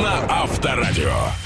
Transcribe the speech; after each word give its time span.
на 0.00 0.24
Авторадио. 0.28 1.39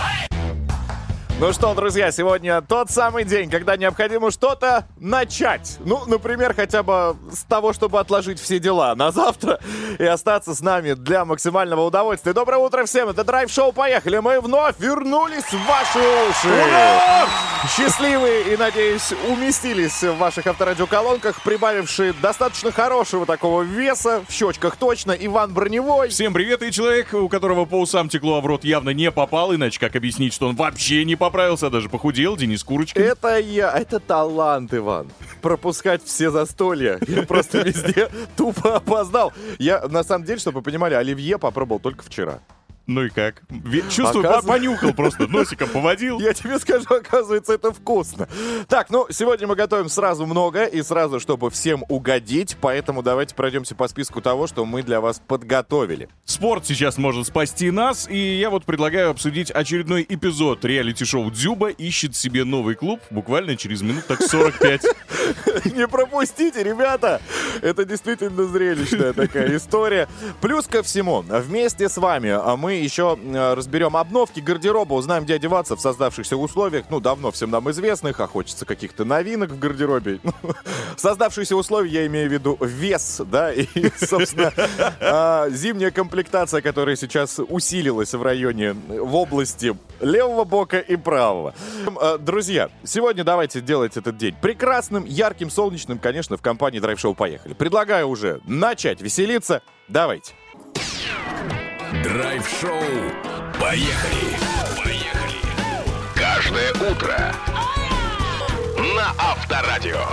Ну 1.44 1.52
что, 1.52 1.74
друзья, 1.74 2.10
сегодня 2.10 2.62
тот 2.62 2.88
самый 2.88 3.24
день, 3.24 3.50
когда 3.50 3.76
необходимо 3.76 4.30
что-то 4.30 4.86
начать. 4.98 5.76
Ну, 5.84 6.00
например, 6.06 6.54
хотя 6.54 6.82
бы 6.82 7.16
с 7.30 7.44
того, 7.44 7.74
чтобы 7.74 8.00
отложить 8.00 8.40
все 8.40 8.58
дела 8.58 8.94
на 8.94 9.12
завтра 9.12 9.60
и 9.98 10.04
остаться 10.04 10.54
с 10.54 10.62
нами 10.62 10.94
для 10.94 11.26
максимального 11.26 11.82
удовольствия. 11.82 12.32
Доброе 12.32 12.56
утро 12.56 12.86
всем, 12.86 13.10
это 13.10 13.24
Драйв-шоу 13.24 13.72
«Поехали». 13.72 14.20
Мы 14.20 14.40
вновь 14.40 14.76
вернулись 14.78 15.44
в 15.44 15.66
ваши 15.66 15.98
уши. 15.98 16.48
Ура! 16.48 17.26
Счастливые 17.76 18.54
и, 18.54 18.56
надеюсь, 18.56 19.12
уместились 19.28 20.02
в 20.02 20.16
ваших 20.16 20.46
авторадиоколонках, 20.46 21.42
прибавившие 21.42 22.14
достаточно 22.22 22.72
хорошего 22.72 23.26
такого 23.26 23.62
веса, 23.62 24.22
в 24.28 24.32
щечках 24.32 24.76
точно, 24.76 25.12
Иван 25.12 25.52
Броневой. 25.52 26.08
Всем 26.08 26.32
привет, 26.32 26.62
и 26.62 26.72
человек, 26.72 27.12
у 27.12 27.28
которого 27.28 27.66
по 27.66 27.80
усам 27.80 28.08
текло, 28.08 28.38
а 28.38 28.40
в 28.40 28.46
рот 28.46 28.64
явно 28.64 28.90
не 28.90 29.10
попал, 29.10 29.54
иначе 29.54 29.78
как 29.78 29.94
объяснить, 29.94 30.32
что 30.32 30.48
он 30.48 30.56
вообще 30.56 31.04
не 31.04 31.16
поправился, 31.34 31.68
даже 31.68 31.88
похудел, 31.88 32.36
Денис 32.36 32.62
Курочкин. 32.62 33.02
Это 33.02 33.40
я, 33.40 33.76
это 33.76 33.98
талант, 33.98 34.72
Иван. 34.72 35.10
Пропускать 35.42 36.00
все 36.04 36.30
застолья. 36.30 37.00
Я 37.08 37.24
просто 37.24 37.58
везде 37.58 38.08
тупо 38.36 38.76
опоздал. 38.76 39.32
Я, 39.58 39.80
на 39.88 40.04
самом 40.04 40.24
деле, 40.26 40.38
чтобы 40.38 40.58
вы 40.58 40.62
понимали, 40.62 40.94
оливье 40.94 41.36
попробовал 41.36 41.80
только 41.80 42.04
вчера. 42.04 42.38
Ну 42.86 43.04
и 43.04 43.08
как? 43.08 43.42
Чувствую, 43.90 44.24
по- 44.24 44.42
понюхал 44.42 44.92
просто, 44.92 45.26
носиком 45.26 45.70
поводил. 45.70 46.20
Я 46.20 46.34
тебе 46.34 46.58
скажу, 46.58 46.84
оказывается, 46.88 47.54
это 47.54 47.72
вкусно. 47.72 48.28
Так, 48.68 48.90
ну, 48.90 49.06
сегодня 49.10 49.46
мы 49.46 49.56
готовим 49.56 49.88
сразу 49.88 50.26
много 50.26 50.64
и 50.64 50.82
сразу, 50.82 51.18
чтобы 51.18 51.50
всем 51.50 51.84
угодить. 51.88 52.56
Поэтому 52.60 53.02
давайте 53.02 53.34
пройдемся 53.34 53.74
по 53.74 53.88
списку 53.88 54.20
того, 54.20 54.46
что 54.46 54.66
мы 54.66 54.82
для 54.82 55.00
вас 55.00 55.20
подготовили. 55.26 56.10
Спорт 56.26 56.66
сейчас 56.66 56.98
может 56.98 57.26
спасти 57.26 57.70
нас, 57.70 58.06
и 58.08 58.18
я 58.18 58.50
вот 58.50 58.66
предлагаю 58.66 59.10
обсудить 59.10 59.50
очередной 59.50 60.04
эпизод 60.06 60.62
реалити-шоу 60.64 61.30
«Дзюба 61.30 61.70
ищет 61.70 62.14
себе 62.14 62.44
новый 62.44 62.74
клуб» 62.74 63.00
буквально 63.10 63.56
через 63.56 63.80
минут 63.80 64.06
так 64.06 64.20
45. 64.20 64.82
Не 65.74 65.88
пропустите, 65.88 66.62
ребята! 66.62 67.22
Это 67.62 67.86
действительно 67.86 68.44
зрелищная 68.44 69.14
такая 69.14 69.56
история. 69.56 70.06
Плюс 70.42 70.66
ко 70.66 70.82
всему, 70.82 71.22
вместе 71.26 71.88
с 71.88 71.96
вами 71.96 72.30
а 72.30 72.56
еще 72.82 73.18
э, 73.22 73.54
разберем 73.54 73.96
обновки 73.96 74.40
гардероба, 74.40 74.94
узнаем, 74.94 75.24
где 75.24 75.34
одеваться 75.34 75.76
в 75.76 75.80
создавшихся 75.80 76.36
условиях, 76.36 76.86
ну, 76.90 77.00
давно 77.00 77.30
всем 77.30 77.50
нам 77.50 77.70
известных, 77.70 78.20
а 78.20 78.26
хочется 78.26 78.66
каких-то 78.66 79.04
новинок 79.04 79.50
в 79.50 79.58
гардеробе. 79.58 80.20
Создавшиеся 80.96 81.56
условия, 81.56 81.90
я 81.90 82.06
имею 82.06 82.28
в 82.28 82.32
виду 82.32 82.58
вес, 82.60 83.20
да, 83.26 83.52
и, 83.52 83.66
собственно, 83.96 84.52
а, 85.00 85.48
зимняя 85.50 85.90
комплектация, 85.90 86.60
которая 86.60 86.96
сейчас 86.96 87.38
усилилась 87.48 88.14
в 88.14 88.22
районе, 88.22 88.72
в 88.72 89.14
области 89.14 89.76
левого 90.00 90.44
бока 90.44 90.78
и 90.78 90.96
правого. 90.96 91.54
Э, 92.00 92.18
Друзья, 92.18 92.70
сегодня 92.84 93.24
давайте 93.24 93.60
делать 93.60 93.96
этот 93.96 94.16
день 94.16 94.34
прекрасным, 94.40 95.04
ярким, 95.04 95.50
солнечным, 95.50 95.98
конечно, 95.98 96.36
в 96.36 96.42
компании 96.42 96.80
Drive 96.80 96.96
Show 96.96 97.14
«Поехали». 97.14 97.54
Предлагаю 97.54 98.08
уже 98.08 98.40
начать 98.46 99.00
веселиться. 99.00 99.62
Давайте. 99.88 100.34
Драйв-шоу. 102.02 102.80
Поехали. 103.60 104.36
Поехали. 104.82 105.38
Каждое 106.14 106.72
утро 106.90 107.16
на 108.96 109.12
Авторадио. 109.18 110.04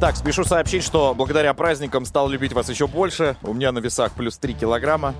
Так, 0.00 0.16
спешу 0.16 0.44
сообщить, 0.44 0.84
что 0.84 1.14
благодаря 1.14 1.52
праздникам 1.54 2.04
стал 2.04 2.28
любить 2.28 2.52
вас 2.52 2.68
еще 2.70 2.86
больше. 2.86 3.36
У 3.42 3.52
меня 3.52 3.72
на 3.72 3.80
весах 3.80 4.12
плюс 4.12 4.38
3 4.38 4.54
килограмма. 4.54 5.14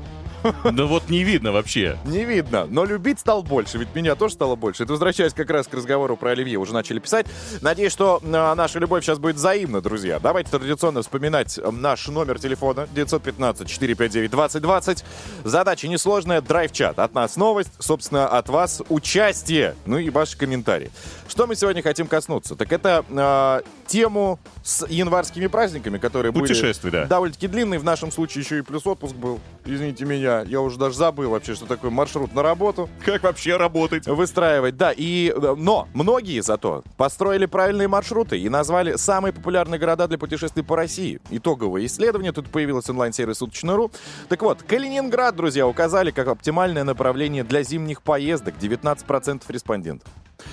Да 0.73 0.85
вот 0.85 1.09
не 1.09 1.25
видно 1.25 1.53
вообще. 1.53 1.99
Не 2.05 2.25
видно, 2.25 2.67
но 2.67 2.85
любить 2.85 3.21
стал 3.21 3.43
больше, 3.43 3.79
ведь 3.79 3.95
меня 3.95 4.15
тоже 4.15 4.35
стало 4.35 4.57
больше. 4.57 4.85
Это 4.85 4.93
возвращаясь 4.93 5.35
как 5.35 5.51
раз 5.51 5.67
к 5.67 5.75
разговору 5.75 6.17
про 6.17 6.31
Оливье, 6.31 6.59
уже 6.59 6.73
начали 6.73 6.99
писать. 6.99 7.27
Надеюсь, 7.61 7.93
что 7.93 8.21
э, 8.23 8.29
наша 8.29 8.79
любовь 8.79 9.05
сейчас 9.05 9.19
будет 9.19 9.37
взаимна, 9.37 9.81
друзья. 9.81 10.19
Давайте 10.19 10.51
традиционно 10.51 11.03
вспоминать 11.03 11.59
наш 11.73 12.09
номер 12.09 12.39
телефона 12.39 12.87
915-459-2020. 12.95 15.05
Задача 15.45 15.89
несложная, 15.89 16.41
драйв-чат. 16.41 16.99
От 16.99 17.15
нас 17.15 17.37
новость, 17.37 17.73
собственно, 17.79 18.29
от 18.29 18.49
вас 18.49 18.83
участие, 18.89 19.75
ну 19.87 19.99
и 19.99 20.11
ваши 20.11 20.37
комментарии. 20.37 20.91
Что 21.29 21.47
мы 21.47 21.57
сегодня 21.57 21.83
хотим 21.83 22.07
коснуться? 22.07 22.57
Так 22.57 22.73
это 22.73 23.05
э, 23.09 23.61
тему 23.87 24.39
с 24.63 24.87
январскими 24.89 25.47
праздниками, 25.47 25.99
которые 25.99 26.33
были 26.33 26.53
да. 26.91 27.05
довольно-таки 27.07 27.49
длинные. 27.49 27.81
В 27.81 27.85
нашем 27.85 28.13
случае 28.13 28.43
еще 28.43 28.59
и 28.59 28.63
плюс 28.63 28.87
отпуск 28.87 29.15
был. 29.15 29.41
Извините 29.65 30.05
меня, 30.05 30.30
я 30.47 30.61
уже 30.61 30.79
даже 30.79 30.97
забыл 30.97 31.31
вообще, 31.31 31.55
что 31.55 31.67
такое 31.67 31.91
маршрут 31.91 32.35
на 32.35 32.43
работу 32.43 32.89
Как 33.05 33.23
вообще 33.23 33.57
работать? 33.57 34.07
выстраивать. 34.07 34.77
Да, 34.77 34.93
и, 34.97 35.33
э, 35.35 35.55
но 35.57 35.89
многие 35.95 36.41
зато 36.41 36.83
построили 36.97 37.47
правильные 37.47 37.89
маршруты 37.89 38.39
и 38.39 38.49
назвали 38.49 38.97
самые 38.97 39.33
популярные 39.33 39.79
города 39.79 40.07
для 40.09 40.19
путешествий 40.19 40.63
по 40.65 40.77
России. 40.77 41.21
Итоговое 41.31 41.87
исследование, 41.87 42.33
тут 42.33 42.49
появилось 42.51 42.89
онлайн-сервис 42.89 43.39
«Суточно.ру». 43.39 43.91
Так 44.29 44.43
вот, 44.43 44.63
Калининград, 44.63 45.37
друзья, 45.37 45.67
указали 45.67 46.11
как 46.11 46.29
оптимальное 46.29 46.85
направление 46.85 47.45
для 47.45 47.63
зимних 47.63 48.03
поездок 48.03 48.55
19% 48.61 49.43
респондентов. 49.49 50.09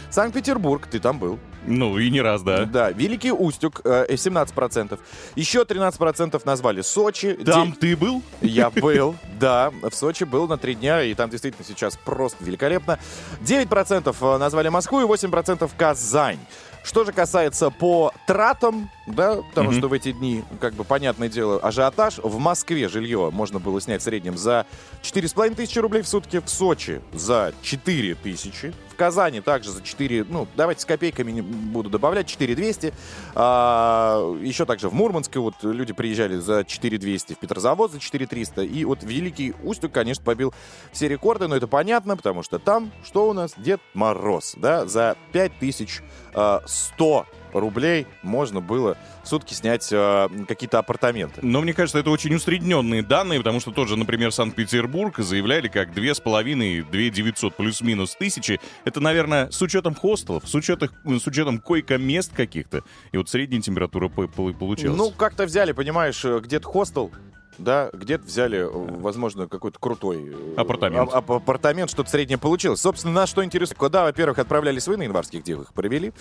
Санкт-Петербург, 0.09 0.87
ты 0.89 0.99
там 0.99 1.19
был. 1.19 1.39
Ну 1.65 1.97
и 1.97 2.09
не 2.09 2.21
раз, 2.21 2.43
да. 2.43 2.63
Да, 2.65 2.91
Великий 2.91 3.31
Устюг, 3.31 3.81
э, 3.83 4.05
17%. 4.15 4.99
Еще 5.35 5.65
13% 5.65 6.41
назвали 6.45 6.81
Сочи. 6.81 7.33
Там 7.33 7.73
ты 7.73 7.97
был? 7.97 8.21
Я 8.41 8.69
был, 8.69 9.15
да, 9.39 9.71
в 9.81 9.93
Сочи 9.93 10.23
был 10.23 10.47
на 10.47 10.57
три 10.57 10.75
дня, 10.75 11.03
и 11.03 11.13
там 11.13 11.29
действительно 11.29 11.65
сейчас 11.65 11.97
просто 11.97 12.43
великолепно. 12.43 12.99
9% 13.41 14.37
назвали 14.37 14.69
Москву 14.69 15.01
и 15.01 15.05
8% 15.05 15.69
Казань. 15.77 16.39
Что 16.83 17.03
же 17.03 17.11
касается 17.11 17.69
по 17.69 18.13
тратам, 18.27 18.89
да, 19.07 19.41
потому 19.49 19.71
Мгм. 19.71 19.77
что 19.77 19.87
в 19.89 19.93
эти 19.93 20.13
дни, 20.13 20.45
как 20.61 20.73
бы, 20.73 20.85
понятное 20.85 21.27
дело, 21.27 21.59
ажиотаж. 21.59 22.19
В 22.19 22.37
Москве 22.39 22.87
жилье 22.87 23.29
можно 23.33 23.59
было 23.59 23.81
снять 23.81 23.99
в 23.99 24.05
среднем 24.05 24.37
за 24.37 24.65
4,5 25.01 25.55
тысячи 25.55 25.79
рублей 25.79 26.01
в 26.01 26.07
сутки, 26.07 26.39
в 26.39 26.49
Сочи 26.49 27.01
за 27.11 27.51
4 27.61 28.15
тысячи, 28.15 28.73
Казани 28.97 29.41
также 29.41 29.71
за 29.71 29.81
4, 29.81 30.25
ну, 30.29 30.47
давайте 30.55 30.81
с 30.81 30.85
копейками 30.85 31.31
не 31.31 31.41
буду 31.41 31.89
добавлять, 31.89 32.27
4200. 32.27 32.93
А, 33.35 34.35
еще 34.41 34.65
также 34.65 34.89
в 34.89 34.93
Мурманске 34.93 35.39
вот 35.39 35.55
люди 35.61 35.93
приезжали 35.93 36.37
за 36.37 36.65
4200, 36.65 37.35
в 37.35 37.37
Петрозавод 37.37 37.91
за 37.91 37.99
4300. 37.99 38.63
И 38.63 38.83
вот 38.83 39.03
Великий 39.03 39.53
Устюг, 39.63 39.91
конечно, 39.91 40.23
побил 40.23 40.53
все 40.91 41.07
рекорды, 41.07 41.47
но 41.47 41.55
это 41.55 41.67
понятно, 41.67 42.17
потому 42.17 42.43
что 42.43 42.59
там, 42.59 42.91
что 43.05 43.29
у 43.29 43.33
нас? 43.33 43.53
Дед 43.57 43.79
Мороз, 43.93 44.55
да, 44.57 44.85
за 44.85 45.15
5100 45.31 47.25
рублей 47.53 48.07
можно 48.23 48.61
было 48.61 48.97
сутки 49.23 49.53
снять 49.53 49.87
э, 49.91 50.29
какие-то 50.47 50.79
апартаменты. 50.79 51.39
Но 51.43 51.61
мне 51.61 51.73
кажется, 51.73 51.99
это 51.99 52.09
очень 52.09 52.33
усредненные 52.33 53.01
данные, 53.01 53.39
потому 53.39 53.59
что 53.59 53.71
тот 53.71 53.87
же, 53.87 53.97
например, 53.97 54.31
Санкт-Петербург 54.31 55.17
заявляли 55.17 55.67
как 55.67 55.89
2,5, 55.89 56.89
2,900 56.89 57.55
плюс-минус 57.55 58.15
тысячи. 58.15 58.59
Это, 58.85 58.99
наверное, 58.99 59.49
с 59.51 59.61
учетом 59.61 59.95
хостелов, 59.95 60.47
с 60.47 60.55
учетом, 60.55 60.89
с 61.05 61.27
учетом 61.27 61.59
койко-мест 61.59 62.33
каких-то. 62.35 62.83
И 63.11 63.17
вот 63.17 63.29
средняя 63.29 63.61
температура 63.61 64.07
по- 64.09 64.27
по- 64.27 64.53
получилась. 64.53 64.97
Ну, 64.97 65.11
как-то 65.11 65.45
взяли, 65.45 65.71
понимаешь, 65.71 66.23
э, 66.25 66.39
где-то 66.39 66.67
хостел, 66.67 67.11
да, 67.57 67.89
где-то 67.93 68.25
взяли, 68.25 68.67
возможно, 68.71 69.47
какой-то 69.47 69.79
крутой 69.79 70.33
э, 70.33 70.53
Апартамент. 70.57 71.09
а- 71.13 71.17
ап- 71.19 71.35
апартамент, 71.37 71.89
что-то 71.89 72.09
среднее 72.09 72.37
получилось. 72.37 72.81
Собственно, 72.81 73.13
нас 73.13 73.29
что 73.29 73.43
интересует, 73.43 73.77
куда, 73.77 74.03
во-первых, 74.03 74.39
отправлялись 74.39 74.87
вы 74.87 74.97
на 74.97 75.03
январских, 75.03 75.41
где 75.41 75.55
вы 75.55 75.63
их 75.63 75.73
провели? 75.73 76.13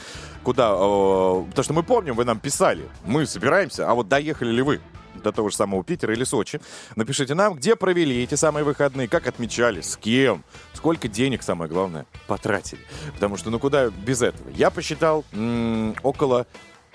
Куда? 0.43 0.71
э, 0.75 1.45
Потому 1.51 1.65
что 1.65 1.73
мы 1.73 1.83
помним, 1.83 2.15
вы 2.15 2.25
нам 2.25 2.39
писали, 2.41 2.83
мы 3.05 3.27
собираемся, 3.27 3.91
а 3.91 3.95
вот 3.95 4.09
доехали 4.09 4.51
ли 4.51 4.63
вы? 4.63 4.81
до 5.25 5.33
того 5.33 5.49
же 5.49 5.57
самого 5.57 5.83
Питера 5.83 6.13
или 6.13 6.25
Сочи. 6.25 6.61
Напишите 6.95 7.35
нам, 7.35 7.55
где 7.55 7.75
провели 7.75 8.23
эти 8.23 8.35
самые 8.35 8.65
выходные, 8.65 9.09
как 9.09 9.27
отмечали, 9.27 9.81
с 9.81 9.97
кем, 9.97 10.45
сколько 10.75 11.09
денег, 11.09 11.43
самое 11.43 11.71
главное, 11.71 12.05
потратили. 12.27 12.83
Потому 13.15 13.39
что, 13.39 13.49
ну 13.51 13.59
куда 13.59 13.89
без 13.89 14.21
этого? 14.21 14.49
Я 14.51 14.69
посчитал 14.71 15.25
м, 15.33 15.97
около, 16.03 16.47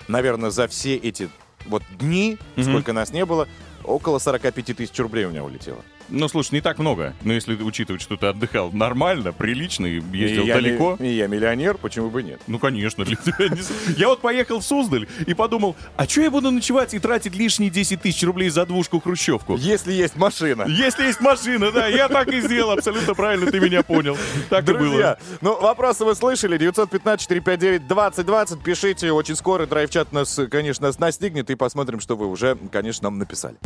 наверное, 0.06 0.50
за 0.50 0.68
все 0.68 0.94
эти 0.94 1.28
вот 1.66 1.82
дни, 1.98 2.38
Мгм. 2.54 2.64
сколько 2.64 2.92
нас 2.92 3.12
не 3.12 3.26
было, 3.26 3.48
около 3.84 4.18
45 4.18 4.76
тысяч 4.76 4.98
рублей 4.98 5.24
у 5.26 5.30
меня 5.30 5.44
улетело. 5.44 5.82
Ну, 6.14 6.28
слушай, 6.28 6.52
не 6.54 6.60
так 6.60 6.78
много. 6.78 7.14
Но 7.22 7.32
если 7.32 7.54
учитывать, 7.54 8.02
что 8.02 8.18
ты 8.18 8.26
отдыхал 8.26 8.70
нормально, 8.70 9.32
прилично 9.32 9.86
и 9.86 10.02
ездил 10.12 10.42
и 10.42 10.46
я 10.46 10.54
далеко... 10.56 10.96
ми- 10.98 11.08
и 11.08 11.14
я 11.16 11.26
миллионер, 11.26 11.78
почему 11.78 12.10
бы 12.10 12.22
нет? 12.22 12.38
Ну, 12.46 12.58
конечно, 12.58 13.02
для 13.06 13.16
тебя 13.16 13.48
не... 13.48 13.62
с- 13.62 13.72
Я 13.96 14.08
вот 14.08 14.20
поехал 14.20 14.60
в 14.60 14.64
Суздаль 14.64 15.08
и 15.26 15.32
подумал, 15.32 15.74
а 15.96 16.06
что 16.06 16.20
я 16.20 16.30
буду 16.30 16.50
ночевать 16.50 16.92
и 16.92 16.98
тратить 16.98 17.34
лишние 17.34 17.70
10 17.70 18.02
тысяч 18.02 18.22
рублей 18.24 18.50
за 18.50 18.66
двушку-хрущевку? 18.66 19.56
Если 19.56 19.92
есть 19.92 20.16
машина. 20.16 20.66
Если 20.68 21.06
есть 21.06 21.20
машина, 21.22 21.72
да, 21.72 21.86
я 21.86 22.08
так 22.08 22.28
и 22.28 22.42
сделал, 22.42 22.72
абсолютно 22.72 23.14
правильно, 23.14 23.50
ты 23.50 23.58
меня 23.58 23.82
понял. 23.82 24.18
Так 24.50 24.68
и 24.68 24.72
было. 24.74 25.16
ну, 25.40 25.58
вопросы 25.60 26.04
вы 26.04 26.14
слышали. 26.14 26.58
915-459-2020. 26.58 28.62
Пишите. 28.62 29.12
Очень 29.12 29.36
скоро 29.36 29.64
драйв-чат 29.66 30.12
нас, 30.12 30.38
конечно, 30.50 30.90
настигнет. 30.98 31.48
И 31.48 31.54
посмотрим, 31.54 32.00
что 32.00 32.16
вы 32.16 32.26
уже, 32.28 32.58
конечно, 32.70 33.04
нам 33.06 33.16
написали. 33.18 33.56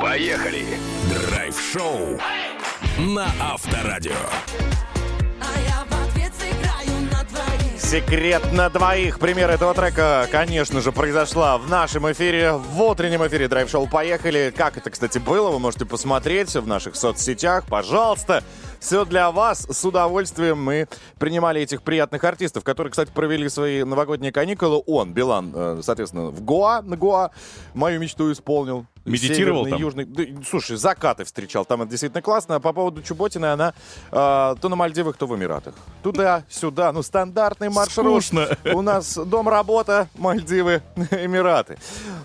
Поехали! 0.00 0.64
Драйв-шоу 1.44 2.18
на 3.00 3.26
Авторадио. 3.38 4.12
Секрет 7.76 8.42
на 8.52 8.70
двоих. 8.70 9.18
Пример 9.18 9.50
этого 9.50 9.74
трека, 9.74 10.26
конечно 10.32 10.80
же, 10.80 10.90
произошла 10.90 11.58
в 11.58 11.68
нашем 11.68 12.10
эфире, 12.10 12.52
в 12.52 12.80
утреннем 12.80 13.26
эфире 13.26 13.46
драйв-шоу 13.48 13.86
«Поехали». 13.86 14.54
Как 14.56 14.78
это, 14.78 14.88
кстати, 14.88 15.18
было, 15.18 15.50
вы 15.50 15.58
можете 15.58 15.84
посмотреть 15.84 16.54
в 16.54 16.66
наших 16.66 16.96
соцсетях. 16.96 17.64
Пожалуйста, 17.68 18.42
все 18.80 19.04
для 19.04 19.30
вас. 19.30 19.66
С 19.70 19.84
удовольствием 19.84 20.62
мы 20.62 20.88
принимали 21.18 21.60
этих 21.60 21.82
приятных 21.82 22.24
артистов, 22.24 22.64
которые, 22.64 22.90
кстати, 22.90 23.10
провели 23.10 23.48
свои 23.48 23.84
новогодние 23.84 24.32
каникулы. 24.32 24.82
Он, 24.86 25.12
Билан, 25.12 25.52
э, 25.54 25.80
соответственно, 25.82 26.26
в 26.26 26.42
Гоа, 26.42 26.82
на 26.82 26.96
Гоа. 26.96 27.30
Мою 27.74 28.00
мечту 28.00 28.32
исполнил. 28.32 28.86
Медитировал 29.04 29.64
Северный, 29.64 29.70
там? 29.70 29.80
Южный. 29.80 30.04
Да, 30.06 30.42
слушай, 30.48 30.76
закаты 30.76 31.24
встречал. 31.24 31.66
Там 31.66 31.82
это 31.82 31.90
действительно 31.90 32.22
классно. 32.22 32.56
А 32.56 32.60
по 32.60 32.72
поводу 32.72 33.02
Чуботиной, 33.02 33.52
она 33.52 33.74
э, 34.10 34.56
то 34.60 34.68
на 34.68 34.76
Мальдивах, 34.76 35.16
то 35.16 35.26
в 35.26 35.36
Эмиратах. 35.36 35.74
Туда, 36.02 36.44
сюда. 36.48 36.90
Ну, 36.92 37.02
стандартный 37.02 37.68
маршрут. 37.68 38.24
Скучно. 38.24 38.48
У 38.72 38.80
нас 38.80 39.14
дом, 39.16 39.48
работа, 39.48 40.08
Мальдивы, 40.16 40.82
Эмираты. 41.10 41.76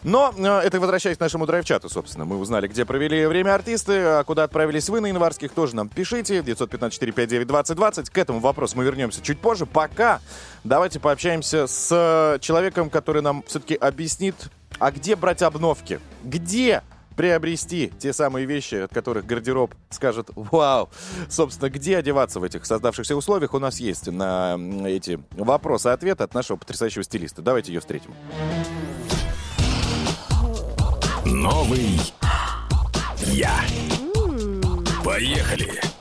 Но 0.04 0.34
э, 0.38 0.46
это 0.60 0.80
возвращаясь 0.80 1.18
к 1.18 1.20
нашему 1.20 1.46
драйв-чату, 1.46 1.90
собственно. 1.90 2.24
Мы 2.24 2.38
узнали, 2.38 2.68
где 2.68 2.86
провели 2.86 3.26
время 3.26 3.56
артисты, 3.56 3.98
а 3.98 4.24
куда 4.24 4.46
отправились 4.46 4.88
вы 4.88 5.02
на 5.02 5.08
январских, 5.08 5.52
тоже 5.52 5.76
нам 5.76 5.90
пишите. 5.90 6.42
915-459-2020. 6.52 8.12
К 8.12 8.18
этому 8.18 8.40
вопросу 8.40 8.78
мы 8.78 8.84
вернемся 8.84 9.22
чуть 9.22 9.40
позже. 9.40 9.66
Пока 9.66 10.22
давайте 10.64 11.00
пообщаемся 11.00 11.68
с 11.68 11.90
э, 11.92 12.40
человеком, 12.40 12.90
который 12.90 13.22
нам 13.22 13.44
все-таки 13.48 13.76
объяснит, 13.76 14.36
а 14.80 14.92
где 14.92 15.16
брать 15.16 15.42
обновки? 15.42 16.00
Где 16.24 16.84
приобрести 17.20 17.92
те 18.00 18.14
самые 18.14 18.46
вещи, 18.46 18.76
от 18.76 18.94
которых 18.94 19.26
гардероб 19.26 19.76
скажет 19.90 20.30
«Вау!». 20.36 20.90
Собственно, 21.28 21.70
где 21.70 21.98
одеваться 21.98 22.40
в 22.40 22.46
этих 22.46 22.66
создавшихся 22.66 23.14
условиях, 23.14 23.54
у 23.54 23.60
нас 23.60 23.82
есть 23.82 24.08
на 24.08 24.58
эти 24.86 25.20
вопросы 25.32 25.88
ответы 25.88 26.24
от 26.24 26.34
нашего 26.34 26.56
потрясающего 26.56 27.04
стилиста. 27.04 27.42
Давайте 27.42 27.74
ее 27.74 27.82
встретим. 27.82 28.14
Новый 31.26 32.00
я. 33.26 33.60
Поехали. 35.04 35.99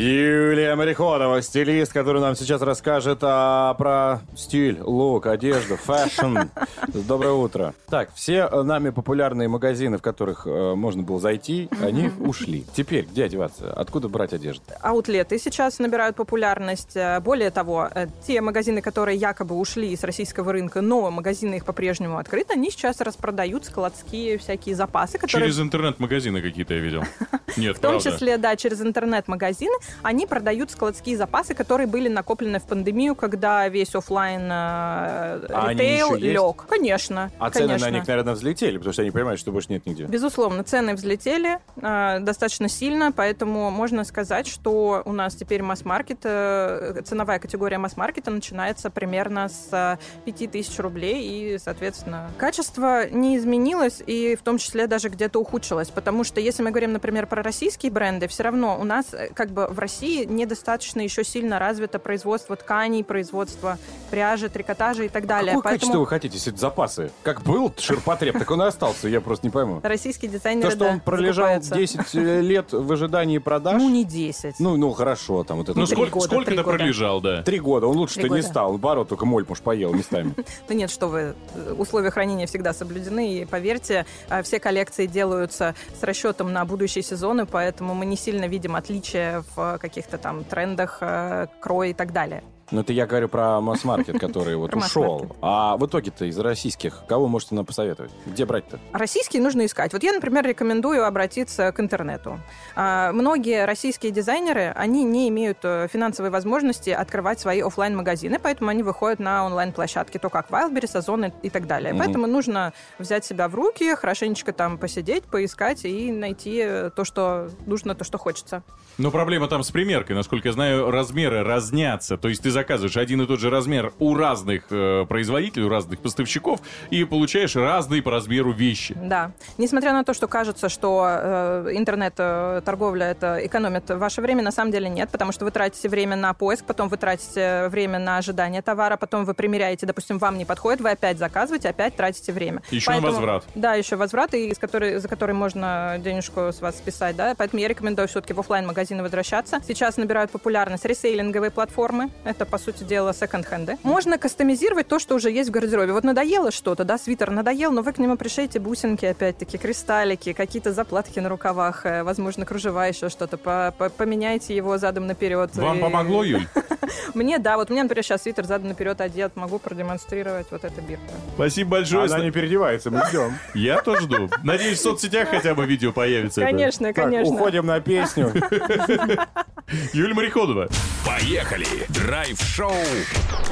Юлия 0.00 0.76
Мореходова, 0.76 1.42
стилист, 1.42 1.92
который 1.92 2.20
нам 2.20 2.36
сейчас 2.36 2.62
расскажет 2.62 3.18
а, 3.22 3.74
про 3.74 4.20
стиль, 4.36 4.78
лук, 4.80 5.26
одежду, 5.26 5.76
fashion. 5.76 6.38
Доброе 6.86 7.32
утро. 7.32 7.74
Так, 7.88 8.14
все 8.14 8.48
э, 8.48 8.62
нами 8.62 8.90
популярные 8.90 9.48
магазины, 9.48 9.98
в 9.98 10.02
которых 10.02 10.46
э, 10.46 10.74
можно 10.76 11.02
было 11.02 11.18
зайти, 11.18 11.68
они 11.82 12.12
ушли. 12.20 12.64
Теперь 12.76 13.06
где 13.06 13.24
одеваться? 13.24 13.72
Откуда 13.72 14.08
брать 14.08 14.32
одежду? 14.32 14.62
аутлеты 14.82 15.36
сейчас 15.36 15.80
набирают 15.80 16.14
популярность. 16.14 16.96
Э, 16.96 17.18
Более 17.18 17.50
того, 17.50 17.88
э, 17.92 18.06
те 18.24 18.40
магазины, 18.40 18.80
которые 18.80 19.18
якобы 19.18 19.56
ушли 19.56 19.96
с 19.96 20.04
российского 20.04 20.52
рынка, 20.52 20.80
но 20.80 21.10
магазины 21.10 21.56
их 21.56 21.64
по-прежнему 21.64 22.18
открыты, 22.18 22.52
они 22.52 22.70
сейчас 22.70 23.00
распродают 23.00 23.64
складские 23.64 24.38
всякие 24.38 24.76
запасы, 24.76 25.18
которые... 25.18 25.48
Через 25.48 25.58
интернет-магазины 25.58 26.40
какие-то 26.40 26.74
я 26.74 26.80
видел. 26.80 27.02
Нет, 27.56 27.78
В 27.78 27.80
том 27.80 27.94
правда. 27.94 28.12
числе, 28.12 28.38
да, 28.38 28.54
через 28.54 28.80
интернет-магазины 28.80 29.74
они 30.02 30.26
продают 30.26 30.70
складские 30.70 31.16
запасы, 31.16 31.54
которые 31.54 31.86
были 31.86 32.08
накоплены 32.08 32.58
в 32.58 32.64
пандемию, 32.64 33.14
когда 33.14 33.68
весь 33.68 33.94
офлайн 33.94 34.42
э, 34.42 35.46
А 35.48 35.68
ритейл 35.70 36.14
лег. 36.14 36.66
Конечно. 36.68 37.30
А 37.38 37.50
цены 37.50 37.68
конечно. 37.68 37.86
на 37.88 37.90
них, 37.92 38.06
наверное, 38.06 38.34
взлетели, 38.34 38.78
потому 38.78 38.92
что 38.92 39.02
они 39.02 39.10
понимают, 39.10 39.40
что 39.40 39.52
больше 39.52 39.72
нет 39.72 39.86
нигде. 39.86 40.04
Безусловно, 40.04 40.64
цены 40.64 40.94
взлетели 40.94 41.58
э, 41.76 42.20
достаточно 42.20 42.68
сильно, 42.68 43.12
поэтому 43.12 43.70
можно 43.70 44.04
сказать, 44.04 44.46
что 44.46 45.02
у 45.04 45.12
нас 45.12 45.34
теперь 45.34 45.62
масс-маркет, 45.62 46.20
э, 46.24 47.02
ценовая 47.04 47.38
категория 47.38 47.78
масс-маркета 47.78 48.30
начинается 48.30 48.90
примерно 48.90 49.48
с 49.48 49.68
э, 49.72 49.96
5000 50.24 50.78
рублей, 50.78 51.54
и, 51.54 51.58
соответственно, 51.58 52.30
качество 52.38 53.08
не 53.08 53.36
изменилось, 53.36 54.02
и 54.06 54.36
в 54.36 54.42
том 54.42 54.58
числе 54.58 54.86
даже 54.86 55.08
где-то 55.08 55.40
ухудшилось, 55.40 55.88
потому 55.88 56.24
что 56.24 56.40
если 56.40 56.62
мы 56.62 56.70
говорим, 56.70 56.92
например, 56.92 57.26
про 57.26 57.42
российские 57.42 57.92
бренды, 57.92 58.28
все 58.28 58.42
равно 58.42 58.78
у 58.80 58.84
нас 58.84 59.12
э, 59.12 59.30
как 59.34 59.50
бы 59.50 59.66
в 59.78 59.80
России 59.80 60.24
недостаточно 60.24 61.00
еще 61.02 61.22
сильно 61.22 61.60
развито 61.60 62.00
производство 62.00 62.56
тканей, 62.56 63.04
производство 63.04 63.78
пряжи, 64.10 64.48
трикотажа 64.48 65.04
и 65.04 65.08
так 65.08 65.26
далее. 65.26 65.54
Какое 65.54 65.62
Поэтому 65.62 65.78
качество 65.78 65.98
вы 66.00 66.06
хотите, 66.08 66.34
если 66.34 66.52
это 66.52 66.60
запасы? 66.60 67.12
Как 67.22 67.42
был 67.42 67.72
ширпотреб, 67.78 68.36
так 68.36 68.50
он 68.50 68.62
и 68.62 68.66
остался, 68.66 69.06
я 69.08 69.20
просто 69.20 69.46
не 69.46 69.52
пойму. 69.52 69.78
российские 69.84 70.32
дизайнеры 70.32 70.70
То, 70.70 70.74
что 70.74 70.84
он 70.86 70.98
пролежал 71.00 71.62
закупаются. 71.62 72.02
10 72.10 72.14
лет 72.42 72.72
в 72.72 72.92
ожидании 72.92 73.38
продаж, 73.38 73.80
Ну, 73.80 73.88
не 73.88 74.04
10. 74.04 74.56
ну, 74.58 74.76
ну 74.76 74.90
хорошо, 74.90 75.44
там 75.44 75.58
вот 75.58 75.68
это. 75.68 75.78
Ну, 75.78 75.86
сколько, 75.86 76.18
сколько 76.18 76.50
года. 76.50 76.64
пролежал, 76.64 77.20
да? 77.20 77.44
Три 77.44 77.60
года, 77.60 77.86
он 77.86 77.96
лучше-то 77.98 78.28
не 78.28 78.42
стал. 78.42 78.70
Наоборот, 78.72 79.08
только 79.08 79.26
моль, 79.26 79.44
может, 79.48 79.62
поел 79.62 79.94
местами. 79.94 80.34
Да 80.68 80.74
нет, 80.74 80.90
что 80.90 81.06
вы, 81.06 81.34
э, 81.54 81.74
условия 81.78 82.10
хранения 82.10 82.46
всегда 82.46 82.72
соблюдены, 82.72 83.34
и 83.34 83.44
поверьте, 83.44 84.06
э, 84.28 84.42
все 84.42 84.58
коллекции 84.58 85.06
делаются 85.06 85.76
с 85.98 86.02
расчетом 86.02 86.52
на 86.52 86.64
будущие 86.64 87.04
сезоны, 87.04 87.46
поэтому 87.46 87.94
мы 87.94 88.06
не 88.06 88.16
сильно 88.16 88.46
видим 88.48 88.74
отличия 88.74 89.44
в 89.54 89.57
э, 89.58 89.78
каких-то 89.78 90.18
там 90.18 90.44
трендах, 90.44 90.98
э, 91.00 91.46
крое 91.60 91.90
и 91.90 91.94
так 91.94 92.12
далее. 92.12 92.42
Но 92.70 92.80
это 92.80 92.92
я 92.92 93.06
говорю 93.06 93.28
про 93.28 93.60
масс-маркет, 93.60 94.18
который 94.18 94.56
вот 94.56 94.74
ушел. 94.74 95.36
А 95.40 95.76
в 95.76 95.86
итоге-то 95.86 96.24
из 96.24 96.38
российских, 96.38 97.02
кого 97.08 97.28
можете 97.28 97.54
нам 97.54 97.64
посоветовать? 97.64 98.10
Где 98.26 98.44
брать-то? 98.44 98.78
Российские 98.92 99.42
нужно 99.42 99.66
искать. 99.66 99.92
Вот 99.92 100.02
я, 100.02 100.12
например, 100.12 100.44
рекомендую 100.46 101.06
обратиться 101.06 101.70
к 101.72 101.80
интернету. 101.80 102.40
А, 102.74 103.12
Многие 103.12 103.64
российские 103.64 104.12
дизайнеры, 104.12 104.72
они 104.74 105.04
не 105.04 105.28
имеют 105.28 105.58
э, 105.62 105.88
финансовой 105.92 106.30
возможности 106.30 106.90
открывать 106.90 107.40
свои 107.40 107.60
оффлайн 107.60 107.96
магазины 107.96 108.38
поэтому 108.38 108.70
они 108.70 108.82
выходят 108.82 109.18
на 109.18 109.44
онлайн-площадки, 109.44 110.18
то 110.18 110.30
как 110.30 110.50
Wildberries, 110.50 110.96
Озон 110.96 111.26
и 111.26 111.50
так 111.50 111.66
далее. 111.66 111.94
Поэтому 111.94 112.26
нужно 112.26 112.72
взять 112.98 113.24
себя 113.24 113.48
в 113.48 113.54
руки, 113.54 113.94
хорошенечко 113.94 114.52
там 114.52 114.78
посидеть, 114.78 115.24
поискать 115.24 115.84
и 115.84 116.10
найти 116.10 116.62
э, 116.64 116.90
то, 116.94 117.04
что 117.04 117.50
нужно, 117.66 117.94
то, 117.94 118.04
что 118.04 118.16
хочется. 118.16 118.62
Но 118.96 119.10
проблема 119.10 119.48
там 119.48 119.62
с 119.62 119.70
примеркой. 119.70 120.16
Насколько 120.16 120.48
я 120.48 120.52
знаю, 120.52 120.90
размеры 120.90 121.42
разнятся. 121.42 122.16
То 122.16 122.28
есть 122.28 122.42
ты 122.42 122.50
заказываешь 122.58 122.96
один 122.96 123.22
и 123.22 123.26
тот 123.26 123.40
же 123.40 123.50
размер 123.50 123.92
у 123.98 124.14
разных 124.16 124.64
э, 124.70 125.04
производителей, 125.08 125.66
у 125.66 125.68
разных 125.68 126.00
поставщиков, 126.00 126.60
и 126.90 127.04
получаешь 127.04 127.54
разные 127.54 128.02
по 128.02 128.10
размеру 128.10 128.52
вещи. 128.52 128.96
Да. 129.00 129.30
Несмотря 129.58 129.92
на 129.92 130.04
то, 130.04 130.12
что 130.12 130.26
кажется, 130.26 130.68
что 130.68 131.06
э, 131.06 131.70
интернет-торговля 131.74 133.06
это 133.06 133.38
экономит 133.46 133.90
ваше 133.90 134.20
время, 134.22 134.42
на 134.42 134.50
самом 134.50 134.72
деле 134.72 134.88
нет, 134.88 135.08
потому 135.10 135.32
что 135.32 135.44
вы 135.44 135.50
тратите 135.50 135.88
время 135.88 136.16
на 136.16 136.34
поиск, 136.34 136.64
потом 136.64 136.88
вы 136.88 136.96
тратите 136.96 137.68
время 137.68 137.98
на 137.98 138.18
ожидание 138.18 138.60
товара, 138.60 138.96
потом 138.96 139.24
вы 139.24 139.34
примеряете, 139.34 139.86
допустим, 139.86 140.18
вам 140.18 140.36
не 140.36 140.44
подходит, 140.44 140.80
вы 140.80 140.90
опять 140.90 141.18
заказываете, 141.18 141.68
опять 141.68 141.94
тратите 141.94 142.32
время. 142.32 142.62
Еще 142.70 142.96
и 142.96 143.00
возврат. 143.00 143.44
Да, 143.54 143.74
еще 143.74 143.96
возврат, 143.96 144.34
и 144.34 144.48
из 144.48 144.58
которой, 144.58 144.98
за 144.98 145.06
который 145.06 145.34
можно 145.34 145.96
денежку 145.98 146.40
с 146.52 146.60
вас 146.60 146.76
списать, 146.76 147.14
да, 147.14 147.34
поэтому 147.36 147.62
я 147.62 147.68
рекомендую 147.68 148.08
все-таки 148.08 148.32
в 148.32 148.40
офлайн 148.40 148.66
магазины 148.66 149.02
возвращаться. 149.02 149.60
Сейчас 149.66 149.96
набирают 149.96 150.30
популярность 150.32 150.84
ресейлинговые 150.84 151.50
платформы, 151.50 152.10
это, 152.24 152.47
по 152.48 152.58
сути 152.58 152.84
дела, 152.84 153.12
секонд-хенды. 153.12 153.76
Можно 153.82 154.18
кастомизировать 154.18 154.88
то, 154.88 154.98
что 154.98 155.14
уже 155.14 155.30
есть 155.30 155.48
в 155.50 155.52
гардеробе. 155.52 155.92
Вот 155.92 156.04
надоело 156.04 156.50
что-то, 156.50 156.84
да, 156.84 156.98
свитер 156.98 157.30
надоел, 157.30 157.70
но 157.72 157.82
вы 157.82 157.92
к 157.92 157.98
нему 157.98 158.16
пришейте 158.16 158.58
бусинки, 158.58 159.04
опять-таки, 159.06 159.58
кристаллики, 159.58 160.32
какие-то 160.32 160.72
заплатки 160.72 161.18
на 161.20 161.28
рукавах, 161.28 161.86
э, 161.86 162.02
возможно, 162.02 162.44
кружева, 162.46 162.88
еще 162.88 163.08
что-то. 163.08 163.36
По- 163.36 163.74
по- 163.76 163.88
Поменяйте 163.90 164.54
его 164.56 164.78
задом 164.78 165.06
наперед. 165.06 165.54
Вам 165.56 165.78
И- 165.78 165.80
помогло, 165.80 166.24
Юль? 166.24 166.46
Мне, 167.14 167.38
да, 167.38 167.56
вот 167.56 167.68
меня, 167.70 167.82
например, 167.82 168.02
сейчас 168.04 168.22
свитер 168.22 168.44
задом 168.44 168.68
наперед 168.68 169.00
одет, 169.00 169.36
могу 169.36 169.58
продемонстрировать 169.58 170.46
вот 170.50 170.64
это 170.64 170.80
бирка. 170.80 171.04
Спасибо 171.34 171.70
большое. 171.72 172.06
Она 172.06 172.24
не 172.24 172.30
переодевается, 172.30 172.90
мы 172.90 173.02
ждем. 173.08 173.34
Я 173.54 173.80
тоже 173.82 174.02
жду. 174.02 174.30
Надеюсь, 174.42 174.78
в 174.78 174.82
соцсетях 174.82 175.28
хотя 175.28 175.54
бы 175.54 175.66
видео 175.66 175.92
появится. 175.92 176.40
Конечно, 176.40 176.92
конечно. 176.92 177.34
уходим 177.34 177.66
на 177.66 177.80
песню. 177.80 178.32
Юлия 179.92 180.14
Мореходова. 180.14 180.68
Поехали. 181.04 181.66
Драйв-шоу 181.98 182.72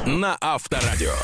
на 0.07 0.37
Авторадио. 0.41 1.15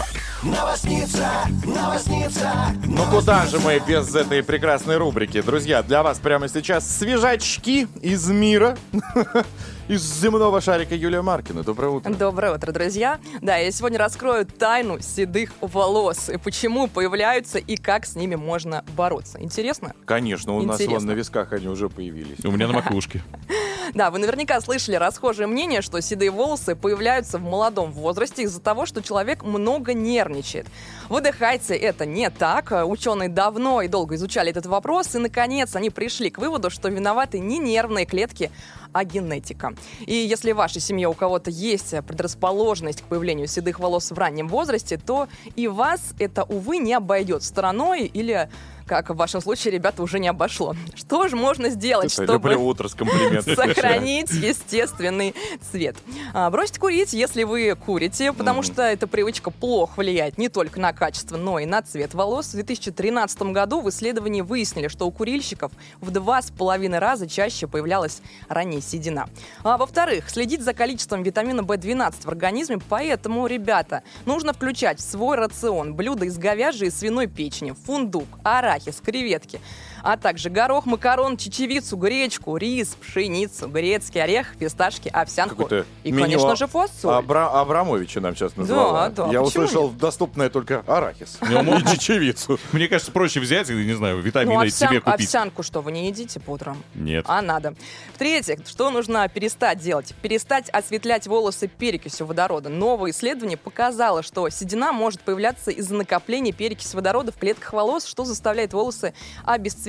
Ну 2.85 3.05
куда 3.12 3.47
же 3.47 3.61
мы 3.61 3.81
без 3.87 4.12
этой 4.12 4.43
прекрасной 4.43 4.97
рубрики? 4.97 5.41
Друзья, 5.41 5.85
для 5.85 6.02
вас 6.02 6.19
прямо 6.19 6.49
сейчас 6.49 6.99
свежачки 6.99 7.87
из 8.00 8.29
мира. 8.29 8.76
из 9.92 10.20
земного 10.20 10.62
шарика 10.62 10.94
Юлия 10.94 11.20
Маркина. 11.20 11.62
Доброе 11.62 11.88
утро. 11.88 12.11
Доброе 12.11 12.54
утро, 12.54 12.72
друзья. 12.72 13.20
Да, 13.42 13.58
я 13.58 13.70
сегодня 13.70 13.99
раскрою 13.99 14.46
тайну 14.46 15.00
седых 15.00 15.52
волос. 15.61 16.30
И 16.30 16.38
почему 16.38 16.88
появляются 16.88 17.58
и 17.58 17.76
как 17.76 18.06
с 18.06 18.16
ними 18.16 18.34
можно 18.34 18.87
бороться. 18.96 19.38
Интересно? 19.42 19.92
Конечно, 20.06 20.56
у 20.56 20.62
нас 20.62 20.80
Интересно. 20.80 20.99
вон 20.99 21.06
на 21.08 21.12
висках 21.12 21.52
они 21.52 21.68
уже 21.68 21.90
появились. 21.90 22.42
У 22.42 22.50
меня 22.50 22.68
на 22.68 22.72
макушке. 22.75 23.22
Да, 23.94 24.11
вы 24.11 24.20
наверняка 24.20 24.58
слышали 24.61 24.96
расхожее 24.96 25.46
мнение, 25.46 25.82
что 25.82 26.00
седые 26.00 26.30
волосы 26.30 26.75
появляются 26.75 27.38
в 27.38 27.42
молодом 27.42 27.92
возрасте 27.92 28.44
из-за 28.44 28.61
того, 28.61 28.87
что 28.87 29.02
человек 29.02 29.44
много 29.44 29.92
нервничает. 29.92 30.66
Выдыхайте, 31.11 31.75
это 31.75 32.06
не 32.06 32.30
так. 32.30 32.72
Ученые 32.87 33.28
давно 33.28 33.82
и 33.82 33.88
долго 33.88 34.14
изучали 34.14 34.50
этот 34.50 34.64
вопрос, 34.64 35.14
и, 35.14 35.18
наконец, 35.18 35.76
они 35.76 35.90
пришли 35.90 36.30
к 36.30 36.38
выводу, 36.38 36.70
что 36.70 36.88
виноваты 36.88 37.38
не 37.38 37.58
нервные 37.58 38.06
клетки, 38.06 38.50
а 38.92 39.04
генетика. 39.04 39.75
И 40.06 40.14
если 40.14 40.52
в 40.52 40.56
вашей 40.56 40.80
семье 40.80 41.08
у 41.08 41.14
кого-то 41.14 41.50
есть 41.50 41.94
предрасположенность 42.06 43.02
к 43.02 43.04
появлению 43.04 43.46
седых 43.46 43.78
волос 43.80 44.11
в 44.11 44.18
раннем 44.18 44.49
возрасте, 44.49 44.99
то 44.99 45.28
и 45.56 45.68
вас 45.68 46.14
это, 46.18 46.44
увы, 46.44 46.78
не 46.78 46.94
обойдет 46.94 47.42
стороной 47.42 48.06
или 48.06 48.49
как 48.86 49.10
в 49.10 49.14
вашем 49.16 49.40
случае, 49.40 49.72
ребята, 49.74 50.02
уже 50.02 50.18
не 50.18 50.28
обошло. 50.28 50.74
Что 50.94 51.28
же 51.28 51.36
можно 51.36 51.68
сделать, 51.70 52.06
Это 52.12 52.24
чтобы 52.24 52.50
Люблю 52.50 52.64
утро 52.66 52.88
с 52.88 52.94
комплиментами. 52.94 53.54
сохранить 53.54 54.30
естественный 54.30 55.34
цвет. 55.70 55.96
А, 56.34 56.50
бросьте 56.50 56.78
курить, 56.80 57.12
если 57.12 57.44
вы 57.44 57.74
курите, 57.74 58.32
потому 58.32 58.60
Мгм. 58.62 58.72
что 58.72 58.82
эта 58.82 59.06
привычка 59.06 59.50
плохо 59.50 59.92
влияет 60.00 60.38
не 60.38 60.48
только 60.48 60.80
на 60.80 60.92
качество, 60.92 61.36
но 61.36 61.58
и 61.58 61.66
на 61.66 61.82
цвет 61.82 62.14
волос. 62.14 62.48
В 62.48 62.52
2013 62.54 63.52
году 63.52 63.80
в 63.80 63.88
исследовании 63.90 64.40
выяснили, 64.40 64.88
что 64.88 65.06
у 65.06 65.10
курильщиков 65.10 65.72
в 66.00 66.10
два 66.10 66.42
с 66.42 66.50
половиной 66.50 66.98
раза 66.98 67.28
чаще 67.28 67.66
появлялась 67.66 68.20
ранее 68.48 68.80
седина. 68.80 69.28
А 69.62 69.76
во-вторых, 69.76 70.28
следить 70.30 70.62
за 70.62 70.74
количеством 70.74 71.22
витамина 71.22 71.60
В12 71.62 72.24
в 72.24 72.28
организме, 72.28 72.78
поэтому, 72.88 73.46
ребята, 73.46 74.02
нужно 74.26 74.52
включать 74.52 74.98
в 74.98 75.02
свой 75.02 75.36
рацион 75.36 75.94
блюда 75.94 76.26
из 76.26 76.38
говяжьей 76.38 76.88
и 76.88 76.90
свиной 76.90 77.26
печени, 77.26 77.72
фундук, 77.86 78.26
арахис, 78.73 79.00
креветки, 79.05 79.61
а 80.02 80.16
также 80.16 80.50
горох, 80.50 80.87
макарон, 80.87 81.37
чечевицу, 81.37 81.97
гречку, 81.97 82.56
рис, 82.56 82.97
пшеницу, 83.00 83.68
грецкий 83.68 84.23
орех, 84.23 84.54
фисташки, 84.59 85.09
овсянку 85.09 85.68
и, 86.04 86.12
меню 86.12 86.23
конечно 86.25 86.56
же, 86.56 86.66
фасоль. 86.66 87.11
Абра- 87.14 87.50
Абрамовича 87.52 88.21
нам 88.21 88.35
сейчас 88.37 88.56
назвала. 88.56 89.09
да, 89.09 89.23
Я 89.25 89.26
почему 89.28 89.44
услышал 89.44 89.90
доступное 89.90 90.50
только 90.50 90.82
арахис 90.87 91.38
Ну, 91.40 91.78
и 91.78 91.87
чечевицу. 91.87 92.59
Мне 92.73 92.88
кажется, 92.88 93.12
проще 93.12 93.40
взять, 93.40 93.68
не 93.71 93.94
знаю, 93.94 94.16
Ну, 94.16 94.23
витамины 94.23 94.64
овсян- 94.64 94.88
себе 94.88 95.00
купить. 95.00 95.25
овсянку 95.26 95.62
что, 95.62 95.80
вы 95.80 95.92
не 95.92 96.09
едите 96.09 96.40
по 96.40 96.50
утрам? 96.52 96.82
Нет. 96.94 97.25
А 97.28 97.40
надо. 97.42 97.75
В-третьих, 98.14 98.66
что 98.66 98.90
нужно 98.90 99.28
перестать 99.28 99.78
делать? 99.78 100.14
Перестать 100.23 100.68
осветлять 100.71 101.26
волосы 101.26 101.68
перекисью 101.68 102.26
водорода. 102.26 102.68
Новое 102.68 103.11
исследование 103.12 103.56
показало, 103.56 104.23
что 104.23 104.49
седина 104.49 104.92
может 104.92 105.21
появляться 105.21 105.71
из-за 105.71 105.94
накопления 105.94 106.52
перекиси 106.52 106.97
водорода 106.97 107.32
в 107.32 107.37
клетках 107.37 107.73
волос, 107.73 108.04
что 108.04 108.25
заставляет 108.25 108.73
волосы 108.73 109.14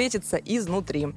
обесцветиться 0.03 0.37
изнутри. 0.37 1.07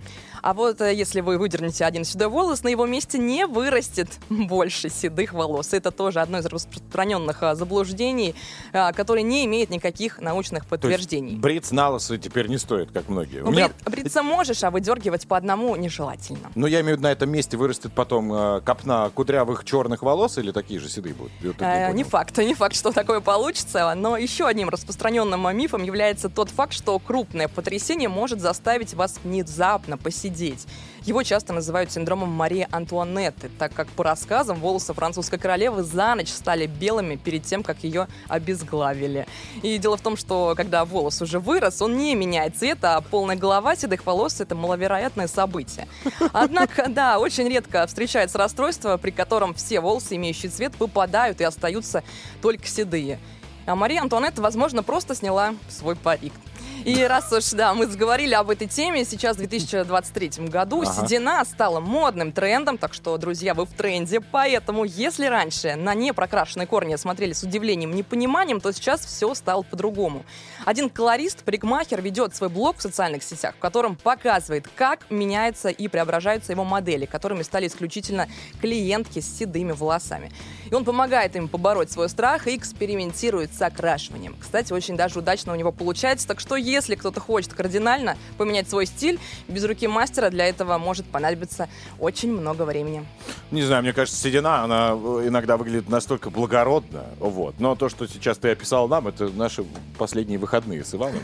А 0.43 0.55
вот 0.55 0.81
э, 0.81 0.95
если 0.95 1.21
вы 1.21 1.39
выдернете 1.39 1.85
один 1.85 2.05
седой 2.05 2.29
волос, 2.29 2.63
на 2.63 2.69
его 2.69 2.87
месте 2.87 3.19
не 3.19 3.47
вырастет 3.47 4.09
больше 4.29 4.89
седых 4.89 5.33
волос. 5.33 5.73
Это 5.73 5.91
тоже 5.91 6.21
одно 6.21 6.39
из 6.39 6.47
распространенных 6.47 7.43
а, 7.43 7.55
заблуждений, 7.55 8.35
а, 8.73 8.93
которое 8.93 9.23
не 9.23 9.45
имеет 9.45 9.71
никаких 9.71 10.21
научных 10.21 10.67
То 10.67 10.75
есть 10.75 10.83
подтверждений. 10.83 11.37
бриться 11.37 11.75
на 11.75 11.91
лысо 11.91 12.19
теперь 12.19 12.47
не 12.49 12.59
стоит, 12.59 12.91
как 12.93 13.09
многие. 13.09 13.43
Ну, 13.43 13.51
меня 13.51 13.69
бри- 13.85 14.03
бриться 14.03 14.23
можешь, 14.23 14.63
а 14.63 14.71
выдергивать 14.71 15.27
по 15.27 15.37
одному 15.37 15.75
нежелательно. 15.77 16.51
Ну, 16.55 16.67
я 16.67 16.81
имею 16.81 16.97
в 16.97 16.99
виду, 16.99 17.09
на 17.09 17.13
этом 17.13 17.31
месте 17.31 17.57
вырастет 17.57 17.93
потом 17.93 18.33
э, 18.33 18.61
копна 18.61 19.11
кудрявых 19.11 19.65
черных 19.65 20.03
волос 20.03 20.39
или 20.39 20.53
такие 20.53 20.79
же 20.79 20.89
седые 20.89 21.15
будут? 21.15 21.33
Э, 21.43 21.87
понял. 21.87 21.95
не 21.95 22.05
факт, 22.05 22.39
не 22.39 22.55
факт, 22.55 22.77
что 22.77 22.93
такое 22.93 23.21
получится, 23.21 23.95
но 23.97 24.17
еще 24.17 24.47
одним 24.47 24.69
распространенным 24.69 25.57
мифом 25.57 25.83
является 25.83 26.29
тот 26.29 26.51
факт, 26.51 26.73
что 26.73 26.99
крупное 26.99 27.49
потрясение 27.49 28.09
может 28.09 28.41
заставить 28.41 28.76
вас 28.95 29.19
внезапно 29.23 29.97
посидеть. 29.97 30.67
Его 31.03 31.23
часто 31.23 31.53
называют 31.53 31.93
синдромом 31.93 32.31
Марии 32.31 32.67
Антуанетты, 32.73 33.49
так 33.59 33.73
как 33.73 33.87
по 33.89 34.03
рассказам 34.03 34.59
волосы 34.59 34.93
французской 34.93 35.39
королевы 35.39 35.85
за 35.85 36.15
ночь 36.17 36.31
стали 36.31 36.67
белыми 36.67 37.15
перед 37.15 37.45
тем, 37.45 37.63
как 37.63 37.85
ее 37.85 38.09
обезглавили. 38.29 39.27
И 39.63 39.79
дело 39.79 39.97
в 39.97 40.01
том, 40.01 40.17
что 40.17 40.55
когда 40.57 40.85
волос 40.85 41.23
уже 41.23 41.39
вырос, 41.39 41.81
он 41.81 41.97
не 41.97 42.17
меняет 42.17 42.57
цвета, 42.57 42.97
а 42.97 43.01
полная 43.01 43.37
голова 43.37 43.77
седых 43.77 44.05
волос— 44.05 44.41
это 44.43 44.57
маловероятное 44.57 45.29
событие. 45.29 45.87
Однако, 46.33 46.89
да, 46.89 47.21
очень 47.21 47.49
редко 47.49 47.87
встречается 47.87 48.39
расстройство, 48.39 48.97
при 48.97 49.13
котором 49.13 49.55
все 49.55 49.81
волосы, 49.81 50.17
имеющие 50.17 50.51
цвет, 50.51 50.73
выпадают 50.81 51.41
и 51.41 51.45
остаются 51.45 52.03
только 52.43 52.67
седые. 52.67 53.21
А 53.67 53.75
Мария 53.75 54.01
Антуанетта, 54.01 54.43
возможно, 54.43 54.83
просто 54.83 55.15
сняла 55.15 55.55
свой 55.69 55.97
парик. 55.97 56.33
И 56.87 57.03
раз 57.03 57.33
уж, 57.33 57.51
да, 57.51 57.75
мы 57.75 57.89
заговорили 57.89 58.33
об 58.35 58.49
этой 58.49 58.69
теме, 58.69 59.05
сейчас 59.05 59.35
в 59.35 59.39
2023 59.41 60.47
году 60.47 60.83
Ага. 60.83 60.93
седина 60.93 61.45
стала 61.45 61.81
модным 61.81 62.31
трендом, 62.31 62.79
так 62.79 62.95
что, 62.95 63.19
друзья, 63.19 63.55
вы 63.55 63.67
в 63.67 63.73
тренде. 63.73 64.21
Поэтому, 64.21 64.85
если 64.85 65.27
раньше 65.27 65.75
на 65.75 65.95
непрокрашенные 65.95 66.69
корни 66.69 66.95
смотрели 66.95 67.33
с 67.33 67.43
удивлением, 67.43 67.93
непониманием, 67.93 68.61
то 68.61 68.71
сейчас 68.71 69.05
все 69.05 69.35
стало 69.35 69.63
по-другому. 69.63 70.25
Один 70.65 70.89
колорист, 70.89 71.43
парикмахер, 71.43 72.01
ведет 72.01 72.37
свой 72.37 72.51
блог 72.51 72.77
в 72.77 72.83
социальных 72.83 73.25
сетях, 73.25 73.57
в 73.57 73.59
котором 73.59 73.97
показывает, 73.97 74.69
как 74.77 75.11
меняются 75.11 75.71
и 75.71 75.89
преображаются 75.89 76.53
его 76.53 76.63
модели, 76.63 77.05
которыми 77.05 77.43
стали 77.43 77.67
исключительно 77.67 78.29
клиентки 78.61 79.19
с 79.19 79.39
седыми 79.39 79.73
волосами. 79.73 80.31
И 80.71 80.75
он 80.75 80.85
помогает 80.85 81.37
им 81.37 81.49
побороть 81.49 81.91
свой 81.91 82.09
страх 82.09 82.47
и 82.47 82.57
экспериментирует 82.57 83.55
с 83.55 83.63
окрашиванием. 83.63 84.37
Кстати, 84.39 84.73
очень 84.73 84.97
даже 84.97 85.19
удачно 85.19 85.53
у 85.53 85.57
него 85.57 85.73
получается, 85.73 86.27
так 86.27 86.41
что 86.41 86.57
если 86.57 86.95
кто-то 86.95 87.21
хочет 87.21 87.53
кардинально 87.55 88.17
поменять 88.39 88.69
свой 88.69 88.87
стиль, 88.87 89.19
без 89.49 89.65
руки 89.65 89.87
мастера 89.87 90.31
для 90.31 90.47
этого 90.47 90.79
может 90.79 91.07
понадобиться 91.07 91.69
очень 91.99 92.33
много 92.33 92.63
времени. 92.63 93.07
Не 93.51 93.63
знаю, 93.63 93.83
мне 93.83 93.93
кажется, 93.93 94.21
седина, 94.21 94.63
она 94.65 94.91
э, 94.93 95.29
иногда 95.29 95.57
выглядит 95.57 95.89
настолько 95.89 96.31
благородно, 96.31 97.05
вот. 97.19 97.57
Но 97.59 97.77
то, 97.77 97.89
что 97.89 98.07
сейчас 98.07 98.39
ты 98.39 98.51
описал 98.51 98.89
нам, 98.89 99.09
это 99.09 99.29
наши 99.29 99.65
последние 99.99 100.39
выходные 100.39 100.85
с 100.85 100.95
Иваном. 100.95 101.21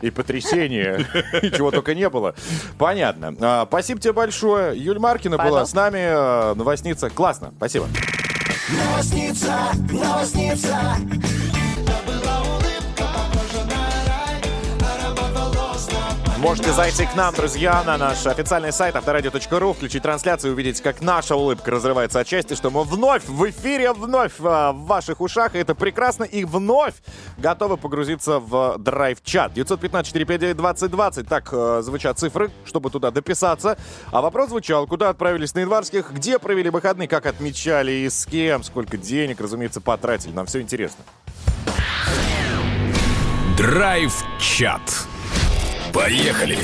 И 0.00 0.10
потрясение, 0.10 1.06
и 1.42 1.50
чего 1.50 1.70
только 1.70 1.94
не 1.94 2.08
было. 2.08 2.34
Понятно. 2.78 3.34
А, 3.40 3.66
Спасибо 3.66 4.00
тебе 4.00 4.12
большое. 4.12 4.78
Юль 4.78 4.98
Маркина 4.98 5.36
была 5.38 5.66
с 5.66 5.74
нами. 5.74 5.98
э, 5.98 6.54
Новостница. 6.54 7.10
Классно. 7.10 7.52
Спасибо. 7.56 7.86
Новосница, 8.70 9.72
новосница. 9.90 10.96
Можете 16.44 16.72
зайти 16.72 17.06
к 17.06 17.14
нам, 17.16 17.34
друзья, 17.34 17.82
на 17.84 17.96
наш 17.96 18.26
официальный 18.26 18.70
сайт 18.70 18.94
авторадио.ру, 18.96 19.72
включить 19.72 20.02
трансляцию 20.02 20.50
и 20.50 20.52
увидеть, 20.52 20.82
как 20.82 21.00
наша 21.00 21.36
улыбка 21.36 21.70
разрывается 21.70 22.20
от 22.20 22.28
счастья, 22.28 22.54
что 22.54 22.68
мы 22.68 22.84
вновь 22.84 23.24
в 23.24 23.48
эфире, 23.48 23.94
вновь 23.94 24.32
а, 24.40 24.72
в 24.72 24.84
ваших 24.84 25.22
ушах. 25.22 25.54
И 25.54 25.58
это 25.58 25.74
прекрасно. 25.74 26.24
И 26.24 26.44
вновь 26.44 26.96
готовы 27.38 27.78
погрузиться 27.78 28.40
в 28.40 28.76
драйв-чат. 28.76 29.56
915-459-2020. 29.56 31.24
Так 31.24 31.48
э, 31.50 31.80
звучат 31.82 32.18
цифры, 32.18 32.50
чтобы 32.66 32.90
туда 32.90 33.10
дописаться. 33.10 33.78
А 34.12 34.20
вопрос 34.20 34.50
звучал, 34.50 34.86
куда 34.86 35.08
отправились 35.08 35.54
на 35.54 35.60
январских, 35.60 36.12
где 36.12 36.38
провели 36.38 36.68
выходные, 36.68 37.08
как 37.08 37.24
отмечали 37.24 37.90
и 37.90 38.10
с 38.10 38.26
кем, 38.26 38.62
сколько 38.64 38.98
денег, 38.98 39.40
разумеется, 39.40 39.80
потратили. 39.80 40.32
Нам 40.32 40.44
все 40.44 40.60
интересно. 40.60 41.04
Драйв-чат. 43.56 44.82
Поехали! 45.94 46.58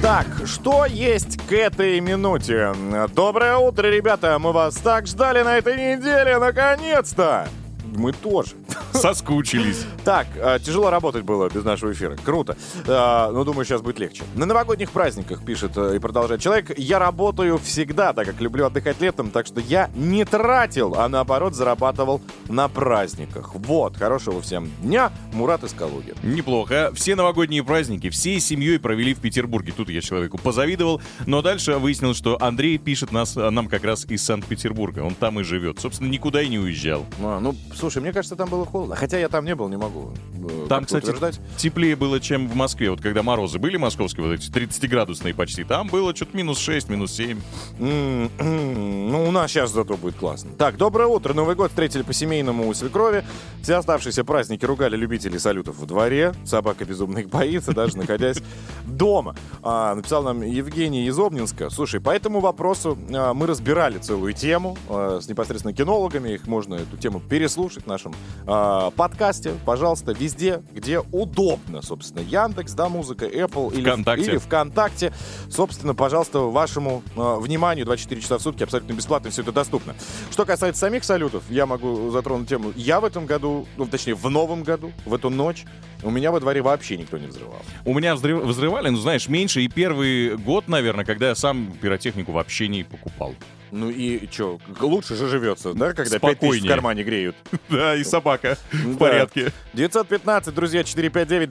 Так, 0.00 0.26
что 0.46 0.86
есть 0.86 1.36
к 1.46 1.52
этой 1.52 2.00
минуте? 2.00 2.72
Доброе 3.14 3.58
утро, 3.58 3.88
ребята! 3.88 4.38
Мы 4.38 4.52
вас 4.52 4.76
так 4.76 5.06
ждали 5.06 5.42
на 5.42 5.58
этой 5.58 5.76
неделе, 5.76 6.38
наконец-то! 6.38 7.46
Мы 7.94 8.12
тоже. 8.12 8.52
Соскучились. 8.92 9.84
Так, 10.04 10.26
э, 10.36 10.58
тяжело 10.62 10.90
работать 10.90 11.22
было 11.24 11.48
без 11.48 11.64
нашего 11.64 11.92
эфира. 11.92 12.16
Круто. 12.16 12.56
Э, 12.86 13.30
Но 13.32 13.44
думаю, 13.44 13.64
сейчас 13.64 13.82
будет 13.82 13.98
легче. 13.98 14.24
На 14.34 14.46
новогодних 14.46 14.90
праздниках, 14.90 15.44
пишет 15.44 15.72
э, 15.76 15.96
и 15.96 15.98
продолжает 15.98 16.40
человек, 16.40 16.78
я 16.78 16.98
работаю 16.98 17.58
всегда, 17.58 18.12
так 18.12 18.26
как 18.26 18.40
люблю 18.40 18.66
отдыхать 18.66 19.00
летом, 19.00 19.30
так 19.30 19.46
что 19.46 19.60
я 19.60 19.90
не 19.94 20.24
тратил, 20.24 20.94
а 20.96 21.08
наоборот 21.08 21.54
зарабатывал 21.54 22.20
на 22.48 22.68
праздниках. 22.68 23.54
Вот, 23.54 23.96
хорошего 23.96 24.40
всем 24.40 24.70
дня. 24.82 25.12
Мурат 25.32 25.64
из 25.64 25.72
Калуги. 25.72 26.14
Неплохо. 26.22 26.90
Все 26.94 27.14
новогодние 27.14 27.62
праздники 27.64 28.10
всей 28.10 28.40
семьей 28.40 28.78
провели 28.78 29.14
в 29.14 29.20
Петербурге. 29.20 29.72
Тут 29.76 29.88
я 29.90 30.00
человеку 30.00 30.38
позавидовал. 30.38 31.00
Но 31.26 31.42
дальше 31.42 31.76
выяснилось, 31.76 32.16
что 32.16 32.40
Андрей 32.40 32.78
пишет 32.78 33.12
нас, 33.12 33.36
а, 33.36 33.50
нам 33.50 33.68
как 33.68 33.84
раз 33.84 34.04
из 34.06 34.22
Санкт-Петербурга. 34.24 35.00
Он 35.00 35.14
там 35.14 35.40
и 35.40 35.42
живет. 35.42 35.80
Собственно, 35.80 36.08
никуда 36.08 36.42
и 36.42 36.48
не 36.48 36.58
уезжал. 36.58 37.04
А, 37.20 37.40
ну, 37.40 37.54
Слушай, 37.78 38.00
мне 38.02 38.12
кажется, 38.12 38.36
там 38.36 38.48
было 38.48 38.64
холодно. 38.64 38.96
Хотя 38.96 39.18
я 39.18 39.28
там 39.28 39.44
не 39.44 39.54
был, 39.54 39.68
не 39.68 39.76
могу 39.76 40.10
э, 40.48 40.66
Там, 40.68 40.84
кстати, 40.84 41.04
утверждать. 41.04 41.40
теплее 41.56 41.94
было, 41.96 42.20
чем 42.20 42.48
в 42.48 42.54
Москве. 42.56 42.90
Вот 42.90 43.00
когда 43.02 43.22
морозы 43.22 43.58
были 43.58 43.76
московские, 43.76 44.26
вот 44.26 44.32
эти 44.32 44.50
30-градусные 44.50 45.34
почти, 45.34 45.62
там 45.64 45.88
было 45.88 46.14
что-то 46.16 46.36
минус 46.36 46.58
6, 46.58 46.88
минус 46.88 47.12
7. 47.12 47.38
М, 47.78 48.30
м, 48.38 49.10
Ну, 49.10 49.28
у 49.28 49.30
нас 49.30 49.50
сейчас 49.50 49.70
зато 49.72 49.96
будет 49.96 50.16
классно. 50.16 50.50
Так, 50.56 50.76
доброе 50.78 51.06
утро. 51.06 51.34
Новый 51.34 51.54
год 51.54 51.68
встретили 51.70 52.02
по-семейному 52.02 52.66
у 52.66 52.72
свекрови. 52.74 53.24
Все 53.62 53.74
оставшиеся 53.74 54.24
праздники 54.24 54.64
ругали 54.64 54.96
любителей 54.96 55.38
салютов 55.38 55.78
во 55.78 55.86
дворе. 55.86 56.32
Собака 56.44 56.84
безумно 56.86 57.18
их 57.18 57.28
боится, 57.28 57.72
даже 57.72 57.98
находясь 57.98 58.38
дома. 58.86 59.36
А, 59.62 59.94
написал 59.94 60.22
нам 60.22 60.40
Евгений 60.42 61.06
из 61.06 61.18
Обнинска. 61.18 61.68
Слушай, 61.70 62.00
по 62.00 62.10
этому 62.10 62.40
вопросу 62.40 62.96
а, 63.12 63.34
мы 63.34 63.46
разбирали 63.46 63.98
целую 63.98 64.32
тему 64.32 64.76
а, 64.88 65.18
с 65.20 65.28
непосредственно 65.28 65.74
кинологами. 65.74 66.30
Их 66.30 66.46
можно, 66.46 66.74
эту 66.76 66.96
тему, 66.96 67.20
переслушать 67.20 67.65
в 67.74 67.86
нашем 67.86 68.14
а, 68.46 68.90
подкасте. 68.90 69.52
Пожалуйста, 69.64 70.12
везде, 70.12 70.62
где 70.72 71.00
удобно, 71.00 71.82
собственно. 71.82 72.20
Яндекс, 72.20 72.72
да, 72.72 72.88
музыка, 72.88 73.26
Apple 73.26 73.72
или 73.74 73.82
ВКонтакте. 73.82 74.24
или 74.30 74.36
ВКонтакте. 74.38 75.12
Собственно, 75.50 75.94
пожалуйста, 75.94 76.40
вашему 76.40 77.02
э, 77.16 77.36
вниманию 77.40 77.84
24 77.84 78.20
часа 78.20 78.38
в 78.38 78.42
сутки 78.42 78.62
абсолютно 78.62 78.92
бесплатно 78.92 79.30
все 79.30 79.42
это 79.42 79.52
доступно. 79.52 79.94
Что 80.30 80.44
касается 80.44 80.80
самих 80.80 81.04
салютов, 81.04 81.42
я 81.50 81.66
могу 81.66 82.10
затронуть 82.10 82.48
тему. 82.48 82.72
Я 82.76 83.00
в 83.00 83.04
этом 83.04 83.26
году, 83.26 83.66
ну, 83.76 83.86
точнее, 83.86 84.14
в 84.14 84.28
новом 84.30 84.62
году, 84.62 84.92
в 85.04 85.14
эту 85.14 85.30
ночь, 85.30 85.64
у 86.02 86.10
меня 86.10 86.30
во 86.30 86.40
дворе 86.40 86.62
вообще 86.62 86.96
никто 86.96 87.18
не 87.18 87.26
взрывал. 87.26 87.62
У 87.84 87.94
меня 87.94 88.14
взрыв- 88.14 88.44
взрывали, 88.44 88.88
ну, 88.90 88.98
знаешь, 88.98 89.28
меньше. 89.28 89.62
И 89.62 89.68
первый 89.68 90.36
год, 90.36 90.68
наверное, 90.68 91.04
когда 91.04 91.28
я 91.28 91.34
сам 91.34 91.72
пиротехнику 91.80 92.32
вообще 92.32 92.68
не 92.68 92.84
покупал. 92.84 93.34
Ну 93.70 93.90
и 93.90 94.28
что, 94.30 94.58
лучше 94.80 95.16
же 95.16 95.28
живется, 95.28 95.74
да, 95.74 95.92
когда 95.92 96.18
5 96.18 96.38
тысяч 96.38 96.62
в 96.62 96.68
кармане 96.68 97.02
греют. 97.02 97.36
Да, 97.68 97.96
и 97.96 98.04
собака 98.04 98.56
в 98.72 98.96
порядке. 98.96 99.52
915, 99.74 100.54
друзья, 100.54 100.82
459-2020. 100.82 101.50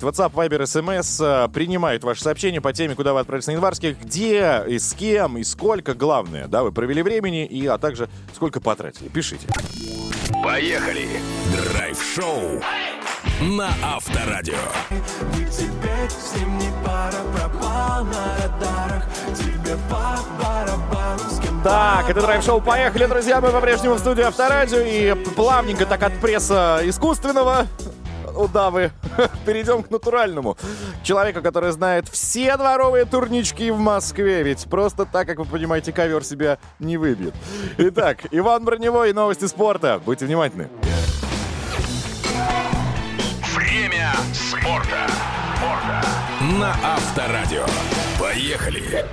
WhatsApp, 0.00 0.32
Viber, 0.32 0.62
SMS 0.62 1.48
принимают 1.52 2.04
ваши 2.04 2.22
сообщения 2.22 2.60
по 2.60 2.72
теме, 2.72 2.94
куда 2.94 3.12
вы 3.12 3.20
отправились 3.20 3.46
на 3.48 3.52
январских, 3.52 4.00
где, 4.00 4.64
и 4.68 4.78
с 4.78 4.92
кем, 4.94 5.38
и 5.38 5.44
сколько, 5.44 5.94
главное, 5.94 6.46
да, 6.46 6.62
вы 6.62 6.72
провели 6.72 7.02
времени, 7.02 7.44
и, 7.46 7.66
а 7.66 7.78
также 7.78 8.08
сколько 8.34 8.60
потратили. 8.60 9.08
Пишите. 9.08 9.48
Поехали! 10.42 11.08
Драйв-шоу 11.52 12.60
на 13.40 13.70
Авторадио. 13.82 14.54
И 15.34 15.44
теперь 15.50 15.94
ним 16.44 16.58
не 16.58 16.70
пара 16.84 17.16
пропал 17.34 18.04
на 18.04 18.36
радарах 18.36 19.04
Тебе 19.34 19.76
по 19.88 20.18
барабану 20.42 21.30
с 21.30 21.40
кем 21.40 21.60
Так, 21.62 22.10
это 22.10 22.20
драйв-шоу 22.20 22.60
«Поехали, 22.60 23.06
друзья!» 23.06 23.40
Мы 23.40 23.50
по-прежнему 23.50 23.94
в 23.94 23.98
студии 23.98 24.22
Авторадио 24.22 24.80
и 24.80 25.14
плавненько 25.34 25.86
так 25.86 26.02
от 26.02 26.20
пресса 26.20 26.80
искусственного 26.84 27.66
удавы 28.36 28.90
перейдем 29.46 29.84
к 29.84 29.90
натуральному. 29.90 30.56
Человека, 31.04 31.40
который 31.40 31.70
знает 31.70 32.08
все 32.08 32.56
дворовые 32.56 33.04
турнички 33.04 33.70
в 33.70 33.78
Москве, 33.78 34.42
ведь 34.42 34.64
просто 34.64 35.04
так, 35.04 35.28
как 35.28 35.38
вы 35.38 35.44
понимаете, 35.44 35.92
ковер 35.92 36.24
себя 36.24 36.58
не 36.80 36.96
выбьет. 36.96 37.34
Итак, 37.78 38.18
Иван 38.32 38.64
Броневой 38.64 39.10
и 39.10 39.12
новости 39.12 39.44
спорта. 39.46 40.00
Будьте 40.04 40.26
внимательны. 40.26 40.68
Спорта. 44.34 45.06
На 46.58 46.74
Авторадио. 46.82 47.66
Поехали! 48.18 49.04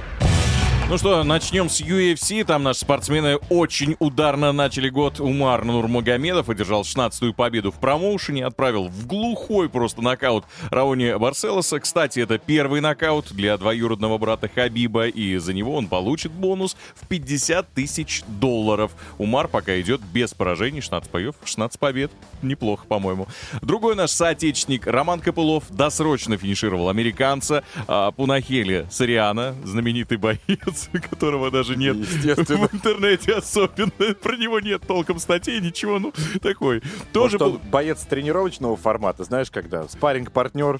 Ну 0.91 0.97
что, 0.97 1.23
начнем 1.23 1.69
с 1.69 1.79
UFC. 1.79 2.43
Там 2.43 2.63
наши 2.63 2.81
спортсмены 2.81 3.37
очень 3.49 3.95
ударно 3.99 4.51
начали 4.51 4.89
год. 4.89 5.21
Умар 5.21 5.63
Нурмагомедов 5.63 6.49
одержал 6.49 6.81
16-ю 6.81 7.33
победу 7.33 7.71
в 7.71 7.75
промоушене, 7.75 8.45
отправил 8.45 8.89
в 8.89 9.07
глухой 9.07 9.69
просто 9.69 10.01
нокаут 10.01 10.43
Рауни 10.69 11.17
Барселоса. 11.17 11.79
Кстати, 11.79 12.19
это 12.19 12.37
первый 12.39 12.81
нокаут 12.81 13.31
для 13.31 13.57
двоюродного 13.57 14.17
брата 14.17 14.49
Хабиба, 14.53 15.07
и 15.07 15.37
за 15.37 15.53
него 15.53 15.75
он 15.75 15.87
получит 15.87 16.33
бонус 16.33 16.75
в 16.95 17.07
50 17.07 17.73
тысяч 17.73 18.23
долларов. 18.27 18.91
Умар 19.17 19.47
пока 19.47 19.79
идет 19.79 20.01
без 20.01 20.33
поражений, 20.33 20.81
16 20.81 21.09
боев, 21.09 21.35
16 21.45 21.79
побед. 21.79 22.11
Неплохо, 22.41 22.85
по-моему. 22.85 23.29
Другой 23.61 23.95
наш 23.95 24.09
соотечественник 24.09 24.87
Роман 24.87 25.21
Копылов 25.21 25.63
досрочно 25.69 26.35
финишировал 26.35 26.89
американца 26.89 27.63
а, 27.87 28.11
Пунахели 28.11 28.87
Сариана, 28.91 29.55
знаменитый 29.63 30.17
боец, 30.17 30.80
которого 31.09 31.51
даже 31.51 31.75
нет 31.75 31.97
Естественно. 31.97 32.67
в 32.67 32.73
интернете 32.73 33.33
особенно. 33.33 33.91
Про 34.21 34.37
него 34.37 34.59
нет 34.59 34.83
толком 34.87 35.19
статей, 35.19 35.59
ничего, 35.59 35.99
ну, 35.99 36.13
такой. 36.41 36.81
Тоже 37.13 37.37
Может, 37.37 37.39
был... 37.39 37.69
боец 37.69 38.01
тренировочного 38.03 38.75
формата, 38.77 39.23
знаешь, 39.23 39.51
когда 39.51 39.87
спарринг-партнер 39.87 40.79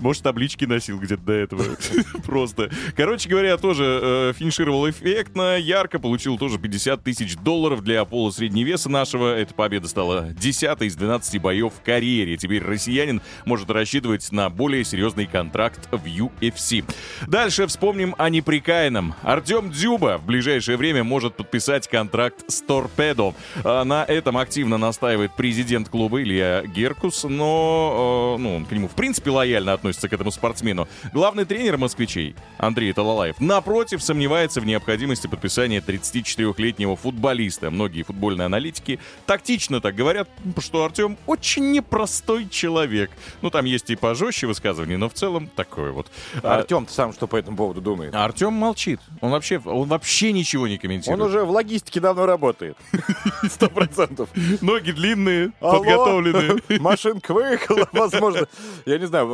Может, 0.00 0.22
таблички 0.22 0.64
носил 0.64 0.98
где-то 0.98 1.22
до 1.22 1.32
этого. 1.32 1.64
Просто. 2.24 2.70
Короче 2.96 3.28
говоря, 3.28 3.56
тоже 3.56 4.00
э, 4.02 4.32
финишировал 4.36 4.88
эффектно, 4.88 5.56
ярко, 5.58 5.98
получил 5.98 6.38
тоже 6.38 6.58
50 6.58 7.02
тысяч 7.02 7.36
долларов 7.36 7.82
для 7.82 8.04
пола 8.04 8.30
средневеса 8.30 8.88
нашего. 8.88 9.36
Эта 9.36 9.54
победа 9.54 9.88
стала 9.88 10.28
10 10.30 10.82
из 10.82 10.96
12 10.96 11.40
боев 11.40 11.72
в 11.74 11.82
карьере. 11.82 12.36
Теперь 12.36 12.62
россиянин 12.62 13.20
может 13.44 13.70
рассчитывать 13.70 14.30
на 14.32 14.50
более 14.50 14.84
серьезный 14.84 15.26
контракт 15.26 15.88
в 15.90 16.04
UFC. 16.04 16.84
Дальше 17.26 17.66
вспомним 17.66 18.14
о 18.18 18.28
неприкаянном. 18.30 19.14
Артем 19.22 19.70
Дзюба 19.70 20.18
в 20.18 20.26
ближайшее 20.26 20.76
время 20.76 21.04
может 21.04 21.36
подписать 21.36 21.88
контракт 21.88 22.44
с 22.48 22.60
Торпедо. 22.60 23.34
А 23.64 23.84
На 23.84 24.04
этом 24.04 24.36
активно 24.36 24.78
настаивает 24.78 25.32
президент 25.36 25.88
клуба 25.88 26.22
Илья 26.22 26.62
Геркус, 26.66 27.24
но 27.24 28.36
э, 28.38 28.42
ну, 28.42 28.56
он 28.56 28.64
к 28.66 28.72
нему 28.72 28.88
в 28.88 28.94
принципе 28.94 29.30
лояльно 29.30 29.72
относится 29.72 29.85
к 29.92 30.12
этому 30.12 30.30
спортсмену. 30.30 30.88
Главный 31.12 31.44
тренер 31.44 31.76
москвичей 31.76 32.34
Андрей 32.58 32.92
Талалаев, 32.92 33.40
напротив, 33.40 34.02
сомневается 34.02 34.60
в 34.60 34.66
необходимости 34.66 35.26
подписания 35.26 35.80
34-летнего 35.80 36.96
футболиста. 36.96 37.70
Многие 37.70 38.02
футбольные 38.02 38.46
аналитики 38.46 38.98
тактично 39.26 39.80
так 39.80 39.94
говорят, 39.94 40.28
что 40.58 40.84
Артем 40.84 41.16
очень 41.26 41.70
непростой 41.70 42.48
человек. 42.48 43.10
Ну, 43.42 43.50
там 43.50 43.64
есть 43.64 43.90
и 43.90 43.96
пожестче 43.96 44.46
высказывания, 44.46 44.96
но 44.96 45.08
в 45.08 45.14
целом 45.14 45.48
такое 45.54 45.92
вот. 45.92 46.08
А, 46.42 46.56
Артем 46.56 46.86
сам 46.88 47.12
что 47.12 47.26
по 47.26 47.36
этому 47.36 47.56
поводу 47.56 47.80
думает? 47.80 48.14
а 48.14 48.24
Артем 48.24 48.52
молчит. 48.52 49.00
Он 49.20 49.30
вообще, 49.30 49.60
он 49.64 49.88
вообще 49.88 50.32
ничего 50.32 50.66
не 50.66 50.78
комментирует. 50.78 51.20
Он 51.20 51.28
уже 51.28 51.44
в 51.44 51.50
логистике 51.50 52.00
давно 52.00 52.26
работает. 52.26 52.76
Сто 53.50 53.68
процентов. 53.68 54.28
Ноги 54.60 54.90
длинные, 54.90 55.52
подготовленные. 55.60 56.56
Машинка 56.80 57.34
выехала, 57.34 57.88
возможно. 57.92 58.48
Я 58.86 58.98
не 58.98 59.06
знаю, 59.06 59.26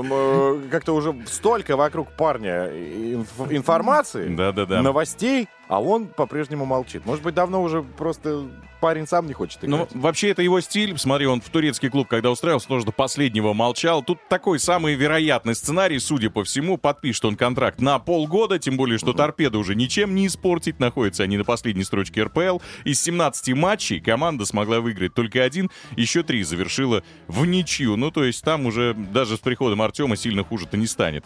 как-то 0.71 0.95
уже 0.95 1.15
столько 1.27 1.77
вокруг 1.77 2.11
парня 2.13 2.69
инф- 2.71 3.55
информации, 3.55 4.35
Да-да-да. 4.35 4.83
новостей, 4.83 5.49
а 5.73 5.81
он 5.81 6.07
по-прежнему 6.09 6.67
молчит. 6.67 7.07
Может 7.07 7.25
быть, 7.25 7.35
давно 7.35 7.63
уже 7.63 7.83
просто 7.83 8.47
парень 8.83 9.07
сам 9.07 9.27
не 9.27 9.33
хочет 9.33 9.63
Ну, 9.63 9.77
играть. 9.79 9.89
вообще, 9.95 10.29
это 10.29 10.43
его 10.43 10.61
стиль. 10.61 10.99
Смотри, 10.99 11.25
он 11.27 11.41
в 11.41 11.49
турецкий 11.49 11.89
клуб, 11.89 12.09
когда 12.09 12.31
устраивался, 12.31 12.69
тоже 12.69 12.85
до 12.85 12.93
последнего 12.93 13.55
молчал. 13.55 14.03
Тут 14.03 14.19
такой 14.29 14.59
самый 14.59 14.97
вероятный 14.97 15.55
сценарий, 15.55 15.99
судя 15.99 16.29
по 16.29 16.45
всему, 16.45 16.77
подпишет 16.77 17.25
он 17.25 17.37
контракт 17.37 17.81
на 17.81 17.99
полгода, 17.99 18.59
тем 18.59 18.77
более, 18.77 18.99
что 18.99 19.15
торпеда 19.15 19.57
уже 19.57 19.75
ничем 19.75 20.15
не 20.15 20.27
испортить. 20.27 20.79
Находятся 20.79 21.23
они 21.23 21.39
на 21.39 21.45
последней 21.45 21.85
строчке 21.85 22.25
РПЛ. 22.25 22.59
Из 22.85 23.01
17 23.01 23.55
матчей 23.55 23.99
команда 23.99 24.45
смогла 24.45 24.81
выиграть 24.81 25.15
только 25.15 25.43
один, 25.43 25.71
еще 25.97 26.23
три 26.23 26.43
завершила 26.43 27.03
в 27.29 27.47
ничью. 27.47 27.97
Ну, 27.97 28.11
то 28.11 28.25
есть 28.25 28.45
там 28.45 28.67
уже 28.67 28.93
даже 28.93 29.37
с 29.37 29.41
приходом 29.41 29.81
Артема 29.81 30.17
сильно 30.17 30.45
хуже-то 30.45 30.77
не 30.77 30.87
станет. 30.87 31.25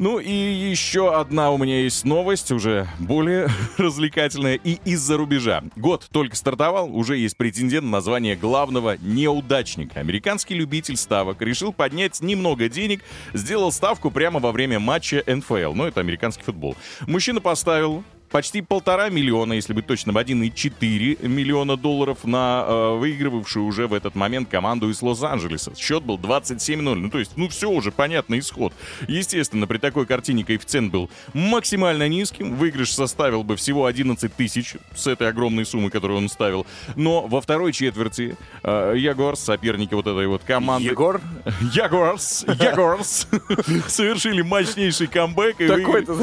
Ну 0.00 0.18
и 0.18 0.32
еще 0.32 1.14
одна 1.14 1.50
у 1.50 1.58
меня 1.58 1.82
есть 1.82 2.06
новость, 2.06 2.50
уже 2.52 2.88
более 2.98 3.48
развлекательная 3.76 4.54
и 4.54 4.78
из-за 4.86 5.18
рубежа. 5.18 5.62
Год 5.76 6.08
только 6.10 6.36
стартовал, 6.36 6.96
уже 6.96 7.18
есть 7.18 7.36
претендент 7.36 7.84
на 7.84 7.90
название 7.90 8.34
главного 8.34 8.96
неудачника. 9.02 10.00
Американский 10.00 10.54
любитель 10.54 10.96
ставок 10.96 11.42
решил 11.42 11.74
поднять 11.74 12.22
немного 12.22 12.70
денег, 12.70 13.02
сделал 13.34 13.72
ставку 13.72 14.10
прямо 14.10 14.40
во 14.40 14.52
время 14.52 14.80
матча 14.80 15.22
НФЛ, 15.26 15.74
ну 15.74 15.84
это 15.84 16.00
американский 16.00 16.44
футбол. 16.44 16.76
Мужчина 17.06 17.42
поставил 17.42 18.02
почти 18.30 18.62
полтора 18.62 19.08
миллиона, 19.08 19.54
если 19.54 19.72
быть 19.72 19.86
точным, 19.86 20.16
1,4 20.16 21.26
миллиона 21.26 21.76
долларов 21.76 22.24
на 22.24 22.64
э, 22.66 22.98
выигрывавшую 22.98 23.64
уже 23.64 23.86
в 23.86 23.94
этот 23.94 24.14
момент 24.14 24.48
команду 24.48 24.88
из 24.88 25.02
Лос-Анджелеса. 25.02 25.72
Счет 25.76 26.02
был 26.02 26.16
27-0. 26.18 26.94
Ну, 26.94 27.10
то 27.10 27.18
есть, 27.18 27.32
ну, 27.36 27.48
все 27.48 27.70
уже 27.70 27.90
понятный 27.90 28.38
исход. 28.38 28.72
Естественно, 29.08 29.66
при 29.66 29.78
такой 29.78 30.06
картине 30.06 30.44
коэффициент 30.44 30.92
был 30.92 31.10
максимально 31.34 32.08
низким. 32.08 32.54
Выигрыш 32.54 32.92
составил 32.92 33.42
бы 33.42 33.56
всего 33.56 33.86
11 33.86 34.32
тысяч 34.34 34.76
с 34.94 35.06
этой 35.06 35.28
огромной 35.28 35.66
суммы, 35.66 35.90
которую 35.90 36.18
он 36.18 36.28
ставил. 36.28 36.66
Но 36.96 37.26
во 37.26 37.40
второй 37.40 37.72
четверти 37.72 38.36
э, 38.62 38.94
Ягуарс, 38.96 39.40
соперники 39.40 39.94
вот 39.94 40.06
этой 40.06 40.26
вот 40.26 40.42
команды... 40.44 40.88
Егор? 40.88 41.20
Ягуарс, 41.72 42.44
Ягуарс 42.46 43.26
совершили 43.88 44.42
мощнейший 44.42 45.08
камбэк. 45.08 45.60
и 45.60 45.66
Такой-то, 45.68 46.16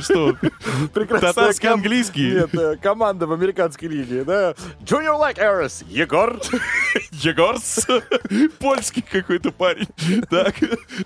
Что? 0.00 0.36
прекрасно. 0.92 1.27
Татарский, 1.34 1.68
английский. 1.68 2.30
Нет, 2.32 2.54
э, 2.54 2.76
команда 2.76 3.26
в 3.26 3.32
американской 3.32 3.88
лиге, 3.88 4.24
да. 4.24 4.54
Junior 4.84 5.18
Like 5.18 5.38
Eris, 5.38 5.84
Егор. 5.88 6.38
Егорс. 7.12 7.86
Польский 8.58 9.02
какой-то 9.02 9.52
парень. 9.52 9.88
Так, 10.30 10.56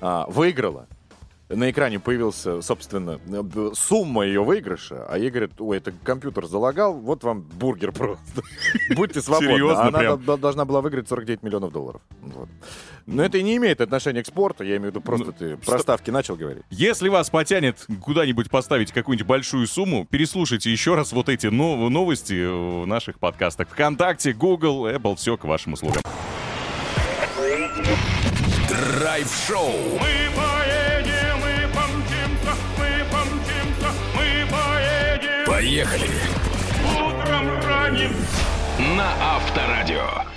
а, 0.00 0.26
выиграла. 0.28 0.86
На 1.50 1.70
экране 1.70 1.98
появился, 1.98 2.60
собственно, 2.60 3.18
сумма 3.74 4.26
ее 4.26 4.44
выигрыша, 4.44 5.06
а 5.08 5.16
ей 5.16 5.30
говорят, 5.30 5.52
ой, 5.58 5.78
это 5.78 5.92
компьютер 6.04 6.44
залагал, 6.46 6.92
вот 6.94 7.24
вам 7.24 7.40
бургер 7.40 7.92
просто. 7.92 8.42
Будьте 8.96 9.22
свободны. 9.22 9.52
Серьезно 9.54 9.82
Она 9.88 9.98
прям? 9.98 10.24
до- 10.24 10.36
должна 10.36 10.66
была 10.66 10.82
выиграть 10.82 11.08
49 11.08 11.42
миллионов 11.42 11.72
долларов. 11.72 12.02
Вот. 12.20 12.48
Но 13.10 13.24
это 13.24 13.38
и 13.38 13.42
не 13.42 13.56
имеет 13.56 13.80
отношения 13.80 14.22
к 14.22 14.26
спорту, 14.26 14.62
я 14.64 14.72
имею 14.76 14.82
в 14.82 14.94
виду, 14.94 15.00
просто 15.00 15.32
ты 15.32 15.56
про 15.56 15.78
ставки 15.78 16.10
начал 16.10 16.36
говорить. 16.36 16.62
Если 16.68 17.08
вас 17.08 17.30
потянет 17.30 17.86
куда-нибудь 18.02 18.50
поставить 18.50 18.92
какую-нибудь 18.92 19.26
большую 19.26 19.66
сумму, 19.66 20.06
переслушайте 20.10 20.70
еще 20.70 20.94
раз 20.94 21.12
вот 21.12 21.30
эти 21.30 21.46
нов- 21.46 21.88
новости 21.88 22.34
в 22.82 22.86
наших 22.86 23.18
подкастах. 23.18 23.68
ВКонтакте, 23.70 24.34
Google, 24.34 24.86
Apple, 24.88 25.16
все 25.16 25.38
к 25.38 25.44
вашим 25.44 25.72
услугам. 25.72 26.02
Драйв-шоу. 28.68 29.72
Мы 29.92 30.28
поедем, 30.36 31.38
мы 31.40 31.68
помчимся, 31.72 32.54
мы 32.76 33.04
помчимся, 33.10 33.90
мы 34.14 34.46
поедем. 34.50 35.46
Поехали. 35.46 36.10
Утром 36.94 37.48
ранним 37.66 38.12
На 38.96 39.36
Авторадио. 39.36 40.27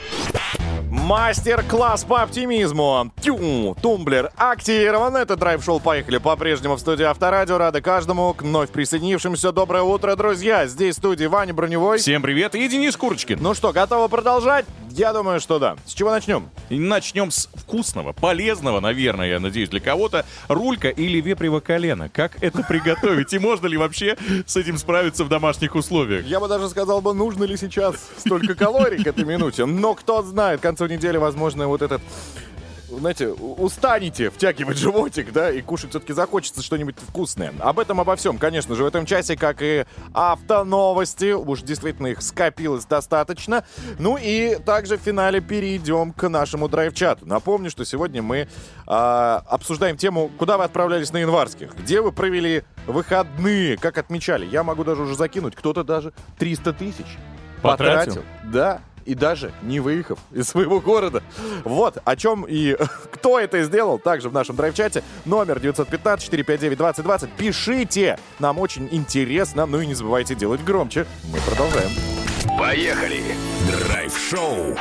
Мастер-класс 1.12 2.06
по 2.06 2.22
оптимизму. 2.22 3.12
Тю, 3.20 3.76
тумблер 3.82 4.32
активирован. 4.38 5.18
Это 5.18 5.36
драйв-шоу 5.36 5.82
«Поехали» 5.82 6.20
по-прежнему 6.20 6.78
в 6.78 6.80
студии 6.80 7.04
Авторадио. 7.04 7.58
Рада 7.58 7.82
каждому 7.82 8.34
к 8.34 8.44
вновь 8.44 8.70
присоединившимся. 8.70 9.52
Доброе 9.52 9.84
утро, 9.84 10.16
друзья. 10.16 10.68
Здесь 10.68 10.96
в 10.96 11.00
студии 11.00 11.26
Ваня 11.26 11.54
Броневой. 11.54 11.98
Всем 11.98 12.22
привет, 12.22 12.56
и 12.56 12.66
Денис 12.70 12.96
Курочкин. 12.96 13.40
Ну 13.42 13.54
что, 13.54 13.74
готовы 13.74 14.08
продолжать? 14.08 14.66
Я 14.90 15.14
думаю, 15.14 15.40
что 15.40 15.58
да. 15.60 15.76
С 15.86 15.94
чего 15.94 16.12
начнем? 16.12 16.50
Начнем 16.70 17.32
с 17.32 17.50
вкусного, 17.56 18.12
полезного, 18.12 18.82
наверное, 18.82 19.28
я 19.28 19.40
надеюсь, 19.40 19.70
для 19.70 19.80
кого-то. 19.80 20.26
Рулька 20.50 20.90
или 20.90 21.22
вепрево 21.22 21.62
колено. 21.62 22.10
Как 22.10 22.42
это 22.44 22.64
приготовить? 22.64 23.34
И 23.34 23.40
можно 23.40 23.68
ли 23.68 23.78
вообще 23.78 24.18
с 24.46 24.58
этим 24.58 24.78
справиться 24.78 25.24
в 25.24 25.30
домашних 25.30 25.76
условиях? 25.76 26.26
Я 26.26 26.42
бы 26.42 26.48
даже 26.50 26.70
сказал 26.70 27.02
бы, 27.02 27.14
нужно 27.14 27.46
ли 27.46 27.56
сейчас 27.56 27.96
столько 28.18 28.54
калорий 28.54 29.02
к 29.02 29.08
этой 29.08 29.24
минуте. 29.24 29.66
Но 29.66 29.94
кто 29.94 30.24
знает, 30.24 30.60
к 30.60 30.64
концу 30.64 30.88
недели, 30.88 31.01
возможно, 31.18 31.68
вот 31.68 31.82
этот 31.82 32.02
знаете, 33.00 33.30
устанете 33.30 34.30
втягивать 34.30 34.78
животик, 34.78 35.32
да, 35.32 35.52
и 35.52 35.62
кушать 35.62 35.92
все-таки 35.92 36.14
захочется 36.14 36.62
что-нибудь 36.62 36.96
вкусное. 36.98 37.54
Об 37.60 37.80
этом, 37.80 38.00
обо 38.00 38.16
всем, 38.16 38.38
конечно 38.38 38.76
же, 38.76 38.84
в 38.84 38.88
этом 38.88 39.06
часе, 39.06 39.36
как 39.36 39.62
и 39.62 39.86
автоновости. 40.14 41.32
Уж 41.32 41.62
действительно 41.62 42.08
их 42.08 42.22
скопилось 42.22 42.86
достаточно. 42.86 43.64
Ну 44.00 44.18
и 44.22 44.58
также 44.66 44.98
в 44.98 45.02
финале 45.02 45.42
перейдем 45.42 46.12
к 46.14 46.28
нашему 46.28 46.68
драйв-чату. 46.68 47.26
Напомню, 47.26 47.70
что 47.70 47.86
сегодня 47.86 48.22
мы 48.22 48.48
а, 48.88 49.44
обсуждаем 49.48 49.98
тему, 49.98 50.30
куда 50.38 50.58
вы 50.58 50.66
отправлялись 50.66 51.12
на 51.14 51.18
январских, 51.18 51.76
где 51.76 52.02
вы 52.02 52.12
провели 52.12 52.64
выходные, 52.88 53.78
как 53.78 53.98
отмечали. 53.98 54.46
Я 54.46 54.64
могу 54.64 54.84
даже 54.84 55.04
уже 55.04 55.16
закинуть, 55.16 55.56
кто-то 55.56 55.84
даже 55.84 56.14
300 56.38 56.74
тысяч 56.74 57.06
Потратил? 57.62 58.24
Да, 58.44 58.82
и 59.06 59.16
даже 59.16 59.52
не 59.62 59.80
выехав 59.80 60.20
из 60.32 60.48
своего 60.48 60.80
города. 60.80 61.24
Вот 61.64 61.98
о 62.04 62.16
чем 62.16 62.46
и 62.48 62.76
кто 63.12 63.40
это 63.40 63.64
сделал, 63.64 64.00
также 64.00 64.30
в 64.30 64.34
нашем 64.34 64.56
драйв-чате. 64.56 65.04
Номер 65.26 65.58
915-459-2020. 65.58 67.30
Пишите, 67.38 68.20
нам 68.40 68.60
очень 68.60 68.88
интересно. 68.92 69.66
Ну 69.66 69.82
и 69.82 69.88
не 69.88 69.94
забывайте 69.94 70.36
делать 70.36 70.64
громче. 70.64 71.06
Мы 71.32 71.40
продолжаем. 71.42 71.90
Поехали. 72.58 73.24
Драйв-шоу. 73.68 74.76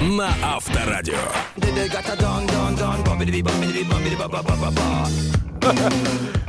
На 0.00 0.30
Авторадио. 0.42 1.14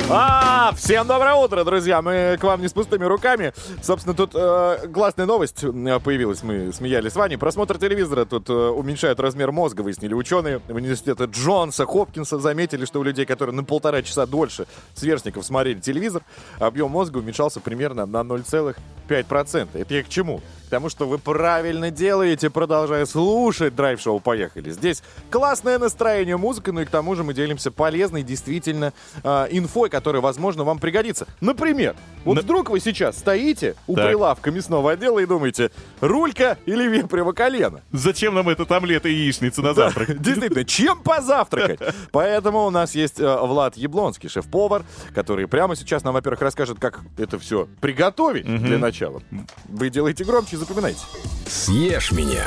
А, 0.10 0.72
всем 0.78 1.06
доброе 1.06 1.34
утро, 1.34 1.66
друзья. 1.66 2.02
Мы 2.02 2.38
к 2.40 2.44
вам 2.44 2.62
не 2.62 2.70
с 2.70 2.74
пустыми 2.74 3.04
руками. 3.04 3.52
Собственно, 3.82 4.16
тут 4.16 4.32
э, 4.34 4.88
классная 4.94 5.26
новость 5.26 5.62
появилась. 5.62 6.44
Мы 6.44 6.72
смеялись 6.72 7.12
с 7.12 7.16
Ваней. 7.18 7.38
Просмотр 7.38 7.78
телевизора 7.78 8.24
тут 8.24 8.50
э, 8.50 8.54
уменьшает 8.54 9.20
размер 9.20 9.52
мозга, 9.52 9.82
выяснили 9.82 10.14
ученые 10.14 10.62
университета 10.70 11.26
Джонса, 11.26 11.86
Хопкинса. 11.86 12.40
Заметили, 12.40 12.86
что 12.86 13.02
у 13.02 13.04
людей, 13.04 13.26
которые 13.26 13.54
на 13.54 13.66
полтора 13.66 14.02
часа 14.02 14.26
дольше 14.26 14.66
сверстников 14.94 15.46
смотрели 15.46 15.80
телевизор, 15.80 16.22
объем 16.60 16.92
мозга 16.92 17.18
уменьшался 17.18 17.60
примерно 17.60 18.06
на 18.06 18.22
0,5%. 18.22 19.68
Это 19.74 19.94
я 19.94 20.04
к 20.04 20.10
чему? 20.10 20.42
К 20.68 20.70
тому, 20.70 20.90
что 20.90 21.08
вы 21.08 21.18
правильно 21.18 21.92
делаете, 21.92 22.50
продолжая 22.50 23.06
слушать 23.06 23.74
драйв-шоу 23.74 24.20
«Поехали». 24.20 24.70
Здесь 24.72 25.02
классное 25.32 25.80
настроение, 25.80 26.36
музыка, 26.36 26.74
ну 26.74 26.82
и 26.82 26.86
к 26.86 26.90
тому 26.90 27.16
же 27.16 27.24
мы 27.24 27.34
делимся 27.34 27.72
полезной, 27.72 28.22
действительно, 28.22 28.92
э, 29.24 29.48
инфой, 29.52 29.90
которая, 29.90 30.22
возможно, 30.22 30.66
вам 30.66 30.80
пригодится. 30.80 31.26
Например, 31.40 31.96
вот 32.26 32.36
На- 32.36 32.42
вдруг 32.42 32.70
вы 32.70 32.82
сейчас 32.82 33.18
стоите 33.18 33.76
у 33.88 33.96
Так. 33.96 34.08
прилавка 34.10 34.52
мясного 34.52 34.92
отдела 34.92 35.20
и 35.20 35.26
думаете, 35.26 35.72
рулька 36.02 36.58
или 36.66 36.86
вепрево 36.86 37.32
колено? 37.32 37.80
Зачем 37.94 38.36
нам 38.36 38.50
этот 38.50 38.70
омлет 38.70 39.06
и 39.06 39.10
яичница 39.14 39.62
на 39.62 39.74
завтрак? 39.74 40.18
Действительно, 40.22 40.66
чем 40.66 41.00
позавтракать? 41.02 41.80
Поэтому 42.12 42.66
у 42.66 42.72
нас 42.72 42.94
есть 42.94 43.22
э, 43.22 43.38
Влад 43.42 43.78
Яблонский, 43.78 44.28
шеф-повар, 44.28 44.84
который 45.16 45.48
прямо 45.48 45.78
сейчас 45.78 46.04
нам, 46.04 46.14
во-первых, 46.14 46.42
расскажет, 46.42 46.78
как 46.78 47.00
это 47.18 47.40
все 47.40 47.70
приготовить 47.80 48.46
для 48.46 48.78
начала. 48.78 49.22
Вы 49.70 49.90
делаете 49.90 50.26
громче 50.26 50.57
запоминайте. 50.58 51.02
Съешь 51.48 52.12
меня. 52.12 52.46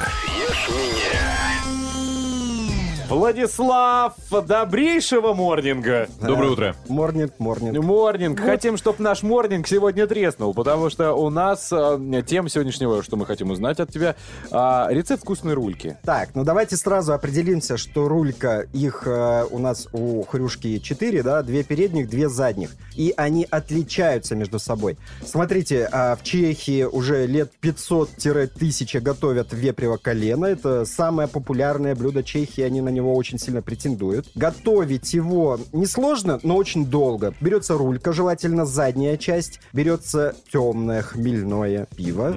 Владислав, 3.11 4.15
добрейшего 4.47 5.35
морнинга. 5.35 6.09
Доброе 6.21 6.51
утро. 6.53 6.77
Морнинг, 6.89 7.33
морнинг. 7.41 7.85
Морнинг. 7.85 8.39
Хотим, 8.39 8.77
чтобы 8.77 9.03
наш 9.03 9.25
морнинг 9.25 9.67
сегодня 9.67 10.07
треснул, 10.07 10.55
потому 10.55 10.91
что 10.91 11.15
у 11.15 11.29
нас 11.29 11.73
э, 11.73 12.23
тема 12.25 12.49
сегодняшнего, 12.49 13.03
что 13.03 13.17
мы 13.17 13.27
хотим 13.27 13.51
узнать 13.51 13.81
от 13.81 13.91
тебя, 13.91 14.15
а, 14.53 14.87
рецепт 14.91 15.25
вкусной 15.25 15.55
рульки. 15.55 15.99
Так, 16.05 16.29
ну 16.37 16.45
давайте 16.45 16.77
сразу 16.77 17.13
определимся, 17.13 17.77
что 17.77 18.07
рулька, 18.07 18.69
их 18.73 19.03
э, 19.07 19.45
у 19.51 19.59
нас 19.59 19.89
у 19.93 20.23
хрюшки 20.23 20.79
4, 20.79 21.25
да, 21.25 21.43
две 21.43 21.65
передних, 21.65 22.09
две 22.09 22.29
задних. 22.29 22.77
И 22.95 23.13
они 23.17 23.45
отличаются 23.51 24.37
между 24.37 24.61
собой. 24.61 24.97
Смотрите, 25.27 25.89
а, 25.91 26.15
в 26.15 26.23
Чехии 26.23 26.85
уже 26.85 27.27
лет 27.27 27.51
500-1000 27.61 29.01
готовят 29.01 29.49
вепрево 29.53 29.97
колено. 29.97 30.47
Это 30.47 30.85
самое 30.85 31.27
популярное 31.27 31.97
блюдо 31.97 32.23
Чехии, 32.23 32.63
они 32.63 32.81
на 32.81 33.00
него 33.01 33.15
очень 33.15 33.39
сильно 33.39 33.63
претендуют. 33.63 34.29
Готовить 34.35 35.13
его 35.15 35.59
несложно, 35.73 36.39
но 36.43 36.57
очень 36.57 36.87
долго. 36.87 37.35
Берется 37.41 37.77
рулька, 37.77 38.13
желательно 38.13 38.67
задняя 38.67 39.17
часть. 39.17 39.61
Берется 39.73 40.35
темное 40.53 41.03
хмельное 41.03 41.87
пиво. 41.97 42.33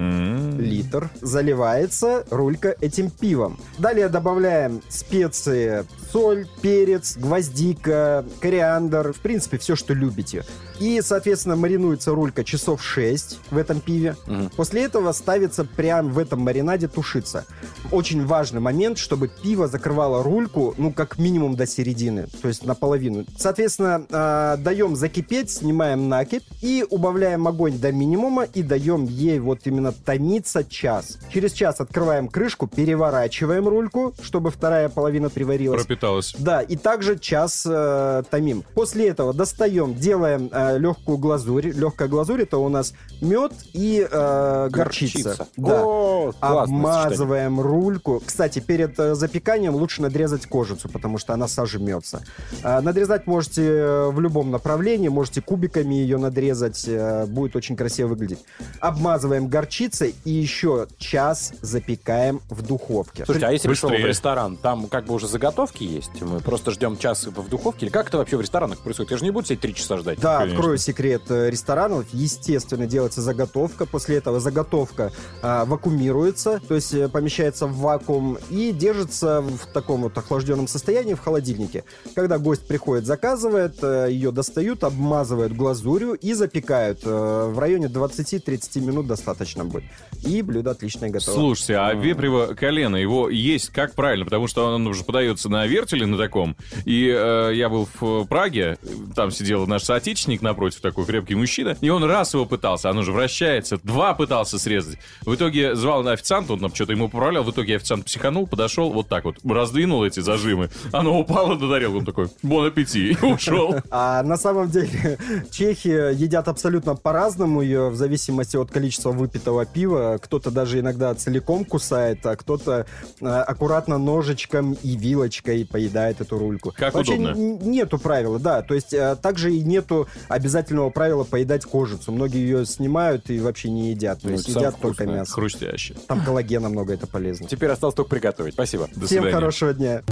литр, 0.58 1.10
заливается 1.20 2.24
рулька 2.30 2.74
этим 2.80 3.10
пивом. 3.10 3.58
Далее 3.78 4.08
добавляем 4.08 4.82
специи, 4.88 5.84
соль, 6.10 6.46
перец, 6.62 7.16
гвоздика, 7.16 8.24
кориандр, 8.40 9.12
в 9.12 9.20
принципе, 9.20 9.58
все, 9.58 9.76
что 9.76 9.94
любите. 9.94 10.44
И, 10.80 11.00
соответственно, 11.02 11.56
маринуется 11.56 12.12
рулька 12.12 12.44
часов 12.44 12.82
6 12.82 13.38
в 13.50 13.56
этом 13.56 13.80
пиве. 13.80 14.16
После 14.56 14.84
этого 14.84 15.12
ставится 15.12 15.64
прямо 15.64 16.10
в 16.10 16.18
этом 16.18 16.40
маринаде 16.40 16.88
тушиться. 16.88 17.44
Очень 17.90 18.26
важный 18.26 18.60
момент, 18.60 18.98
чтобы 18.98 19.28
пиво 19.28 19.68
закрывало 19.68 20.22
рульку 20.22 20.34
рульку, 20.34 20.74
ну, 20.78 20.92
как 20.92 21.18
минимум 21.18 21.56
до 21.56 21.66
середины, 21.66 22.26
то 22.42 22.48
есть 22.48 22.64
наполовину. 22.64 23.24
Соответственно, 23.36 24.04
э, 24.08 24.56
даем 24.58 24.96
закипеть, 24.96 25.50
снимаем 25.50 26.08
накипь 26.08 26.44
и 26.60 26.84
убавляем 26.88 27.46
огонь 27.46 27.78
до 27.78 27.92
минимума 27.92 28.44
и 28.44 28.62
даем 28.62 29.04
ей 29.04 29.38
вот 29.38 29.60
именно 29.64 29.92
томиться 29.92 30.64
час. 30.64 31.18
Через 31.32 31.52
час 31.52 31.80
открываем 31.80 32.28
крышку, 32.28 32.66
переворачиваем 32.66 33.68
рульку, 33.68 34.14
чтобы 34.22 34.50
вторая 34.50 34.88
половина 34.88 35.30
приварилась. 35.30 35.84
Пропиталась. 35.84 36.34
Да, 36.38 36.60
и 36.62 36.76
также 36.76 37.18
час 37.18 37.64
э, 37.66 38.22
томим. 38.30 38.64
После 38.74 39.08
этого 39.08 39.32
достаем, 39.32 39.94
делаем 39.94 40.48
э, 40.52 40.73
легкую 40.78 41.18
глазурь. 41.18 41.68
Легкая 41.68 42.08
глазурь 42.08 42.42
это 42.42 42.58
у 42.58 42.68
нас 42.68 42.94
мед 43.20 43.52
и 43.72 44.06
э, 44.10 44.68
горчица. 44.70 45.22
Горчица. 45.22 45.48
Да. 45.56 45.82
О, 45.84 46.32
Обмазываем 46.40 47.60
рульку. 47.60 48.22
Кстати, 48.24 48.58
перед 48.60 48.98
э, 48.98 49.14
запеканием 49.14 49.74
лучше 49.74 50.02
надрезать 50.02 50.46
кожицу, 50.46 50.88
потому 50.88 51.18
что 51.18 51.32
она 51.34 51.48
сожмется. 51.48 52.22
А, 52.62 52.80
надрезать 52.80 53.26
можете 53.26 53.62
э, 53.62 54.10
в 54.10 54.20
любом 54.20 54.50
направлении, 54.50 55.08
можете 55.08 55.40
кубиками 55.40 55.94
ее 55.94 56.18
надрезать, 56.18 56.84
э, 56.86 57.26
будет 57.26 57.56
очень 57.56 57.76
красиво 57.76 58.08
выглядеть. 58.08 58.40
Обмазываем 58.80 59.48
горчицей 59.48 60.14
и 60.24 60.30
еще 60.30 60.86
час 60.98 61.52
запекаем 61.60 62.40
в 62.50 62.62
духовке. 62.62 63.24
Слушайте, 63.24 63.46
а 63.46 63.52
если 63.52 63.68
пришел 63.68 63.88
в 63.88 63.92
Быстрее. 63.92 64.08
ресторан, 64.08 64.56
там 64.56 64.86
как 64.86 65.06
бы 65.06 65.14
уже 65.14 65.28
заготовки 65.28 65.84
есть? 65.84 66.20
Мы 66.20 66.40
просто 66.40 66.70
ждем 66.70 66.96
час 66.96 67.26
в 67.26 67.48
духовке? 67.48 67.86
Или 67.86 67.92
как 67.92 68.08
это 68.08 68.18
вообще 68.18 68.36
в 68.36 68.40
ресторанах 68.40 68.80
происходит? 68.80 69.10
Я 69.12 69.18
же 69.18 69.24
не 69.24 69.30
буду 69.30 69.46
сидеть 69.46 69.60
три 69.60 69.74
часа 69.74 69.98
ждать. 69.98 70.18
Да, 70.20 70.38
Конечно. 70.38 70.53
Открою 70.54 70.78
секрет 70.78 71.22
э, 71.28 71.50
ресторанов. 71.50 72.06
Естественно, 72.12 72.86
делается 72.86 73.20
заготовка. 73.20 73.86
После 73.86 74.16
этого 74.16 74.40
заготовка 74.40 75.12
а, 75.42 75.64
вакуумируется, 75.64 76.60
то 76.66 76.74
есть 76.74 76.94
э, 76.94 77.08
помещается 77.08 77.66
в 77.66 77.76
вакуум 77.76 78.38
и 78.50 78.72
держится 78.72 79.40
в 79.40 79.66
таком 79.72 80.02
вот 80.02 80.16
охлажденном 80.16 80.68
состоянии 80.68 81.14
в 81.14 81.20
холодильнике. 81.20 81.84
Когда 82.14 82.38
гость 82.38 82.66
приходит, 82.66 83.06
заказывает, 83.06 83.76
э, 83.82 84.08
ее 84.10 84.30
достают, 84.30 84.84
обмазывают 84.84 85.52
глазурью 85.52 86.14
и 86.14 86.32
запекают. 86.32 87.04
В 87.04 87.58
районе 87.58 87.86
20-30 87.86 88.80
минут 88.80 89.06
достаточно 89.06 89.64
будет. 89.64 89.84
И 90.24 90.42
блюдо 90.42 90.70
отлично 90.70 91.08
готово. 91.08 91.34
Слушайте, 91.34 91.76
а 91.76 91.92
вепрево 91.94 92.54
колено, 92.54 92.96
его 92.96 93.28
есть 93.28 93.70
как 93.70 93.94
правильно? 93.94 94.24
Потому 94.24 94.46
что 94.46 94.66
он 94.66 94.86
уже 94.86 95.04
подается 95.04 95.48
на 95.48 95.66
вертеле 95.66 96.06
на 96.06 96.16
таком. 96.16 96.56
И 96.84 97.08
э, 97.08 97.50
я 97.54 97.68
был 97.68 97.88
в 98.00 98.24
Праге, 98.26 98.78
там 99.14 99.30
сидел 99.30 99.66
наш 99.66 99.82
соотечественник 99.82 100.42
напротив, 100.44 100.80
такой 100.80 101.04
крепкий 101.04 101.34
мужчина, 101.34 101.76
и 101.80 101.90
он 101.90 102.04
раз 102.04 102.34
его 102.34 102.46
пытался, 102.46 102.90
оно 102.90 103.02
же 103.02 103.12
вращается, 103.12 103.78
два 103.82 104.14
пытался 104.14 104.58
срезать. 104.58 104.98
В 105.22 105.34
итоге 105.34 105.74
звал 105.74 106.02
на 106.02 106.12
официанта, 106.12 106.52
он 106.52 106.60
там 106.60 106.74
что-то 106.74 106.92
ему 106.92 107.08
поправлял, 107.08 107.42
в 107.42 107.50
итоге 107.50 107.76
официант 107.76 108.04
психанул, 108.04 108.46
подошел, 108.46 108.92
вот 108.92 109.08
так 109.08 109.24
вот, 109.24 109.36
раздвинул 109.44 110.04
эти 110.04 110.20
зажимы, 110.20 110.70
оно 110.92 111.18
упало 111.18 111.54
на 111.54 111.68
тарелку, 111.68 111.98
он 111.98 112.04
такой, 112.04 112.28
бон 112.42 112.66
аппетит, 112.66 113.22
и 113.22 113.26
ушел. 113.26 113.74
А 113.90 114.22
на 114.22 114.36
самом 114.36 114.70
деле 114.70 115.18
чехи 115.50 115.88
едят 116.14 116.48
абсолютно 116.48 116.94
по-разному 116.94 117.62
ее 117.62 117.88
в 117.90 117.96
зависимости 117.96 118.56
от 118.56 118.70
количества 118.70 119.10
выпитого 119.10 119.64
пива. 119.64 120.18
Кто-то 120.22 120.50
даже 120.50 120.80
иногда 120.80 121.14
целиком 121.14 121.64
кусает, 121.64 122.24
а 122.26 122.36
кто-то 122.36 122.86
э, 123.20 123.26
аккуратно 123.26 123.98
ножичком 123.98 124.74
и 124.82 124.96
вилочкой 124.96 125.66
поедает 125.66 126.20
эту 126.20 126.38
рульку. 126.38 126.72
Как 126.76 126.94
Вообще 126.94 127.14
удобно. 127.14 127.34
нету 127.34 127.98
правила, 127.98 128.38
да. 128.38 128.62
То 128.62 128.74
есть 128.74 128.92
э, 128.92 129.16
также 129.20 129.52
и 129.54 129.62
нету 129.62 130.08
обязательного 130.34 130.90
правила 130.90 131.24
поедать 131.24 131.64
кожицу. 131.64 132.12
Многие 132.12 132.38
ее 132.40 132.66
снимают 132.66 133.30
и 133.30 133.38
вообще 133.40 133.70
не 133.70 133.90
едят. 133.90 134.20
То 134.20 134.26
Ну, 134.28 134.32
есть 134.34 134.48
едят 134.48 134.76
только 134.80 135.06
мясо. 135.06 135.32
Хрустяще. 135.32 135.94
Там 136.08 136.24
коллагена 136.24 136.68
много, 136.68 136.92
это 136.94 137.06
полезно. 137.06 137.46
Теперь 137.48 137.70
осталось 137.70 137.94
только 137.94 138.10
приготовить. 138.10 138.54
Спасибо. 138.54 138.88
До 138.94 139.06
Всем 139.06 139.22
свидания. 139.22 139.32
хорошего 139.32 139.72
дня. 139.74 140.02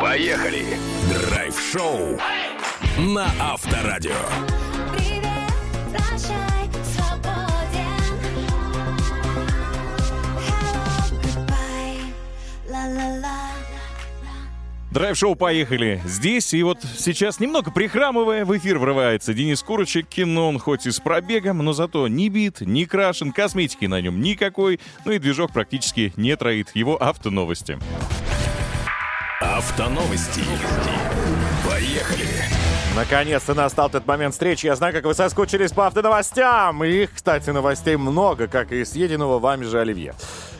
Поехали! 0.00 0.64
Драйв-шоу 1.28 2.18
на 2.98 3.26
Авторадио. 3.40 4.12
Привет, 4.96 5.22
прощай. 5.90 6.38
Hello, 10.46 10.86
goodbye, 11.22 12.12
ла-ла-ла. 12.68 13.51
Драйв-шоу 14.92 15.36
«Поехали» 15.36 16.02
здесь, 16.04 16.52
и 16.52 16.62
вот 16.62 16.80
сейчас, 16.98 17.40
немного 17.40 17.70
прихрамывая, 17.70 18.44
в 18.44 18.54
эфир 18.58 18.78
врывается 18.78 19.32
Денис 19.32 19.62
Курочек, 19.62 20.06
кино 20.06 20.50
он 20.50 20.58
хоть 20.58 20.84
и 20.86 20.90
с 20.90 21.00
пробегом, 21.00 21.58
но 21.58 21.72
зато 21.72 22.08
не 22.08 22.28
бит, 22.28 22.60
не 22.60 22.84
крашен, 22.84 23.32
косметики 23.32 23.86
на 23.86 24.02
нем 24.02 24.20
никакой, 24.20 24.80
ну 25.06 25.12
и 25.12 25.18
движок 25.18 25.50
практически 25.50 26.12
не 26.16 26.36
троит. 26.36 26.72
Его 26.74 27.02
автоновости. 27.02 27.78
Автоновости. 29.40 30.42
Поехали! 31.66 32.31
Наконец-то 32.94 33.54
настал 33.54 33.88
тот 33.88 34.06
момент 34.06 34.34
встречи. 34.34 34.66
Я 34.66 34.76
знаю, 34.76 34.92
как 34.92 35.04
вы 35.04 35.14
соскучились 35.14 35.72
по 35.72 35.86
автоновостям. 35.86 36.84
И 36.84 37.04
их, 37.04 37.14
кстати, 37.14 37.48
новостей 37.48 37.96
много, 37.96 38.48
как 38.48 38.70
и 38.70 38.84
съеденного 38.84 39.38
вами 39.38 39.64
же 39.64 39.80
оливье. 39.80 40.14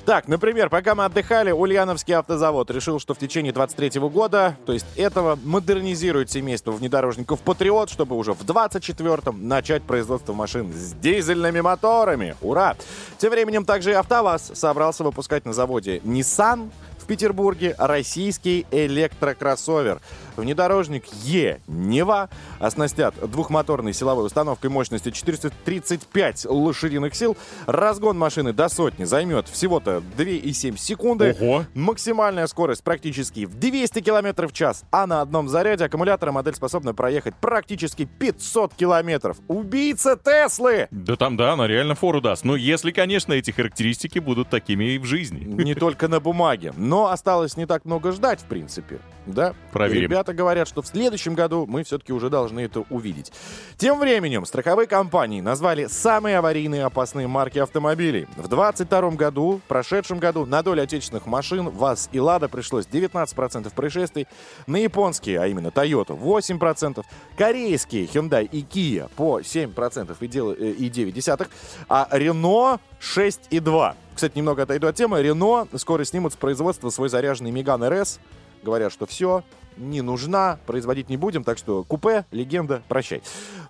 Так, 0.07 0.29
например, 0.29 0.71
пока 0.71 0.95
мы 0.95 1.05
отдыхали, 1.05 1.53
Ульяновский 1.53 2.14
автозавод 2.14 2.71
решил, 2.71 2.99
что 2.99 3.14
в 3.14 3.18
течение 3.18 3.53
23 3.53 4.01
года, 4.01 4.57
то 4.66 4.73
есть 4.73 4.87
этого, 4.97 5.38
модернизирует 5.45 6.31
семейство 6.31 6.73
внедорожников 6.73 7.40
«Патриот», 7.40 7.88
чтобы 7.88 8.16
уже 8.16 8.33
в 8.33 8.40
24-м 8.40 9.47
начать 9.47 9.83
производство 9.83 10.33
машин 10.33 10.73
с 10.73 10.95
дизельными 10.95 11.61
моторами. 11.61 12.35
Ура! 12.40 12.77
Тем 13.18 13.31
временем 13.31 13.64
также 13.64 13.90
и 13.90 13.95
«АвтоВАЗ» 13.95 14.53
собрался 14.55 15.05
выпускать 15.05 15.45
на 15.45 15.53
заводе 15.53 15.99
Nissan 15.99 16.71
Петербурге 17.12 17.75
российский 17.77 18.64
электрокроссовер. 18.70 20.01
Внедорожник 20.37 21.05
Е 21.25 21.61
Нева 21.66 22.31
оснастят 22.59 23.14
двухмоторной 23.31 23.92
силовой 23.92 24.25
установкой 24.25 24.70
мощностью 24.70 25.12
435 25.12 26.46
лошадиных 26.46 27.14
сил. 27.14 27.37
Разгон 27.66 28.18
машины 28.18 28.55
до 28.55 28.70
сотни 28.70 29.05
займет 29.05 29.46
всего-то 29.48 30.03
2,7 30.16 30.79
секунды. 30.79 31.37
Ого! 31.38 31.66
Максимальная 31.75 32.46
скорость 32.46 32.83
практически 32.83 33.44
в 33.44 33.59
200 33.59 34.01
км 34.01 34.48
в 34.48 34.53
час, 34.55 34.85
а 34.90 35.07
на 35.07 35.20
одном 35.20 35.51
заряде 35.51 35.85
аккумулятора 35.85 36.33
модель 36.33 36.55
способна 36.55 36.94
проехать 36.94 37.35
практически 37.35 38.07
500 38.07 38.72
километров. 38.72 39.37
Убийца 39.48 40.16
Теслы! 40.16 40.88
Да 40.90 41.16
там, 41.16 41.37
да, 41.37 41.53
она 41.53 41.66
реально 41.66 41.94
фору 41.94 42.22
даст. 42.22 42.46
Но 42.46 42.57
если, 42.57 42.90
конечно, 42.90 43.35
эти 43.35 43.51
характеристики 43.51 44.18
будут 44.18 44.48
такими 44.48 44.94
и 44.94 44.98
в 44.98 45.05
жизни. 45.05 45.44
Не 45.44 45.75
только 45.83 46.09
на 46.09 46.20
бумаге. 46.20 46.72
Но 46.77 47.02
осталось 47.09 47.57
не 47.57 47.67
так 47.67 47.85
много 47.85 48.12
ждать, 48.12 48.41
в 48.41 48.45
принципе. 48.45 49.01
Да? 49.27 49.55
Проверим. 49.73 50.03
Ребята 50.03 50.35
говорят, 50.35 50.67
что 50.67 50.83
в 50.83 50.87
следующем 50.87 51.35
году 51.35 51.65
мы 51.67 51.85
все-таки 51.85 52.12
уже 52.12 52.29
должны 52.29 52.61
это 52.61 52.85
увидеть. 52.91 53.33
Тем 53.77 54.01
временем 54.01 54.45
страховые 54.45 54.88
компании 54.88 55.41
назвали 55.41 55.87
самые 55.87 56.38
аварийные 56.38 56.85
опасные 56.85 57.29
марки 57.29 57.59
автомобилей. 57.59 58.27
В 58.37 58.49
2022 58.49 59.11
году, 59.11 59.61
в 59.65 59.69
прошедшем 59.69 60.19
году, 60.19 60.45
на 60.45 60.62
долю 60.62 60.83
отечественных 60.83 61.27
машин 61.27 61.69
ВАЗ 61.69 62.09
и 62.12 62.19
Лада 62.19 62.49
пришлось 62.49 62.87
19% 62.87 63.73
происшествий, 63.73 64.27
на 64.67 64.77
японские, 64.77 65.41
а 65.41 65.47
именно 65.47 65.69
Toyota, 65.69 66.19
8%, 66.19 67.05
корейские 67.37 68.07
Hyundai 68.07 68.45
и 68.45 68.62
Kia 68.62 69.09
по 69.15 69.41
7% 69.41 70.17
и, 70.19 70.27
дел- 70.27 70.53
э, 70.53 70.71
и 70.73 70.91
9%, 70.91 71.49
а 71.88 72.09
Renault 72.11 72.81
6,2%. 73.01 73.95
Кстати, 74.14 74.37
немного 74.37 74.62
отойду 74.62 74.87
от 74.87 74.96
темы. 74.96 75.22
Рено 75.22 75.66
скоро 75.77 76.05
снимут 76.05 76.33
с 76.33 76.37
производства 76.37 76.90
свой 76.90 77.09
заряженный 77.09 77.51
Меган 77.51 77.83
РС. 77.85 78.20
Говорят, 78.62 78.92
что 78.92 79.07
все, 79.07 79.42
не 79.77 80.03
нужна, 80.03 80.59
производить 80.66 81.09
не 81.09 81.16
будем, 81.16 81.44
так 81.44 81.59
что 81.59 81.83
купе, 81.85 82.25
легенда, 82.31 82.83
прощай. 82.88 83.22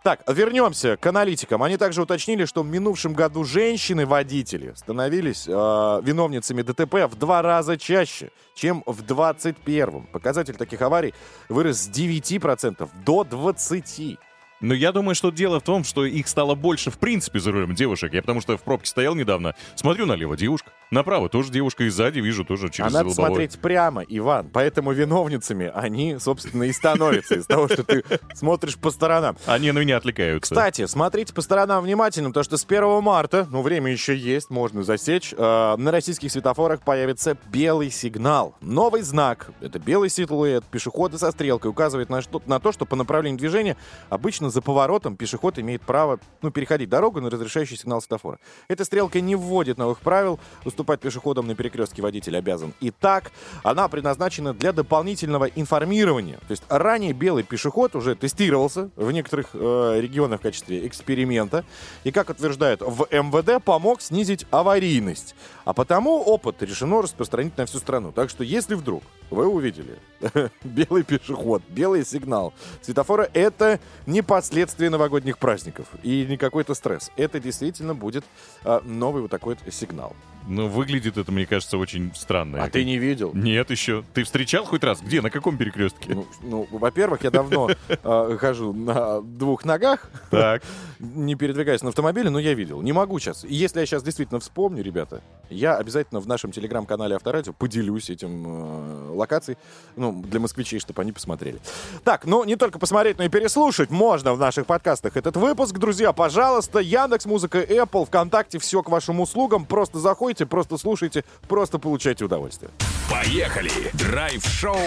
Так, 0.03 0.23
вернемся 0.29 0.97
к 0.97 1.07
аналитикам. 1.07 1.63
Они 1.63 1.77
также 1.77 2.03
уточнили, 2.03 2.45
что 2.45 2.63
в 2.63 2.67
минувшем 2.67 3.15
году 3.15 3.45
женщины-водители 3.45 4.75
становились 4.77 5.47
э, 5.47 5.51
виновницами 5.53 6.63
ДТП 6.63 7.07
в 7.11 7.17
два 7.17 7.41
раза 7.43 7.79
чаще, 7.79 8.31
чем 8.55 8.83
в 8.87 9.03
21-м. 9.03 10.09
Показатель 10.13 10.55
таких 10.55 10.83
аварий 10.83 11.15
вырос 11.49 11.85
с 11.85 11.89
9% 11.89 12.89
до 13.05 13.23
20%. 13.23 14.19
Но 14.63 14.75
я 14.75 14.93
думаю, 14.93 15.15
что 15.15 15.31
дело 15.31 15.61
в 15.61 15.65
том, 15.65 15.85
что 15.85 16.07
их 16.07 16.29
стало 16.29 16.55
больше 16.55 16.91
в 16.91 16.99
принципе 16.99 17.41
за 17.41 17.53
рулем 17.53 17.75
девушек. 17.75 18.15
Я 18.15 18.23
потому 18.23 18.41
что 18.41 18.57
в 18.57 18.63
пробке 18.63 18.87
стоял 18.87 19.15
недавно, 19.15 19.55
смотрю 19.75 20.07
налево 20.07 20.37
девушка, 20.37 20.73
направо 20.93 21.29
тоже 21.29 21.51
девушка, 21.51 21.85
и 21.85 21.89
сзади 21.89 22.21
вижу 22.21 22.45
тоже 22.45 22.69
через 22.71 22.91
А 22.91 22.93
надо 22.93 23.09
лобовое. 23.09 23.29
смотреть 23.29 23.59
прямо, 23.59 24.03
Иван. 24.03 24.51
Поэтому 24.53 24.93
виновницами 24.93 25.71
они, 25.75 26.19
собственно, 26.19 26.65
и 26.65 26.73
становятся 26.73 27.37
из 27.37 27.47
того, 27.47 27.69
что 27.69 27.83
ты 27.83 28.05
смотришь 28.35 28.77
по 28.77 28.91
сторонам. 28.91 29.37
Они 29.47 29.73
на 29.73 29.79
меня 29.79 29.97
отвлекаются. 29.97 30.55
Кстати, 30.55 30.87
смотрите 30.87 31.33
по 31.33 31.41
сторонам 31.41 31.83
внимательно, 31.83 32.29
потому 32.29 32.45
что 32.45 32.57
с 32.57 32.65
1 32.65 33.03
марта, 33.03 33.47
ну, 33.51 33.63
время 33.63 33.91
еще 33.91 34.17
есть, 34.17 34.51
можно 34.51 34.83
засечь, 34.83 35.35
э, 35.37 35.77
на 35.77 35.91
российских 35.91 36.31
светофорах 36.31 36.83
появится 36.83 37.37
белый 37.51 37.91
сигнал. 37.91 38.55
Новый 38.61 39.03
знак. 39.03 39.51
Это 39.61 39.79
белый 39.79 40.11
силуэт 40.11 40.65
пешехода 40.65 41.19
со 41.19 41.31
стрелкой 41.33 41.71
указывает 41.71 42.11
на, 42.11 42.21
что, 42.23 42.43
на 42.47 42.61
то, 42.61 42.73
что 42.73 42.85
по 42.87 42.97
направлению 42.97 43.39
движения 43.39 43.77
обычно 44.11 44.51
за 44.51 44.61
поворотом 44.61 45.17
пешеход 45.17 45.59
имеет 45.59 45.83
право 45.83 46.21
ну, 46.43 46.51
переходить 46.51 46.89
дорогу 46.89 47.21
на 47.21 47.31
разрешающий 47.31 47.77
сигнал 47.77 48.01
светофора. 48.01 48.39
Эта 48.69 48.85
стрелка 48.85 49.21
не 49.21 49.35
вводит 49.35 49.79
новых 49.79 50.01
правил, 50.01 50.39
уступать 50.83 51.01
пешеходам 51.01 51.47
на 51.47 51.55
перекрестке 51.55 52.03
водитель 52.03 52.37
обязан 52.37 52.75
и 52.81 52.91
так. 52.91 53.31
Она 53.63 53.87
предназначена 53.87 54.53
для 54.53 54.73
дополнительного 54.73 55.45
информирования. 55.45 56.39
То 56.39 56.51
есть 56.51 56.65
ранее 56.69 57.13
белый 57.13 57.45
пешеход 57.45 57.95
уже 57.95 58.17
тестировался 58.17 58.91
в 58.97 59.13
некоторых 59.13 59.51
э, 59.55 60.01
регионах 60.01 60.41
в 60.41 60.43
качестве 60.43 60.85
эксперимента. 60.85 61.65
И, 62.03 62.11
как 62.11 62.31
утверждают 62.31 62.81
в 62.81 63.07
МВД, 63.13 63.63
помог 63.65 64.03
снизить 64.03 64.45
аварийность. 64.51 65.37
А 65.65 65.73
потому 65.73 66.21
опыт 66.21 66.61
решено 66.63 67.01
распространить 67.01 67.57
на 67.57 67.67
всю 67.67 67.79
страну. 67.79 68.11
Так 68.11 68.29
что, 68.29 68.43
если 68.43 68.75
вдруг 68.75 69.05
вы 69.31 69.47
увидели 69.47 69.99
белый 70.65 71.05
пешеход, 71.05 71.63
белый 71.69 72.05
сигнал 72.05 72.53
светофора, 72.81 73.29
это 73.35 73.79
не 74.07 74.23
последствия 74.23 74.91
новогодних 74.91 75.39
праздников 75.39 75.87
и 76.03 76.27
не 76.29 76.37
какой-то 76.37 76.75
стресс. 76.75 77.13
Это 77.17 77.39
действительно 77.39 77.95
будет 77.95 78.25
э, 78.65 78.81
новый 78.85 79.23
вот 79.23 79.31
такой 79.31 79.57
сигнал. 79.71 80.17
Но 80.47 80.69
выглядит 80.69 81.17
это, 81.17 81.31
мне 81.31 81.47
кажется, 81.47 81.79
очень 81.79 82.13
странно. 82.15 82.63
А 82.63 82.69
ты 82.69 82.85
не 82.85 82.99
видел? 82.99 83.31
Нет 83.35 83.71
еще. 83.71 84.05
Ты 84.15 84.25
встречал 84.25 84.65
хоть 84.65 84.83
раз? 84.85 85.01
Где? 85.01 85.21
На 85.21 85.31
каком 85.31 85.57
перекрестке? 85.57 86.15
Ну, 86.15 86.27
ну, 86.43 86.69
во-первых, 86.71 87.23
я 87.25 87.31
давно 87.31 87.71
э, 87.89 88.37
хожу 88.41 88.73
на 88.73 89.21
двух 89.21 89.65
ногах, 89.65 90.11
Так. 90.31 90.63
не 90.99 91.35
передвигаясь 91.35 91.83
на 91.83 91.91
автомобиле, 91.91 92.31
но 92.31 92.39
я 92.39 92.55
видел. 92.55 92.83
Не 92.83 92.93
могу 92.93 93.19
сейчас. 93.19 93.45
И 93.45 93.55
если 93.55 93.81
я 93.81 93.87
сейчас 93.87 94.03
действительно 94.03 94.41
вспомню, 94.41 94.83
ребята, 94.83 95.23
я 95.49 95.77
обязательно 95.77 96.21
в 96.21 96.27
нашем 96.27 96.51
телеграм-канале 96.51 97.15
Авторадио 97.15 97.53
поделюсь 97.53 98.11
этим 98.11 98.45
э, 98.47 99.11
локацией, 99.15 99.59
ну, 99.97 100.23
для 100.23 100.41
москвичей, 100.41 100.81
чтобы 100.81 101.03
они 101.03 101.13
посмотрели. 101.13 101.61
Так, 102.05 102.25
ну, 102.25 102.43
не 102.45 102.57
только 102.57 102.79
посмотреть, 102.79 103.19
но 103.19 103.25
и 103.25 103.29
переслушать 103.29 103.91
можно 103.91 104.35
в 104.35 104.39
наших 104.39 104.67
подкастах 104.67 105.17
этот 105.17 105.37
выпуск. 105.37 105.79
Друзья, 105.79 106.13
пожалуйста, 106.13 106.79
Яндекс 106.81 107.27
Музыка, 107.27 107.61
Apple, 107.61 108.07
ВКонтакте, 108.07 108.59
все 108.59 108.83
к 108.83 108.89
вашим 108.89 109.21
услугам. 109.21 109.65
Просто 109.67 109.99
заходите, 109.99 110.32
просто 110.41 110.79
слушайте, 110.79 111.25
просто 111.49 111.79
получайте 111.79 112.25
удовольствие. 112.25 112.71
Поехали! 113.11 113.71
Драйв-шоу 113.93 114.79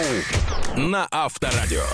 на 0.76 1.06
Авторадио. 1.10 1.84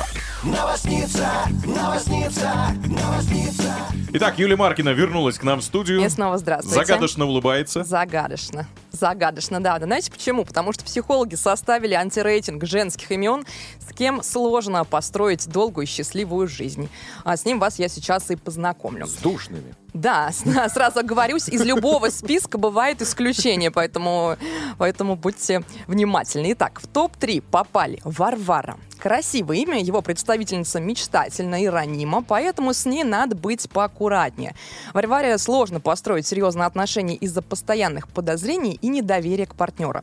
Итак, 4.15 4.38
Юлия 4.38 4.57
Маркина 4.57 4.88
вернулась 4.91 5.38
к 5.38 5.43
нам 5.43 5.61
в 5.61 5.65
студию. 5.65 6.05
И 6.05 6.09
снова 6.09 6.38
здравствуйте. 6.38 6.85
Загадочно 6.85 7.27
улыбается. 7.27 7.85
Загадочно. 7.85 8.67
Загадочно, 8.91 9.62
да. 9.62 9.79
Да 9.79 9.87
знаете 9.87 10.11
почему? 10.11 10.45
Потому 10.45 10.73
что 10.73 10.85
психологи 10.85 11.35
составили 11.35 11.95
антирейтинг 11.95 12.65
женских 12.65 13.11
имен, 13.12 13.45
с 13.79 13.93
кем 13.95 14.23
сложно 14.23 14.85
построить 14.85 15.49
долгую 15.49 15.87
и 15.87 15.88
счастливую 15.88 16.49
жизнь. 16.49 16.88
А 17.25 17.37
с 17.37 17.45
ним 17.45 17.59
вас 17.59 17.79
я 17.79 17.88
сейчас 17.88 18.31
и 18.31 18.37
познакомлю. 18.37 19.07
С 19.07 19.15
душными. 19.15 19.75
Да, 19.94 20.31
сразу 20.72 21.00
оговорюсь, 21.00 21.48
из 21.48 21.62
любого 21.62 22.09
списка 22.09 22.57
бывает 22.57 23.02
исключение, 23.02 23.70
поэтому, 23.70 24.37
поэтому 24.78 25.16
будьте 25.16 25.62
внимательны. 25.87 26.52
Итак, 26.52 26.81
в 26.81 26.87
топ-3 26.87 27.42
попали 27.42 28.00
Варвара. 28.05 28.78
Красивое 28.98 29.57
имя, 29.57 29.81
его 29.81 30.00
представительница 30.00 30.81
мечтательна 30.81 31.61
и 31.61 31.66
ранима, 31.66 32.22
поэтому 32.22 32.72
с 32.72 32.87
ней 32.87 33.02
надо 33.02 33.35
быть 33.35 33.68
поаккуратнее. 33.68 34.55
Варваре 34.94 35.37
сложно 35.38 35.81
построить 35.81 36.26
серьезные 36.26 36.66
отношения 36.66 37.16
из-за 37.16 37.42
постоянных 37.42 38.09
подозрений 38.09 38.78
и 38.81 38.88
недоверия 38.88 39.46
к 39.46 39.57
партнеру. 39.57 40.02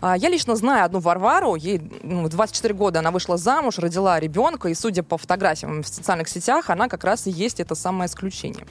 А, 0.00 0.16
Я 0.16 0.30
лично 0.30 0.56
знаю 0.56 0.86
одну 0.86 0.98
Варвару, 1.00 1.56
ей 1.56 1.82
ну, 2.02 2.26
24 2.28 2.72
года 2.72 3.00
она 3.00 3.10
вышла 3.10 3.36
замуж, 3.36 3.78
родила 3.78 4.18
ребенка, 4.18 4.68
и 4.68 4.74
судя 4.74 5.02
по 5.02 5.18
фотографиям 5.18 5.82
в 5.82 5.88
социальных 5.88 6.28
сетях, 6.28 6.70
она 6.70 6.88
как 6.88 7.04
раз 7.04 7.26
и 7.26 7.30
есть 7.30 7.60
это 7.60 7.74
самое 7.74 8.08
исключение. 8.08 8.66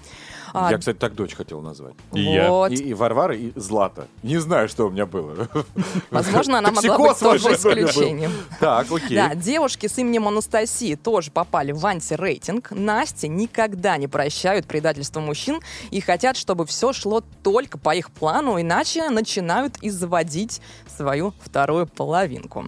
А, 0.53 0.71
Я, 0.71 0.77
кстати, 0.77 0.97
так 0.97 1.13
дочь 1.15 1.33
хотел 1.35 1.61
назвать. 1.61 1.95
И 2.13 2.21
я. 2.21 2.49
вот. 2.49 2.71
И, 2.71 2.75
и 2.75 2.93
Варвара, 2.93 3.35
и 3.35 3.51
Злата. 3.55 4.07
Не 4.23 4.37
знаю, 4.37 4.69
что 4.69 4.85
у 4.87 4.89
меня 4.89 5.05
было. 5.05 5.47
Возможно, 6.11 6.59
она 6.59 6.71
могла 6.71 6.97
быть 6.97 7.19
тоже 7.19 7.53
исключением. 7.53 8.31
Так, 8.59 8.91
окей. 8.91 9.15
Да, 9.17 9.35
девушки 9.35 9.87
с 9.87 9.97
именем 9.97 10.27
Анастасии 10.27 10.95
тоже 10.95 11.31
попали 11.31 11.71
в 11.71 11.85
антирейтинг. 11.85 12.71
Насте 12.71 13.27
никогда 13.27 13.97
не 13.97 14.07
прощают 14.07 14.65
предательство 14.65 15.19
мужчин 15.19 15.59
и 15.91 15.99
хотят, 16.01 16.37
чтобы 16.37 16.65
все 16.65 16.93
шло 16.93 17.21
только 17.43 17.77
по 17.77 17.95
их 17.95 18.11
плану, 18.11 18.59
иначе 18.59 19.09
начинают 19.09 19.77
и 19.81 19.89
заводить 19.89 20.61
свою 20.95 21.33
вторую 21.43 21.87
половинку. 21.87 22.65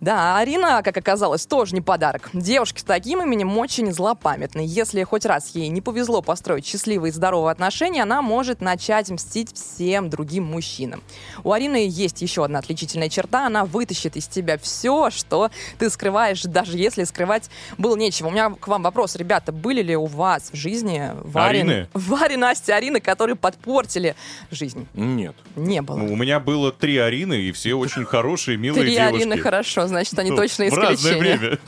Да, 0.00 0.38
Арина, 0.38 0.82
как 0.84 0.96
оказалось, 0.96 1.44
тоже 1.46 1.74
не 1.74 1.80
подарок. 1.80 2.30
Девушки 2.32 2.80
с 2.80 2.84
таким 2.84 3.22
именем 3.22 3.58
очень 3.58 3.92
злопамятны. 3.92 4.62
Если 4.64 5.02
хоть 5.02 5.26
раз 5.26 5.50
ей 5.54 5.68
не 5.68 5.80
повезло 5.80 6.22
построить 6.22 6.64
счастливые 6.64 7.10
и 7.10 7.12
здоровые 7.12 7.50
отношения, 7.50 8.02
она 8.02 8.22
может 8.22 8.60
начать 8.60 9.10
мстить 9.10 9.52
всем 9.54 10.08
другим 10.08 10.44
мужчинам. 10.44 11.02
У 11.42 11.52
Арины 11.52 11.86
есть 11.88 12.22
еще 12.22 12.44
одна 12.44 12.60
отличительная 12.60 13.08
черта. 13.08 13.46
Она 13.46 13.64
вытащит 13.64 14.16
из 14.16 14.28
тебя 14.28 14.56
все, 14.58 15.10
что 15.10 15.50
ты 15.78 15.90
скрываешь, 15.90 16.42
даже 16.42 16.78
если 16.78 17.02
скрывать 17.02 17.50
было 17.76 17.96
нечего. 17.96 18.28
У 18.28 18.30
меня 18.30 18.50
к 18.50 18.68
вам 18.68 18.82
вопрос, 18.82 19.16
ребята, 19.16 19.50
были 19.50 19.82
ли 19.82 19.96
у 19.96 20.06
вас 20.06 20.50
в 20.52 20.56
жизни 20.56 21.10
Варин, 21.24 21.70
Арины? 21.70 21.88
Вари, 21.94 22.36
Настя, 22.36 22.76
Арины, 22.76 23.00
которые 23.00 23.34
подпортили 23.34 24.14
жизнь? 24.52 24.86
Нет. 24.94 25.34
Не 25.56 25.82
было. 25.82 25.96
Ну, 25.96 26.12
У 26.12 26.16
меня 26.16 26.38
было 26.38 26.70
три 26.70 26.98
Арины, 26.98 27.34
и 27.34 27.52
все 27.52 27.74
очень 27.74 28.04
хорошие, 28.04 28.56
милые 28.56 28.84
Три 28.84 28.94
девушки. 28.94 29.16
Арины 29.16 29.38
хорошо, 29.38 29.87
значит, 29.88 30.18
они 30.18 30.30
Ну, 30.30 30.36
точно 30.36 30.66
В 30.66 30.74
разное 30.74 30.94
исключение. 30.94 31.36
время. 31.38 31.58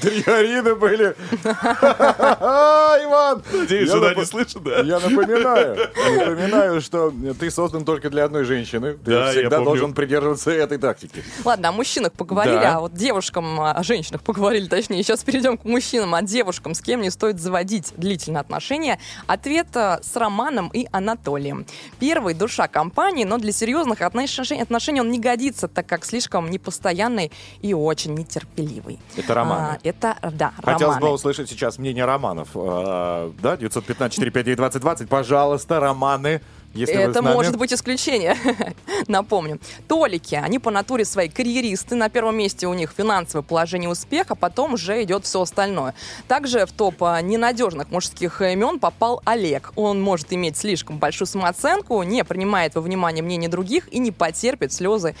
Три 0.00 0.22
Арины 0.22 0.74
были. 0.76 1.16
Иван! 1.44 3.42
Надеюсь, 3.52 3.88
я 3.88 3.94
жена 3.96 4.14
не 4.14 4.24
слышит, 4.24 4.62
да? 4.62 4.80
Я 4.80 5.00
напоминаю, 5.00 5.90
напоминаю, 6.18 6.80
что 6.80 7.12
ты 7.38 7.50
создан 7.50 7.84
только 7.84 8.08
для 8.10 8.24
одной 8.24 8.44
женщины. 8.44 8.94
Ты 8.94 9.10
Да, 9.10 9.26
я 9.26 9.32
всегда 9.32 9.56
помню. 9.56 9.64
должен 9.64 9.94
придерживаться 9.94 10.50
этой 10.50 10.78
тактики. 10.78 11.24
Ладно, 11.44 11.68
о 11.68 11.72
мужчинах 11.72 12.12
поговорили, 12.12 12.56
а 12.64 12.80
вот 12.80 12.94
девушкам, 12.94 13.60
о 13.60 13.82
женщинах 13.82 14.22
поговорили, 14.22 14.66
точнее. 14.68 15.02
Сейчас 15.02 15.24
перейдем 15.24 15.56
к 15.58 15.64
мужчинам, 15.64 16.14
а 16.14 16.22
девушкам 16.22 16.74
с 16.74 16.80
кем 16.80 17.00
не 17.00 17.10
стоит 17.10 17.40
заводить 17.40 17.92
длительные 17.96 18.40
отношения. 18.40 18.98
Ответ 19.26 19.68
а, 19.76 20.00
с 20.02 20.14
Романом 20.16 20.68
и 20.72 20.86
Анатолием. 20.92 21.66
Первый— 21.98 22.34
душа 22.40 22.68
компании, 22.68 23.24
но 23.24 23.38
для 23.38 23.52
серьезных 23.52 24.02
отношений, 24.02 24.62
отношений 24.62 25.00
он 25.00 25.10
не 25.10 25.18
годится, 25.18 25.66
так 25.68 25.86
как 25.86 26.04
слишком 26.04 26.50
непостоянный 26.50 27.32
и 27.60 27.74
очень 27.74 28.14
нетерпеливый. 28.14 28.98
Это 29.16 29.34
романы. 29.34 29.60
А, 29.74 29.78
это, 29.82 30.16
да, 30.32 30.52
Хотелось 30.62 30.96
бы 30.96 31.00
романы. 31.00 31.14
услышать 31.14 31.48
сейчас 31.50 31.78
мнение 31.78 32.04
романов. 32.04 32.48
А, 32.54 33.32
Да, 33.42 33.56
915-459-2020. 33.56 35.06
Пожалуйста, 35.06 35.80
романы. 35.80 36.40
Если 36.72 36.94
Это 36.94 37.20
нами. 37.20 37.34
может 37.34 37.56
быть 37.56 37.72
исключение, 37.72 38.36
напомню. 39.08 39.58
Толики, 39.88 40.36
они 40.36 40.58
по 40.60 40.70
натуре 40.70 41.04
свои 41.04 41.28
карьеристы. 41.28 41.96
На 41.96 42.08
первом 42.08 42.36
месте 42.36 42.68
у 42.68 42.74
них 42.74 42.92
финансовое 42.96 43.42
положение 43.42 43.88
и 43.88 43.92
успех, 43.92 44.26
а 44.28 44.34
потом 44.36 44.74
уже 44.74 45.02
идет 45.02 45.24
все 45.24 45.42
остальное. 45.42 45.94
Также 46.28 46.66
в 46.66 46.72
топ 46.72 47.02
а, 47.02 47.20
ненадежных 47.20 47.90
мужских 47.90 48.40
имен 48.40 48.78
попал 48.78 49.20
Олег. 49.24 49.72
Он 49.74 50.00
может 50.00 50.32
иметь 50.32 50.56
слишком 50.56 50.98
большую 50.98 51.26
самооценку, 51.26 52.02
не 52.04 52.22
принимает 52.22 52.76
во 52.76 52.82
внимание 52.82 53.24
мнение 53.24 53.50
других 53.50 53.92
и 53.92 53.98
не 53.98 54.12
потерпит 54.12 54.72
слезы 54.72 55.16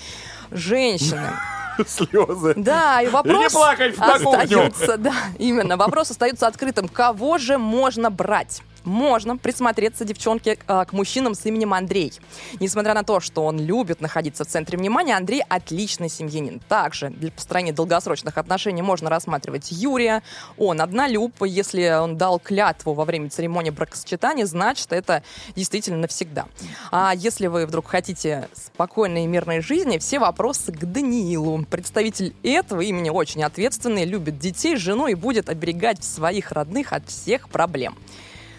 женщины. 0.52 1.30
Слезы. 1.86 2.54
Да, 2.56 3.00
и 3.00 3.08
вопрос 3.08 3.42
не 3.42 3.48
плакать 3.48 3.96
кухню. 3.96 4.66
остается, 4.66 4.96
да, 4.98 5.14
именно, 5.38 5.76
вопрос 5.76 6.10
остается 6.10 6.46
открытым. 6.46 6.88
Кого 6.88 7.38
же 7.38 7.58
можно 7.58 8.10
брать? 8.10 8.62
Можно 8.84 9.36
присмотреться 9.36 10.04
девчонке 10.04 10.58
э, 10.66 10.84
к 10.84 10.92
мужчинам 10.92 11.34
с 11.34 11.44
именем 11.46 11.74
Андрей. 11.74 12.12
Несмотря 12.60 12.94
на 12.94 13.02
то, 13.02 13.20
что 13.20 13.44
он 13.44 13.58
любит 13.58 14.00
находиться 14.00 14.44
в 14.44 14.48
центре 14.48 14.78
внимания, 14.78 15.16
Андрей 15.16 15.42
отличный 15.48 16.08
семьянин. 16.08 16.60
Также 16.68 17.10
для 17.10 17.30
построения 17.30 17.72
долгосрочных 17.72 18.38
отношений 18.38 18.82
можно 18.82 19.10
рассматривать 19.10 19.70
Юрия. 19.70 20.22
Он 20.56 20.80
однолюб. 20.80 21.32
Если 21.44 21.88
он 21.88 22.16
дал 22.16 22.38
клятву 22.38 22.94
во 22.94 23.04
время 23.04 23.30
церемонии 23.30 23.70
бракосочетания, 23.70 24.46
значит, 24.46 24.92
это 24.92 25.22
действительно 25.54 25.98
навсегда. 25.98 26.46
А 26.90 27.12
если 27.14 27.46
вы 27.46 27.66
вдруг 27.66 27.86
хотите 27.86 28.48
спокойной 28.54 29.24
и 29.24 29.26
мирной 29.26 29.60
жизни, 29.60 29.98
все 29.98 30.18
вопросы 30.18 30.72
к 30.72 30.84
Даниилу. 30.84 31.64
Представитель 31.70 32.34
этого 32.42 32.80
имени 32.80 33.10
очень 33.10 33.42
ответственный, 33.42 34.04
любит 34.04 34.38
детей, 34.38 34.76
жену 34.76 35.06
и 35.06 35.14
будет 35.14 35.48
оберегать 35.48 36.02
своих 36.04 36.52
родных 36.52 36.92
от 36.92 37.08
всех 37.08 37.48
проблем. 37.48 37.96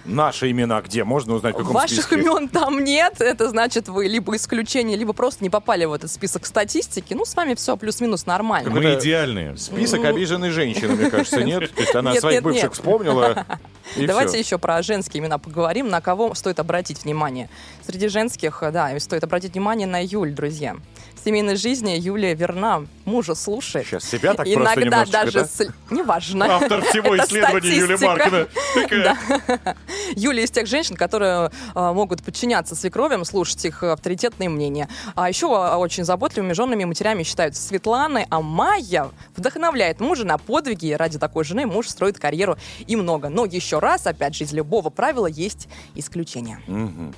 Наши 0.05 0.49
имена 0.51 0.81
где? 0.81 1.03
Можно 1.03 1.35
узнать, 1.35 1.55
в 1.55 1.57
каком 1.59 1.73
Ваших 1.73 2.03
списке? 2.03 2.15
имен 2.15 2.47
там 2.49 2.83
нет. 2.83 3.21
Это 3.21 3.49
значит, 3.49 3.87
вы 3.87 4.07
либо 4.07 4.35
исключение, 4.35 4.97
либо 4.97 5.13
просто 5.13 5.43
не 5.43 5.49
попали 5.49 5.85
в 5.85 5.93
этот 5.93 6.11
список 6.11 6.45
статистики. 6.45 7.13
Ну, 7.13 7.25
с 7.25 7.35
вами 7.35 7.53
все 7.55 7.77
плюс-минус 7.77 8.25
нормально. 8.25 8.69
Мы 8.69 8.95
идеальные. 8.95 9.57
Список 9.57 10.05
обиженной 10.05 10.49
женщины, 10.49 10.95
мне 10.95 11.09
кажется, 11.09 11.43
нет? 11.43 11.71
То 11.73 11.81
есть 11.81 11.95
она 11.95 12.11
Ну. 12.11 12.13
Нет, 12.15 12.21
своих 12.21 12.35
нет, 12.35 12.43
бывших 12.43 12.63
нет. 12.63 12.73
вспомнила, 12.73 13.45
и 13.95 14.05
Давайте 14.05 14.31
всё. 14.33 14.39
еще 14.39 14.57
про 14.57 14.81
женские 14.81 15.21
имена 15.21 15.37
поговорим, 15.37 15.89
на 15.89 16.01
кого 16.01 16.33
стоит 16.33 16.59
обратить 16.59 17.03
внимание. 17.03 17.49
Среди 17.85 18.07
женских, 18.07 18.63
да, 18.73 18.99
стоит 18.99 19.23
обратить 19.23 19.53
внимание 19.53 19.87
на 19.87 20.03
Юль, 20.03 20.31
друзья. 20.31 20.75
Семейной 21.23 21.55
жизни 21.55 21.91
Юлия 21.91 22.33
верна. 22.33 22.83
Мужа 23.05 23.35
слушает. 23.35 23.85
Сейчас 23.85 24.05
себя 24.05 24.33
так 24.33 24.45
просто 24.51 24.53
Иногда 24.53 25.05
немножечко, 25.05 25.11
даже... 25.25 25.39
да? 25.41 25.45
с- 25.45 25.67
Неважно. 25.91 26.45
Автор 26.55 26.81
всего 26.89 27.17
исследования 27.17 27.77
Юлия 27.77 27.97
статистика. 27.97 28.47
Маркина. 28.75 29.17
Такая. 29.55 29.77
Юлия 30.15 30.43
из 30.43 30.51
тех 30.51 30.65
женщин, 30.67 30.95
которые 30.95 31.51
э, 31.75 31.91
могут 31.93 32.23
подчиняться 32.23 32.75
свекровям, 32.75 33.23
слушать 33.25 33.63
их 33.65 33.83
авторитетные 33.83 34.49
мнения. 34.49 34.87
А 35.15 35.29
еще 35.29 35.47
э, 35.47 35.75
очень 35.75 36.03
заботливыми 36.05 36.53
женами 36.53 36.83
и 36.83 36.85
матерями 36.85 37.23
считаются 37.23 37.61
Светланы, 37.61 38.25
а 38.29 38.41
Майя 38.41 39.09
вдохновляет 39.35 39.99
мужа 39.99 40.25
на 40.25 40.37
подвиги. 40.37 40.87
И 40.87 40.93
ради 40.93 41.19
такой 41.19 41.43
жены 41.43 41.65
муж 41.67 41.87
строит 41.87 42.17
карьеру 42.17 42.57
и 42.87 42.95
много. 42.95 43.29
Но 43.29 43.45
еще 43.45 43.79
раз, 43.79 44.07
опять 44.07 44.35
же, 44.35 44.43
из 44.45 44.53
любого 44.53 44.89
правила 44.89 45.27
есть 45.27 45.67
исключение. 45.95 46.59
Мгм. 46.67 47.13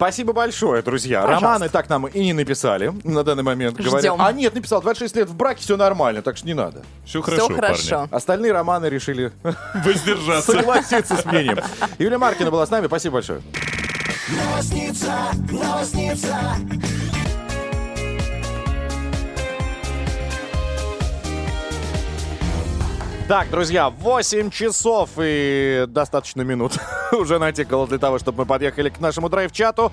Спасибо 0.00 0.32
большое, 0.32 0.80
друзья. 0.80 1.20
Пожалуйста. 1.20 1.44
Романы 1.46 1.68
так 1.68 1.90
нам 1.90 2.06
и 2.06 2.24
не 2.24 2.32
написали 2.32 2.90
на 3.04 3.22
данный 3.22 3.42
момент. 3.42 3.76
Говорят. 3.76 4.00
Ждем. 4.00 4.16
А 4.18 4.32
нет, 4.32 4.54
написал, 4.54 4.80
26 4.80 5.14
лет 5.16 5.28
в 5.28 5.34
браке, 5.36 5.60
все 5.60 5.76
нормально, 5.76 6.22
так 6.22 6.38
что 6.38 6.46
не 6.46 6.54
надо. 6.54 6.82
Все 7.04 7.20
Все 7.20 7.22
хорошо, 7.22 7.54
хорошо. 7.54 7.90
парни. 7.98 8.08
Остальные 8.14 8.52
романы 8.52 8.86
решили 8.86 9.30
Воздержаться. 9.84 10.52
согласиться 10.52 11.16
с 11.18 11.24
мнением. 11.26 11.58
Юлия 11.98 12.16
Маркина 12.16 12.50
была 12.50 12.64
с 12.64 12.70
нами, 12.70 12.86
спасибо 12.86 13.12
большое. 13.14 13.42
Новосница, 14.30 15.12
новосница. 15.50 16.38
Так, 23.30 23.48
друзья, 23.48 23.90
8 23.90 24.50
часов 24.50 25.10
и 25.16 25.84
достаточно 25.86 26.42
минут 26.42 26.72
уже 27.12 27.38
натикало 27.38 27.86
для 27.86 27.98
того, 27.98 28.18
чтобы 28.18 28.38
мы 28.38 28.44
подъехали 28.44 28.88
к 28.88 28.98
нашему 28.98 29.28
драйв-чату. 29.28 29.92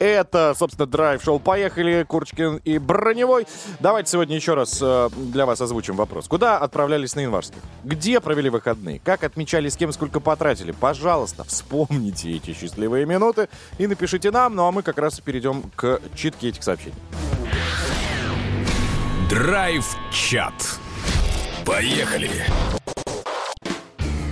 Это, 0.00 0.52
собственно, 0.58 0.86
драйв-шоу 0.86 1.38
«Поехали», 1.38 2.02
Курочкин 2.02 2.56
и 2.64 2.78
Броневой. 2.78 3.46
Давайте 3.78 4.10
сегодня 4.10 4.34
еще 4.34 4.54
раз 4.54 4.80
э, 4.82 5.10
для 5.14 5.46
вас 5.46 5.60
озвучим 5.60 5.94
вопрос. 5.94 6.26
Куда 6.26 6.58
отправлялись 6.58 7.14
на 7.14 7.20
январских? 7.20 7.60
Где 7.84 8.18
провели 8.18 8.50
выходные? 8.50 8.98
Как 8.98 9.22
отмечали, 9.22 9.68
с 9.68 9.76
кем 9.76 9.92
сколько 9.92 10.18
потратили? 10.18 10.72
Пожалуйста, 10.72 11.44
вспомните 11.44 12.32
эти 12.32 12.52
счастливые 12.52 13.06
минуты 13.06 13.48
и 13.78 13.86
напишите 13.86 14.32
нам, 14.32 14.56
ну 14.56 14.66
а 14.66 14.72
мы 14.72 14.82
как 14.82 14.98
раз 14.98 15.20
перейдем 15.20 15.70
к 15.76 16.00
читке 16.16 16.48
этих 16.48 16.64
сообщений. 16.64 16.96
Драйв-чат. 19.30 20.81
Поехали. 21.64 22.30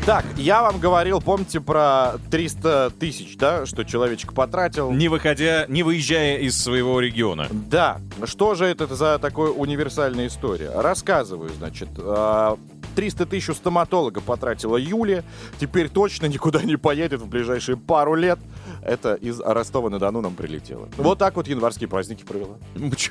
Так, 0.07 0.25
я 0.37 0.63
вам 0.63 0.81
говорил, 0.81 1.21
помните 1.21 1.61
про 1.61 2.15
300 2.31 2.93
тысяч, 2.99 3.37
да, 3.37 3.67
что 3.67 3.85
человечек 3.85 4.33
потратил? 4.33 4.91
Не 4.91 5.09
выходя, 5.09 5.67
не 5.69 5.83
выезжая 5.83 6.39
из 6.39 6.61
своего 6.61 6.99
региона. 7.01 7.47
Да, 7.51 8.01
что 8.25 8.55
же 8.55 8.65
это 8.65 8.87
за 8.95 9.19
такая 9.19 9.49
универсальная 9.49 10.27
история? 10.27 10.73
Рассказываю, 10.75 11.51
значит. 11.51 11.91
а, 11.99 12.59
300 12.97 13.27
тысяч 13.27 13.51
у 13.51 13.55
стоматолога 13.55 14.21
потратила 14.21 14.77
Юлия. 14.77 15.23
Теперь 15.61 15.89
точно 15.89 16.27
никуда 16.27 16.63
не 16.63 16.77
поедет 16.77 17.21
в 17.21 17.27
ближайшие 17.29 17.77
пару 17.77 18.15
лет. 18.15 18.39
Это 18.83 19.15
из 19.15 19.39
Ростова-на-Дону 19.39 20.23
нам 20.23 20.35
прилетело. 20.35 20.89
Вот 20.97 21.19
так 21.19 21.37
вот 21.37 21.47
январские 21.47 21.89
праздники 21.89 22.25
провела. 22.25 22.57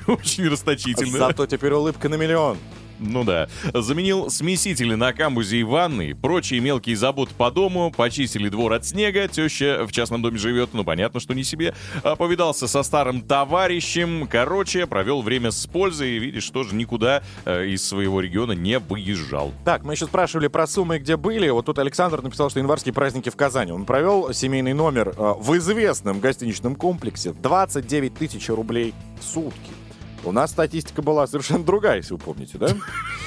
Очень 0.08 0.48
расточительно. 0.48 1.18
Зато 1.18 1.46
теперь 1.46 1.72
улыбка 1.72 2.08
на 2.08 2.16
миллион. 2.16 2.58
Ну 3.00 3.24
да. 3.24 3.48
Заменил 3.72 4.30
смесители 4.30 4.94
на 4.94 5.12
камбузе 5.12 5.58
и 5.58 5.62
ванной, 5.62 6.14
прочие 6.14 6.60
мелкие 6.60 6.96
заботы 6.96 7.32
по 7.34 7.50
дому, 7.50 7.92
почистили 7.96 8.48
двор 8.48 8.74
от 8.74 8.86
снега, 8.86 9.26
теща 9.26 9.86
в 9.86 9.92
частном 9.92 10.22
доме 10.22 10.38
живет, 10.38 10.70
ну 10.72 10.84
понятно, 10.84 11.18
что 11.18 11.34
не 11.34 11.42
себе. 11.42 11.74
А, 12.02 12.16
Повидался 12.16 12.68
со 12.68 12.82
старым 12.82 13.22
товарищем, 13.22 14.28
короче, 14.30 14.86
провел 14.86 15.22
время 15.22 15.50
с 15.50 15.66
пользой, 15.66 16.10
и 16.10 16.18
видишь, 16.18 16.48
тоже 16.50 16.74
никуда 16.74 17.22
э, 17.44 17.66
из 17.66 17.86
своего 17.86 18.20
региона 18.20 18.52
не 18.52 18.78
выезжал. 18.78 19.52
Так, 19.64 19.82
мы 19.84 19.94
еще 19.94 20.06
спрашивали 20.06 20.48
про 20.48 20.66
суммы, 20.66 20.98
где 20.98 21.16
были. 21.16 21.48
Вот 21.48 21.66
тут 21.66 21.78
Александр 21.78 22.22
написал, 22.22 22.50
что 22.50 22.58
январские 22.58 22.92
праздники 22.92 23.30
в 23.30 23.36
Казани. 23.36 23.72
Он 23.72 23.84
провел 23.84 24.32
семейный 24.34 24.74
номер 24.74 25.14
э, 25.16 25.34
в 25.38 25.56
известном 25.56 26.20
гостиничном 26.20 26.74
комплексе. 26.74 27.32
29 27.32 28.14
тысяч 28.14 28.48
рублей 28.50 28.92
в 29.20 29.24
сутки. 29.24 29.79
У 30.24 30.32
нас 30.32 30.50
статистика 30.50 31.02
была 31.02 31.26
совершенно 31.26 31.64
другая, 31.64 31.96
если 31.96 32.12
вы 32.12 32.18
помните, 32.18 32.58
да? 32.58 32.68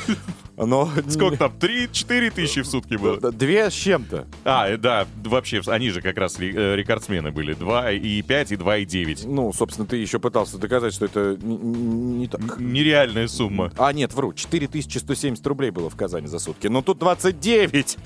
Но 0.57 0.89
Сколько 1.09 1.37
там? 1.37 1.53
3-4 1.59 2.31
тысячи 2.31 2.61
в 2.61 2.67
сутки 2.67 2.95
было? 2.95 3.19
Две 3.31 3.69
с 3.69 3.73
чем-то. 3.73 4.27
А, 4.45 4.69
э, 4.69 4.77
да, 4.77 5.07
вообще, 5.23 5.61
они 5.67 5.89
же 5.89 6.01
как 6.01 6.17
раз 6.17 6.37
э, 6.39 6.75
рекордсмены 6.75 7.31
были. 7.31 7.55
2,5 7.55 8.01
и 8.01 8.21
2,9. 8.21 9.27
Ну, 9.27 9.51
собственно, 9.53 9.87
ты 9.87 9.97
еще 9.97 10.19
пытался 10.19 10.57
доказать, 10.57 10.93
что 10.93 11.05
это 11.05 11.37
не, 11.41 12.27
так. 12.27 12.59
Нереальная 12.59 13.27
сумма. 13.27 13.71
А, 13.77 13.91
нет, 13.93 14.13
вру. 14.13 14.33
4170 14.33 15.45
рублей 15.47 15.71
было 15.71 15.89
в 15.89 15.95
Казани 15.95 16.27
за 16.27 16.39
сутки. 16.39 16.67
Но 16.67 16.81
тут 16.81 16.99
29. 16.99 17.97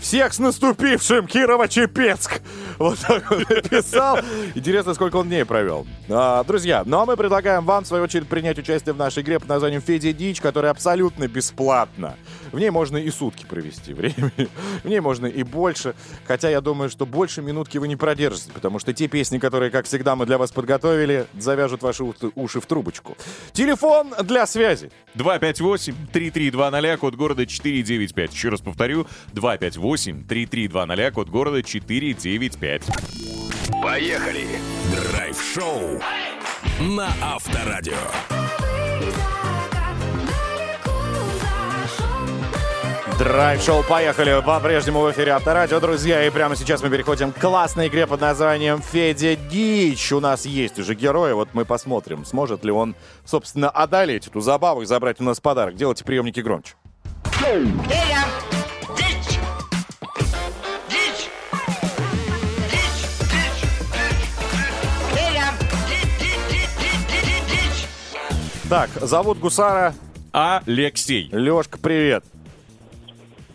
Всех 0.00 0.32
с 0.32 0.38
наступившим, 0.38 1.26
Кирово-Чепецк. 1.26 2.40
Вот 2.78 2.98
так 3.00 3.30
он 3.30 3.40
написал. 3.40 4.18
Интересно, 4.54 4.94
сколько 4.94 5.16
он 5.16 5.28
дней 5.28 5.44
провел. 5.44 5.86
А, 6.08 6.42
друзья, 6.44 6.82
ну 6.86 7.00
а 7.00 7.06
мы 7.06 7.16
предлагаем 7.16 7.66
вам, 7.66 7.84
в 7.84 7.86
свою 7.86 8.04
очередь, 8.04 8.26
принять 8.26 8.58
участие 8.58 8.94
в 8.94 8.96
нашей 8.96 9.22
игре 9.22 9.38
под 9.38 9.48
названием 9.48 9.82
«Федя 9.82 10.14
Дичь», 10.14 10.40
которая 10.40 10.72
абсолютно 10.72 11.28
бесплатна. 11.28 11.89
В 12.52 12.58
ней 12.58 12.70
можно 12.70 12.96
и 12.96 13.10
сутки 13.10 13.44
провести 13.44 13.92
времени. 13.94 14.48
В 14.84 14.88
ней 14.88 15.00
можно 15.00 15.26
и 15.26 15.42
больше. 15.42 15.94
Хотя 16.26 16.48
я 16.50 16.60
думаю, 16.60 16.88
что 16.90 17.06
больше 17.06 17.42
минутки 17.42 17.78
вы 17.78 17.88
не 17.88 17.96
продержитесь, 17.96 18.50
потому 18.52 18.78
что 18.78 18.92
те 18.92 19.08
песни, 19.08 19.38
которые, 19.38 19.70
как 19.70 19.86
всегда, 19.86 20.16
мы 20.16 20.26
для 20.26 20.38
вас 20.38 20.50
подготовили, 20.52 21.26
завяжут 21.38 21.82
ваши 21.82 22.04
уши- 22.04 22.30
уши 22.34 22.60
в 22.60 22.66
трубочку. 22.66 23.16
Телефон 23.52 24.14
для 24.22 24.46
связи. 24.46 24.90
258-3320, 25.16 26.96
код 26.96 27.14
города 27.16 27.46
495. 27.46 28.32
Еще 28.32 28.48
раз 28.48 28.60
повторю, 28.60 29.06
258-3320, 29.34 31.10
код 31.12 31.28
города 31.28 31.62
495. 31.62 32.82
Поехали. 33.82 34.46
Драйв-шоу 35.12 36.00
на 36.80 37.08
Авторадио. 37.22 37.94
Драйв-шоу 43.20 43.82
«Поехали» 43.82 44.42
по-прежнему 44.42 45.02
в 45.02 45.12
эфире 45.12 45.32
Авторадио, 45.32 45.78
друзья. 45.78 46.26
И 46.26 46.30
прямо 46.30 46.56
сейчас 46.56 46.82
мы 46.82 46.88
переходим 46.88 47.32
к 47.32 47.38
классной 47.38 47.88
игре 47.88 48.06
под 48.06 48.22
названием 48.22 48.80
«Федя 48.80 49.36
Дичь». 49.36 50.10
У 50.12 50.20
нас 50.20 50.46
есть 50.46 50.78
уже 50.78 50.94
герой, 50.94 51.34
вот 51.34 51.50
мы 51.52 51.66
посмотрим, 51.66 52.24
сможет 52.24 52.64
ли 52.64 52.70
он, 52.70 52.96
собственно, 53.26 53.68
одолеть 53.68 54.26
эту 54.26 54.40
забаву 54.40 54.80
и 54.80 54.86
забрать 54.86 55.20
у 55.20 55.24
нас 55.24 55.38
подарок. 55.38 55.74
Делайте 55.74 56.02
приемники 56.02 56.40
громче. 56.40 56.72
Федя! 57.24 58.24
Так, 68.70 68.88
зовут 68.98 69.38
Гусара. 69.40 69.92
Алексей. 70.32 71.28
Лешка, 71.32 71.78
привет. 71.78 72.24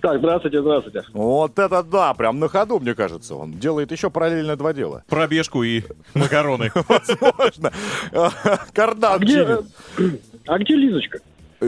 Так, 0.05 0.19
здравствуйте, 0.19 0.61
здравствуйте. 0.61 1.01
Вот 1.13 1.57
это 1.57 1.81
да, 1.81 2.13
прям 2.13 2.37
на 2.39 2.47
ходу, 2.47 2.79
мне 2.79 2.93
кажется. 2.93 3.33
Он 3.33 3.53
делает 3.53 3.91
еще 3.91 4.11
параллельно 4.11 4.55
два 4.55 4.71
дела. 4.71 5.03
Пробежку 5.09 5.63
и 5.63 5.81
макароны. 6.13 6.71
Возможно. 6.75 7.71
Кардан 8.75 9.19
Где, 9.21 9.43
чинит. 9.97 10.21
а 10.45 10.59
где 10.59 10.75
Лизочка? 10.75 11.17
Э, 11.59 11.65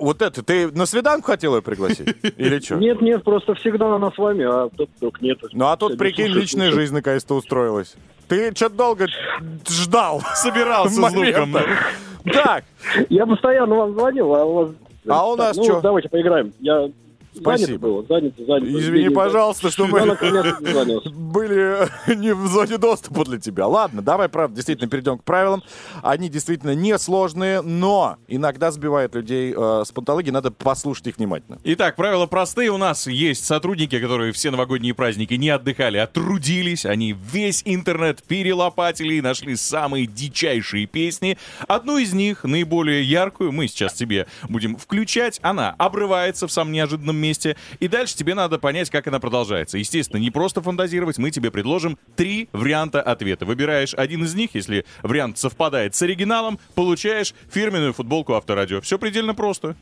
Вот 0.00 0.20
это, 0.20 0.42
ты 0.42 0.66
на 0.72 0.84
свиданку 0.84 1.26
хотел 1.28 1.54
ее 1.54 1.62
пригласить? 1.62 2.08
Или 2.36 2.58
что? 2.58 2.74
Нет, 2.74 3.00
нет, 3.00 3.22
просто 3.22 3.54
всегда 3.54 3.94
она 3.94 4.10
с 4.10 4.18
вами, 4.18 4.42
а 4.44 4.68
тут 4.76 4.90
вдруг 4.96 5.22
нет. 5.22 5.38
Ну 5.52 5.66
а 5.66 5.76
тут, 5.76 5.96
прикинь, 5.96 6.26
личная 6.32 6.72
жизнь 6.72 6.92
наконец-то 6.92 7.36
устроилась. 7.36 7.94
Ты 8.26 8.52
что-то 8.52 8.74
долго 8.74 9.06
ждал. 9.68 10.22
Собирался 10.34 11.08
с 11.08 11.14
луком. 11.14 11.54
Так, 12.32 12.64
Я 13.10 13.26
постоянно 13.26 13.76
вам 13.76 13.92
звонил, 13.92 14.34
а 14.34 14.44
у 14.44 14.54
вас... 14.54 14.70
А 15.06 15.30
у 15.30 15.36
нас 15.36 15.56
ну, 15.56 15.64
чё? 15.64 15.80
давайте 15.80 16.08
поиграем. 16.08 16.52
Я 16.58 16.88
Спасибо. 17.40 17.66
занят 17.66 17.80
был, 17.80 18.06
занят, 18.08 18.34
занят. 18.38 18.68
извини, 18.68 19.08
пожалуйста, 19.10 19.70
что 19.70 19.86
мы 19.86 20.00
были 21.36 21.88
не 22.14 22.34
в 22.34 22.46
зоне 22.46 22.78
доступа 22.78 23.24
для 23.24 23.38
тебя. 23.38 23.66
Ладно, 23.66 24.02
давай, 24.02 24.28
правда, 24.28 24.56
действительно 24.56 24.88
перейдем 24.88 25.18
к 25.18 25.24
правилам. 25.24 25.62
Они 26.02 26.28
действительно 26.28 26.74
несложные, 26.74 27.60
но 27.62 28.16
иногда 28.28 28.70
сбивают 28.70 29.14
людей 29.14 29.54
э, 29.56 29.82
с 29.84 29.92
пантологии, 29.92 30.30
надо 30.30 30.50
послушать 30.50 31.08
их 31.08 31.18
внимательно. 31.18 31.58
Итак, 31.64 31.96
правила 31.96 32.26
простые. 32.26 32.70
У 32.70 32.76
нас 32.76 33.06
есть 33.06 33.44
сотрудники, 33.44 33.98
которые 34.00 34.32
все 34.32 34.50
новогодние 34.50 34.94
праздники 34.94 35.34
не 35.34 35.50
отдыхали, 35.50 35.98
а 35.98 36.06
трудились. 36.06 36.86
Они 36.86 37.12
весь 37.12 37.62
интернет 37.64 38.22
перелопатили 38.22 39.14
и 39.14 39.20
нашли 39.20 39.56
самые 39.56 40.06
дичайшие 40.06 40.86
песни. 40.86 41.38
Одну 41.68 41.98
из 41.98 42.12
них, 42.12 42.44
наиболее 42.44 43.02
яркую, 43.02 43.52
мы 43.52 43.68
сейчас 43.68 43.92
тебе 43.92 44.26
будем 44.48 44.76
включать. 44.76 45.38
Она 45.42 45.74
обрывается 45.78 46.46
в 46.46 46.52
самом 46.52 46.72
неожиданном 46.72 47.16
месте, 47.16 47.25
и 47.80 47.88
дальше 47.88 48.16
тебе 48.16 48.34
надо 48.34 48.58
понять, 48.58 48.90
как 48.90 49.06
она 49.06 49.20
продолжается. 49.20 49.78
Естественно, 49.78 50.20
не 50.20 50.30
просто 50.30 50.62
фантазировать, 50.62 51.18
мы 51.18 51.30
тебе 51.30 51.50
предложим 51.50 51.98
три 52.16 52.48
варианта 52.52 53.00
ответа. 53.02 53.44
Выбираешь 53.44 53.94
один 53.94 54.24
из 54.24 54.34
них, 54.34 54.50
если 54.54 54.84
вариант 55.02 55.38
совпадает 55.38 55.94
с 55.94 56.02
оригиналом, 56.02 56.58
получаешь 56.74 57.34
фирменную 57.50 57.92
футболку 57.92 58.34
Авторадио. 58.34 58.80
Все 58.80 58.98
предельно 58.98 59.34
просто. 59.34 59.76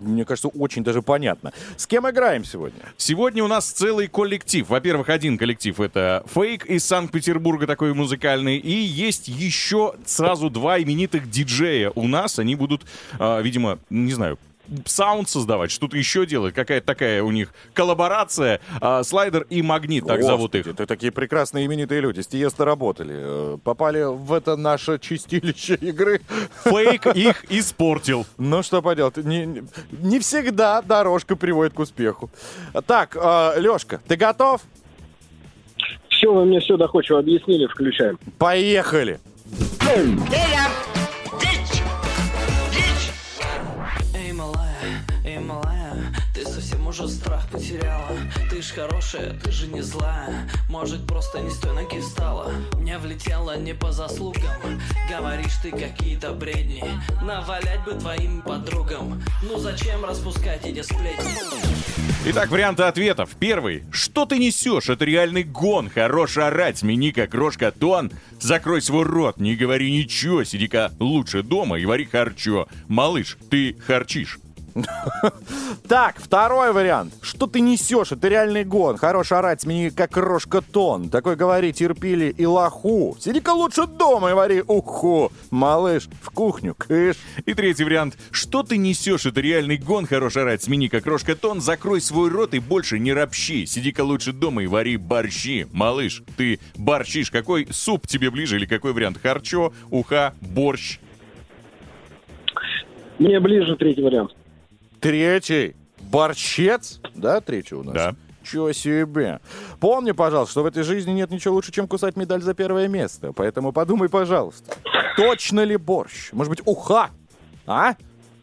Мне 0.00 0.24
кажется, 0.24 0.48
очень 0.48 0.82
даже 0.82 1.02
понятно. 1.02 1.52
С 1.76 1.86
кем 1.86 2.08
играем 2.08 2.44
сегодня? 2.44 2.80
Сегодня 2.96 3.44
у 3.44 3.48
нас 3.48 3.70
целый 3.70 4.08
коллектив. 4.08 4.68
Во-первых, 4.68 5.08
один 5.08 5.38
коллектив— 5.38 5.78
это 5.80 6.24
Фейк 6.34 6.66
из 6.66 6.84
Санкт-Петербурга, 6.84 7.66
такой 7.66 7.94
музыкальный. 7.94 8.58
И 8.58 8.72
есть 8.72 9.28
еще 9.28 9.94
сразу 10.04 10.50
два 10.50 10.80
именитых 10.80 11.30
диджея 11.30 11.92
у 11.94 12.08
нас. 12.08 12.38
Они 12.38 12.54
будут, 12.54 12.82
а, 13.18 13.40
видимо, 13.40 13.78
не 13.90 14.12
знаю, 14.12 14.38
саунд 14.86 15.28
создавать, 15.28 15.70
что-то 15.70 15.96
еще 15.96 16.24
делать. 16.26 16.54
Какая-то 16.54 16.86
такая 16.86 17.22
у 17.22 17.30
них 17.30 17.52
коллаборация. 17.74 18.60
А, 18.80 19.02
Слайдер 19.02 19.46
и 19.50 19.62
Магнит, 19.62 20.06
так 20.06 20.22
зовут 20.22 20.54
их. 20.54 20.66
Это 20.66 20.86
такие 20.86 21.12
прекрасные 21.12 21.66
именитые 21.66 22.00
люди. 22.00 22.20
С 22.20 22.26
Тиесто 22.26 22.64
работали. 22.64 23.14
э, 23.16 23.58
Попали 23.62 24.02
в 24.04 24.32
это 24.32 24.56
наше 24.56 24.98
чистилище 24.98 25.74
игры. 25.74 26.20
Фейк 26.64 27.06
их 27.14 27.44
испортил. 27.50 28.26
Ну, 28.38 28.62
что 28.62 28.82
поделать. 28.82 29.16
Не, 29.18 29.46
не- 29.92 30.18
всегда 30.20 30.80
дорожка 30.82 31.36
приводит 31.36 31.74
к 31.74 31.78
успеху. 31.80 32.30
Так, 32.86 33.14
Лешка, 33.56 34.00
ты 34.08 34.16
готов? 34.16 34.62
Все, 36.08 36.32
вы 36.32 36.44
мне 36.44 36.60
все 36.60 36.76
доходчиво 36.76 37.18
объяснили, 37.18 37.66
включаем. 37.66 38.18
Поехали. 38.38 39.18
Эй, 39.88 40.16
малая, 45.40 45.96
ты 46.34 46.44
совсем 46.44 46.86
уже 46.86 47.08
страх 47.08 47.48
потеряла. 47.50 48.08
Ты 48.50 48.62
ж 48.62 48.72
хорошая, 48.72 49.38
ты 49.40 49.50
же 49.50 49.66
не 49.68 49.82
злая. 49.82 50.48
Может, 50.68 51.06
просто 51.06 51.40
не 51.40 51.50
с 51.50 51.58
той 51.58 51.74
ноги 51.74 52.00
встала. 52.00 52.50
Мне 52.74 52.98
влетело 52.98 53.56
не 53.58 53.74
по 53.74 53.92
заслугам. 53.92 54.80
Говоришь 55.10 55.56
ты 55.62 55.70
какие-то 55.70 56.32
бредни. 56.32 56.84
Навалять 57.22 57.84
бы 57.84 57.92
твоим 57.92 58.42
подругам. 58.42 59.22
Ну 59.42 59.58
зачем 59.58 60.04
распускать 60.04 60.64
эти 60.66 60.82
сплетни? 60.82 61.32
Итак, 62.24 62.50
варианты 62.50 62.84
ответов. 62.84 63.30
Первый. 63.38 63.82
Что 63.90 64.26
ты 64.26 64.38
несешь? 64.38 64.88
Это 64.88 65.04
реальный 65.04 65.42
гон. 65.42 65.90
Хорош 65.90 66.36
орать. 66.38 66.78
Смени 66.78 67.10
как 67.10 67.30
крошка 67.30 67.72
тон. 67.72 68.12
Закрой 68.38 68.80
свой 68.80 69.04
рот. 69.04 69.38
Не 69.38 69.56
говори 69.56 69.90
ничего. 69.90 70.44
Сиди-ка 70.44 70.92
лучше 71.00 71.42
дома 71.42 71.80
и 71.80 71.84
вари 71.84 72.04
харчо. 72.04 72.68
Малыш, 72.86 73.36
ты 73.50 73.76
харчишь. 73.84 74.38
Так, 75.88 76.16
второй 76.18 76.72
вариант. 76.72 77.14
Что 77.20 77.46
ты 77.46 77.60
несешь? 77.60 78.12
Это 78.12 78.28
реальный 78.28 78.64
гон. 78.64 78.96
Хорош 78.96 79.32
орать, 79.32 79.62
смени 79.62 79.90
как 79.90 80.12
крошка 80.12 80.62
тон. 80.62 81.10
Такой 81.10 81.36
говори, 81.36 81.72
терпили 81.72 82.34
и 82.36 82.46
лоху. 82.46 83.16
Сиди-ка 83.20 83.50
лучше 83.50 83.86
дома 83.86 84.30
и 84.30 84.32
вари 84.32 84.62
уху. 84.66 85.30
Малыш, 85.50 86.08
в 86.22 86.30
кухню, 86.30 86.74
кыш. 86.74 87.16
И 87.44 87.54
третий 87.54 87.84
вариант. 87.84 88.16
Что 88.30 88.62
ты 88.62 88.76
несешь? 88.76 89.26
Это 89.26 89.40
реальный 89.40 89.76
гон. 89.76 90.06
Хорош 90.06 90.36
орать. 90.36 90.62
Смени 90.62 90.88
как 90.88 91.04
крошка 91.04 91.36
тон. 91.36 91.60
Закрой 91.60 92.00
свой 92.00 92.30
рот 92.30 92.54
и 92.54 92.58
больше 92.58 92.98
не 92.98 93.12
ропщи. 93.12 93.66
Сиди-ка 93.66 94.02
лучше 94.02 94.32
дома 94.32 94.62
и 94.62 94.66
вари 94.66 94.96
борщи. 94.96 95.66
Малыш, 95.72 96.22
ты 96.36 96.58
борщишь. 96.76 97.30
Какой 97.30 97.68
суп 97.70 98.06
тебе 98.06 98.30
ближе 98.30 98.56
или 98.56 98.66
какой 98.66 98.92
вариант? 98.92 99.18
Харчо, 99.22 99.72
уха, 99.90 100.34
борщ. 100.40 100.98
Мне 103.18 103.38
ближе 103.40 103.76
третий 103.76 104.02
вариант. 104.02 104.32
Третий. 105.02 105.74
Борщец? 106.00 107.00
Да, 107.14 107.40
третий 107.40 107.74
у 107.74 107.82
нас? 107.82 107.92
Да. 107.94 108.14
Чего 108.44 108.72
себе. 108.72 109.40
Помни, 109.80 110.12
пожалуйста, 110.12 110.52
что 110.52 110.62
в 110.62 110.66
этой 110.66 110.82
жизни 110.84 111.10
нет 111.12 111.30
ничего 111.30 111.54
лучше, 111.54 111.72
чем 111.72 111.86
кусать 111.88 112.16
медаль 112.16 112.40
за 112.40 112.54
первое 112.54 112.88
место. 112.88 113.32
Поэтому 113.32 113.72
подумай, 113.72 114.08
пожалуйста, 114.08 114.76
точно 115.16 115.64
ли 115.64 115.76
борщ? 115.76 116.32
Может 116.32 116.50
быть, 116.50 116.62
уха? 116.64 117.10
А? 117.66 117.94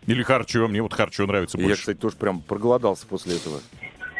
Или 0.06 0.22
харчо. 0.24 0.68
Мне 0.68 0.82
вот 0.82 0.94
харчо 0.94 1.26
нравится 1.26 1.58
Я, 1.58 1.66
больше. 1.66 1.80
кстати, 1.82 1.98
тоже 1.98 2.16
прям 2.18 2.42
проголодался 2.42 3.08
после 3.08 3.36
этого 3.38 3.60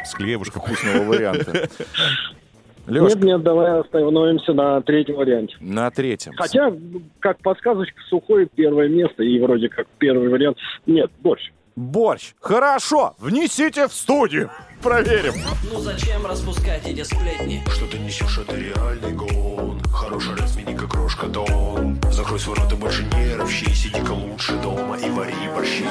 С 0.04 0.14
хлебушком. 0.14 0.62
вкусного 0.62 1.04
варианта. 1.04 1.68
Нет, 2.86 3.02
Лешка, 3.02 3.18
нет, 3.20 3.42
давай 3.42 3.78
остановимся 3.80 4.52
на 4.52 4.80
третьем 4.80 5.14
варианте. 5.16 5.54
на 5.60 5.90
третьем. 5.92 6.32
Хотя, 6.36 6.72
как 7.20 7.38
подсказочка, 7.38 8.00
сухое 8.08 8.48
первое 8.52 8.88
место, 8.88 9.22
и 9.22 9.38
вроде 9.38 9.68
как 9.68 9.86
первый 9.98 10.28
вариант. 10.28 10.56
Нет, 10.86 11.10
борщ. 11.20 11.52
Борщ. 11.80 12.34
Хорошо, 12.40 13.14
внесите 13.18 13.88
в 13.88 13.94
студию. 13.94 14.50
Проверим. 14.82 15.34
Ну 15.70 15.80
зачем 15.80 16.26
распускать 16.26 16.86
эти 16.86 17.02
сплетни? 17.02 17.62
Что 17.70 17.86
ты 17.86 17.98
несешь, 17.98 18.38
это 18.38 18.54
реальный 18.56 19.12
гон 19.12 19.80
Хороший 19.92 20.34
размени, 20.36 20.74
как 20.74 20.90
крошка 20.90 21.26
дом 21.26 22.00
Закрой 22.10 22.38
свой 22.40 22.56
рот 22.56 22.72
и 22.72 22.76
больше 22.76 23.02
не 23.04 23.34
ровщи 23.34 23.68
Сиди-ка 23.74 24.12
лучше 24.12 24.52
дома 24.58 24.96
и 24.96 25.10
вари 25.10 25.34
борщи 25.54 25.84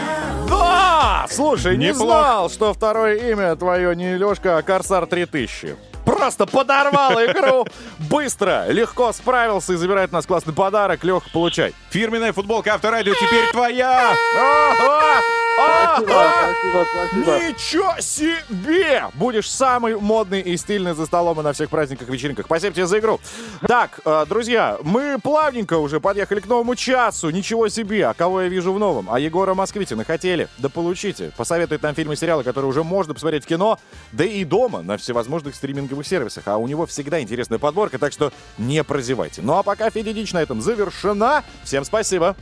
Да! 0.48 1.28
Слушай, 1.30 1.78
не 1.78 1.90
Неплохо. 1.90 2.06
знал, 2.06 2.50
что 2.50 2.74
второе 2.74 3.32
имя 3.32 3.56
твое 3.56 3.96
не 3.96 4.18
Лешка, 4.18 4.58
а 4.58 4.62
Корсар 4.64 5.06
3000. 5.06 5.76
Просто 6.06 6.48
подорвал 6.48 7.14
игру. 7.26 7.68
Быстро, 8.10 8.66
легко 8.70 9.12
справился 9.14 9.74
и 9.74 9.76
забирает 9.76 10.12
у 10.12 10.16
нас 10.16 10.26
классный 10.26 10.54
подарок. 10.54 11.04
Лех, 11.04 11.24
получай. 11.32 11.74
Фирменная 11.92 12.34
футболка 12.34 12.74
Авторадио 12.74 13.14
теперь 13.14 13.52
твоя! 13.52 14.16
Ага! 14.36 15.22
Спасибо, 15.60 16.86
спасибо. 16.90 17.40
Ничего 17.40 17.94
себе! 18.00 19.06
Будешь 19.14 19.50
самый 19.50 19.98
модный 19.98 20.42
и 20.42 20.56
стильный 20.58 20.94
за 20.94 21.06
столом 21.06 21.40
и 21.40 21.44
на 21.44 21.54
всех 21.54 21.70
праздниках, 21.70 22.10
вечеринках. 22.10 22.46
Спасибо 22.46 22.74
тебе 22.74 22.88
за 22.88 23.00
игру. 23.00 23.20
Так, 23.68 24.00
э, 24.06 24.26
друзья, 24.28 24.78
мы 24.84 25.18
плавненько 25.22 25.78
уже 25.78 26.00
подъехали 26.00 26.40
к 26.40 26.48
новому 26.48 26.76
часу. 26.76 27.30
Ничего 27.30 27.68
себе! 27.70 28.08
А 28.08 28.14
кого 28.14 28.42
я 28.42 28.48
вижу 28.48 28.74
в 28.74 28.80
новом? 28.80 29.10
А 29.12 29.20
Егора 29.20 29.54
Москвитина 29.54 30.04
хотели? 30.04 30.48
Да 30.58 30.70
получите. 30.70 31.32
Посоветует 31.36 31.82
нам 31.82 31.96
фильмы 31.96 32.14
и 32.14 32.18
сериалы, 32.18 32.44
которые 32.44 32.70
уже 32.70 32.84
можно 32.84 33.14
посмотреть 33.14 33.44
в 33.44 33.48
кино, 33.48 33.80
да 34.12 34.24
и 34.24 34.44
дома 34.44 34.82
на 34.82 34.98
всевозможных 34.98 35.56
стриминговых 35.56 36.06
сервисах. 36.08 36.44
А 36.48 36.58
у 36.58 36.68
него 36.68 36.86
всегда 36.86 37.20
интересная 37.20 37.60
подборка, 37.60 38.00
так 38.00 38.14
что 38.14 38.32
не 38.58 38.84
прозевайте. 38.84 39.42
Ну 39.42 39.58
а 39.58 39.64
пока 39.64 39.90
Федя 39.90 40.14
Дичь 40.14 40.34
на 40.34 40.42
этом 40.42 40.62
завершена. 40.62 41.44
Всем 41.64 41.84
спасибо. 41.84 42.36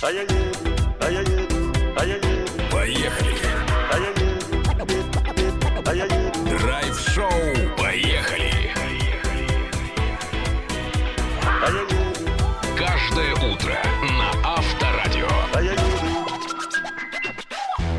А 0.00 0.12
Драйв-шоу. 7.18 7.76
Поехали. 7.76 8.52
Каждое 12.76 13.34
утро 13.34 13.76
на 14.02 14.30
Авторадио. 14.44 15.26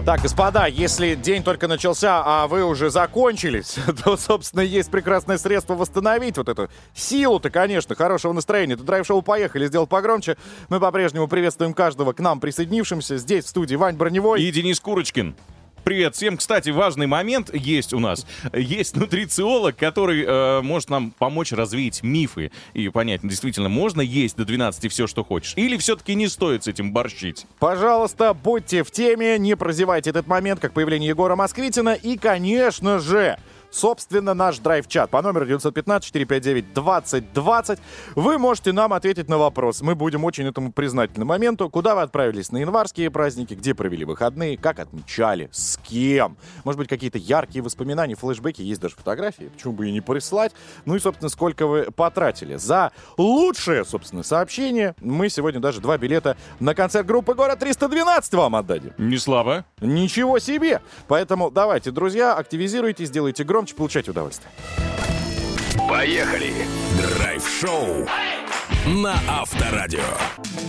Так, 0.06 0.22
господа, 0.22 0.66
если 0.68 1.16
день 1.16 1.44
только 1.44 1.68
начался, 1.68 2.24
а 2.26 2.48
вы 2.48 2.64
уже 2.64 2.90
закончились, 2.90 3.76
то, 4.04 4.16
собственно, 4.16 4.62
есть 4.62 4.90
прекрасное 4.90 5.38
средство 5.38 5.76
восстановить 5.76 6.38
вот 6.38 6.48
эту 6.48 6.70
силу-то, 6.96 7.50
конечно, 7.50 7.96
хорошего 7.96 8.32
настроения. 8.32 8.76
Это 8.76 8.84
драйв-шоу 8.84 9.22
«Поехали» 9.22 9.68
сделал 9.68 9.86
погромче. 9.86 10.38
Мы 10.70 10.80
по-прежнему 10.80 11.28
приветствуем 11.28 11.74
каждого 11.74 12.14
к 12.14 12.22
нам 12.22 12.40
присоединившимся. 12.40 13.18
Здесь, 13.18 13.46
в 13.46 13.50
студии, 13.50 13.76
Вань 13.76 13.98
Броневой. 13.98 14.42
И 14.42 14.52
Денис 14.52 14.80
Курочкин. 14.80 15.36
Привет 15.90 16.14
всем. 16.14 16.38
Кстати, 16.38 16.70
важный 16.70 17.08
момент 17.08 17.50
есть 17.52 17.96
у 17.96 18.00
нас. 18.00 18.28
Есть 18.54 18.96
нутрициолог, 18.96 19.76
который 19.76 20.24
э, 20.24 20.62
может 20.62 20.92
нам 20.92 21.10
помочь 21.10 21.52
развеять 21.52 22.04
мифы 22.04 22.52
и 22.76 22.90
понять, 22.90 23.22
действительно, 23.24 23.70
можно 23.70 24.00
есть 24.00 24.38
до 24.38 24.46
12 24.46 24.92
все, 24.92 25.08
что 25.08 25.24
хочешь. 25.24 25.54
Или 25.56 25.78
все-таки 25.78 26.14
не 26.14 26.28
стоит 26.28 26.66
с 26.66 26.68
этим 26.68 26.94
борщить. 26.94 27.48
Пожалуйста, 27.58 28.36
будьте 28.36 28.84
в 28.84 28.92
теме, 28.92 29.40
не 29.40 29.56
прозевайте 29.56 30.12
этот 30.12 30.28
момент, 30.28 30.60
как 30.60 30.74
появление 30.74 31.10
Егора 31.10 31.36
Москвитина. 31.36 31.96
И, 31.96 32.18
конечно 32.20 33.00
же, 33.00 33.40
собственно, 33.72 34.34
наш 34.34 34.60
драйв-чат 34.60 35.10
по 35.10 35.22
номеру 35.22 35.46
915-459-2020. 35.48 37.80
Вы 38.16 38.38
можете 38.38 38.72
нам 38.72 38.94
ответить 38.94 39.28
на 39.30 39.38
вопрос. 39.38 39.82
Мы 39.82 39.96
будем 39.96 40.24
очень 40.26 40.48
этому 40.48 40.72
признательны 40.72 41.26
моменту. 41.26 41.70
Куда 41.70 41.96
вы 41.96 42.02
отправились 42.02 42.52
на 42.52 42.58
январские 42.58 43.12
праздники? 43.12 43.54
Где 43.54 43.74
провели 43.74 44.06
выходные? 44.06 44.58
Как 44.58 44.80
отмечали? 44.80 45.50
С 45.52 45.78
кем? 45.78 46.38
Может 46.64 46.80
быть, 46.80 46.88
какие-то 46.88 47.18
яркие 47.18 47.64
воспоминания, 47.64 48.16
флешбеки? 48.16 48.62
Есть 48.62 48.82
даже 48.82 48.96
фотографии. 48.96 49.50
Почему 49.54 49.74
бы 49.74 49.88
и 49.88 49.92
не 49.92 50.02
прислать? 50.02 50.54
Ну 50.86 50.96
и, 50.96 51.00
собственно, 51.00 51.30
сколько 51.30 51.68
вы 51.68 51.92
потратили. 51.92 52.56
За 52.56 52.92
лучшее, 53.18 53.86
собственно, 53.86 54.24
сообщение 54.24 54.96
мы 55.02 55.30
сегодня 55.30 55.60
даже 55.60 55.82
два 55.82 55.98
билета 55.98 56.38
на 56.60 56.76
концерт 56.76 57.08
группы 57.08 57.34
«Город 57.34 57.62
312» 57.62 58.36
вам 58.36 58.56
отдадим. 58.56 58.94
Не 58.98 59.18
слабо. 59.18 59.66
Ничего 59.82 60.40
себе! 60.40 60.82
Поэтому 61.08 61.52
давайте, 61.52 61.92
друзья, 61.92 62.34
активизируйтесь, 62.34 63.10
делайте 63.10 63.44
громче, 63.60 63.76
получайте 63.76 64.12
удовольствие. 64.12 64.50
Поехали! 65.90 66.54
Драйв-шоу 66.98 68.08
на 68.86 69.16
Авторадио. 69.28 70.00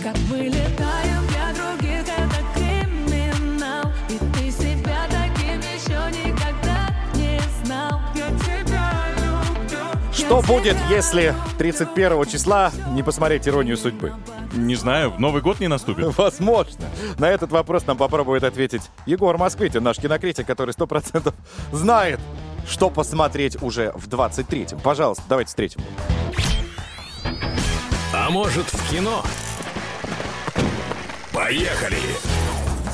Как 0.03 0.17
мы 0.29 0.39
летаем 0.39 1.27
для 1.29 1.53
других, 1.53 2.01
это 2.01 2.43
криминал. 2.53 3.83
И 4.09 4.17
ты 4.17 4.51
себя 4.51 5.07
таким 5.09 5.59
еще 5.59 6.29
никогда 6.29 6.93
не 7.13 7.39
знал. 7.63 8.01
Я 8.13 8.27
тебя 8.39 9.03
люблю. 9.21 9.87
Что 10.11 10.41
будет, 10.41 10.75
если 10.89 11.33
31 11.59 12.25
числа 12.25 12.71
не 12.91 13.03
посмотреть 13.03 13.47
«Иронию 13.47 13.77
судьбы»? 13.77 14.13
Не 14.53 14.75
знаю, 14.75 15.11
в 15.11 15.19
Новый 15.19 15.41
год 15.41 15.61
не 15.61 15.69
наступит. 15.69 16.13
Возможно. 16.17 16.85
На 17.17 17.29
этот 17.29 17.51
вопрос 17.51 17.87
нам 17.87 17.95
попробует 17.95 18.43
ответить 18.43 18.81
Егор 19.05 19.37
Москвитин, 19.37 19.81
наш 19.81 19.95
кинокритик, 19.97 20.45
который 20.45 20.71
100% 20.71 21.33
знает 21.71 22.19
что 22.67 22.89
посмотреть 22.89 23.61
уже 23.61 23.91
в 23.95 24.07
23-м. 24.07 24.79
Пожалуйста, 24.79 25.23
давайте 25.27 25.49
встретим. 25.49 25.81
А 28.13 28.29
может 28.29 28.65
в 28.65 28.89
кино? 28.89 29.23
Поехали! 31.33 31.97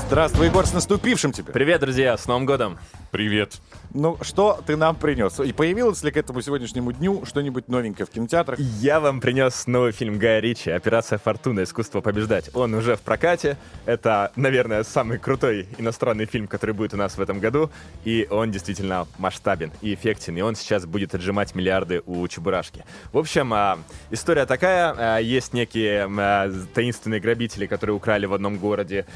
Здравствуй, 0.06 0.46
Егор, 0.46 0.66
с 0.66 0.72
наступившим 0.72 1.32
тебя. 1.32 1.52
Привет, 1.52 1.80
друзья, 1.80 2.16
с 2.16 2.26
Новым 2.26 2.46
годом. 2.46 2.78
Привет. 3.10 3.54
Ну, 3.94 4.18
что 4.20 4.60
ты 4.66 4.76
нам 4.76 4.94
принес? 4.94 5.40
И 5.40 5.54
появилось 5.54 6.02
ли 6.02 6.10
к 6.10 6.18
этому 6.18 6.42
сегодняшнему 6.42 6.92
дню 6.92 7.24
что-нибудь 7.24 7.68
новенькое 7.68 8.04
в 8.04 8.10
кинотеатрах? 8.10 8.58
Я 8.58 9.00
вам 9.00 9.22
принес 9.22 9.66
новый 9.66 9.92
фильм 9.92 10.18
Гая 10.18 10.40
Ричи 10.40 10.68
«Операция 10.70 11.16
Фортуна. 11.16 11.62
Искусство 11.62 12.02
побеждать». 12.02 12.50
Он 12.54 12.74
уже 12.74 12.96
в 12.96 13.00
прокате. 13.00 13.56
Это, 13.86 14.30
наверное, 14.36 14.82
самый 14.82 15.18
крутой 15.18 15.68
иностранный 15.78 16.26
фильм, 16.26 16.48
который 16.48 16.74
будет 16.74 16.92
у 16.92 16.98
нас 16.98 17.16
в 17.16 17.20
этом 17.22 17.40
году. 17.40 17.70
И 18.04 18.28
он 18.30 18.50
действительно 18.50 19.06
масштабен 19.16 19.72
и 19.80 19.94
эффектен. 19.94 20.36
И 20.36 20.42
он 20.42 20.54
сейчас 20.54 20.84
будет 20.84 21.14
отжимать 21.14 21.54
миллиарды 21.54 22.02
у 22.04 22.28
Чебурашки. 22.28 22.84
В 23.14 23.16
общем, 23.16 23.54
а, 23.54 23.78
история 24.10 24.44
такая. 24.44 24.94
А, 24.98 25.18
Есть 25.18 25.54
некие 25.54 26.06
а, 26.10 26.52
таинственные 26.74 27.20
грабители, 27.20 27.64
которые 27.64 27.96
украли 27.96 28.26
в 28.26 28.34
одном 28.34 28.58
городе 28.58 29.06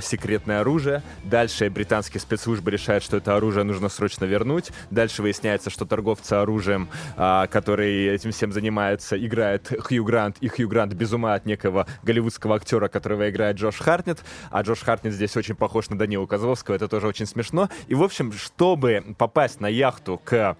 секретное 0.00 0.60
оружие. 0.60 1.02
Дальше 1.24 1.68
британские 1.68 2.20
спецслужбы 2.20 2.70
решают, 2.70 3.04
что 3.04 3.18
это 3.18 3.36
оружие 3.36 3.41
нужно 3.50 3.88
срочно 3.88 4.24
вернуть. 4.24 4.70
Дальше 4.90 5.22
выясняется, 5.22 5.70
что 5.70 5.84
торговцы 5.84 6.34
оружием, 6.34 6.88
а, 7.16 7.46
который 7.46 8.06
этим 8.06 8.30
всем 8.32 8.52
занимается, 8.52 9.16
играет 9.16 9.72
Хью 9.80 10.04
Грант, 10.04 10.36
и 10.40 10.48
Хью 10.48 10.68
Грант 10.68 10.92
без 10.94 11.12
ума 11.12 11.34
от 11.34 11.46
некого 11.46 11.86
голливудского 12.02 12.56
актера, 12.56 12.88
которого 12.88 13.28
играет 13.30 13.56
Джош 13.56 13.76
Хартнет. 13.78 14.20
А 14.50 14.62
Джош 14.62 14.80
Хартнет 14.80 15.14
здесь 15.14 15.36
очень 15.36 15.54
похож 15.54 15.88
на 15.90 15.98
Данилу 15.98 16.26
Козловского, 16.26 16.74
это 16.74 16.88
тоже 16.88 17.06
очень 17.06 17.26
смешно. 17.26 17.68
И, 17.88 17.94
в 17.94 18.02
общем, 18.02 18.32
чтобы 18.32 19.14
попасть 19.18 19.60
на 19.60 19.66
яхту 19.66 20.20
к 20.24 20.56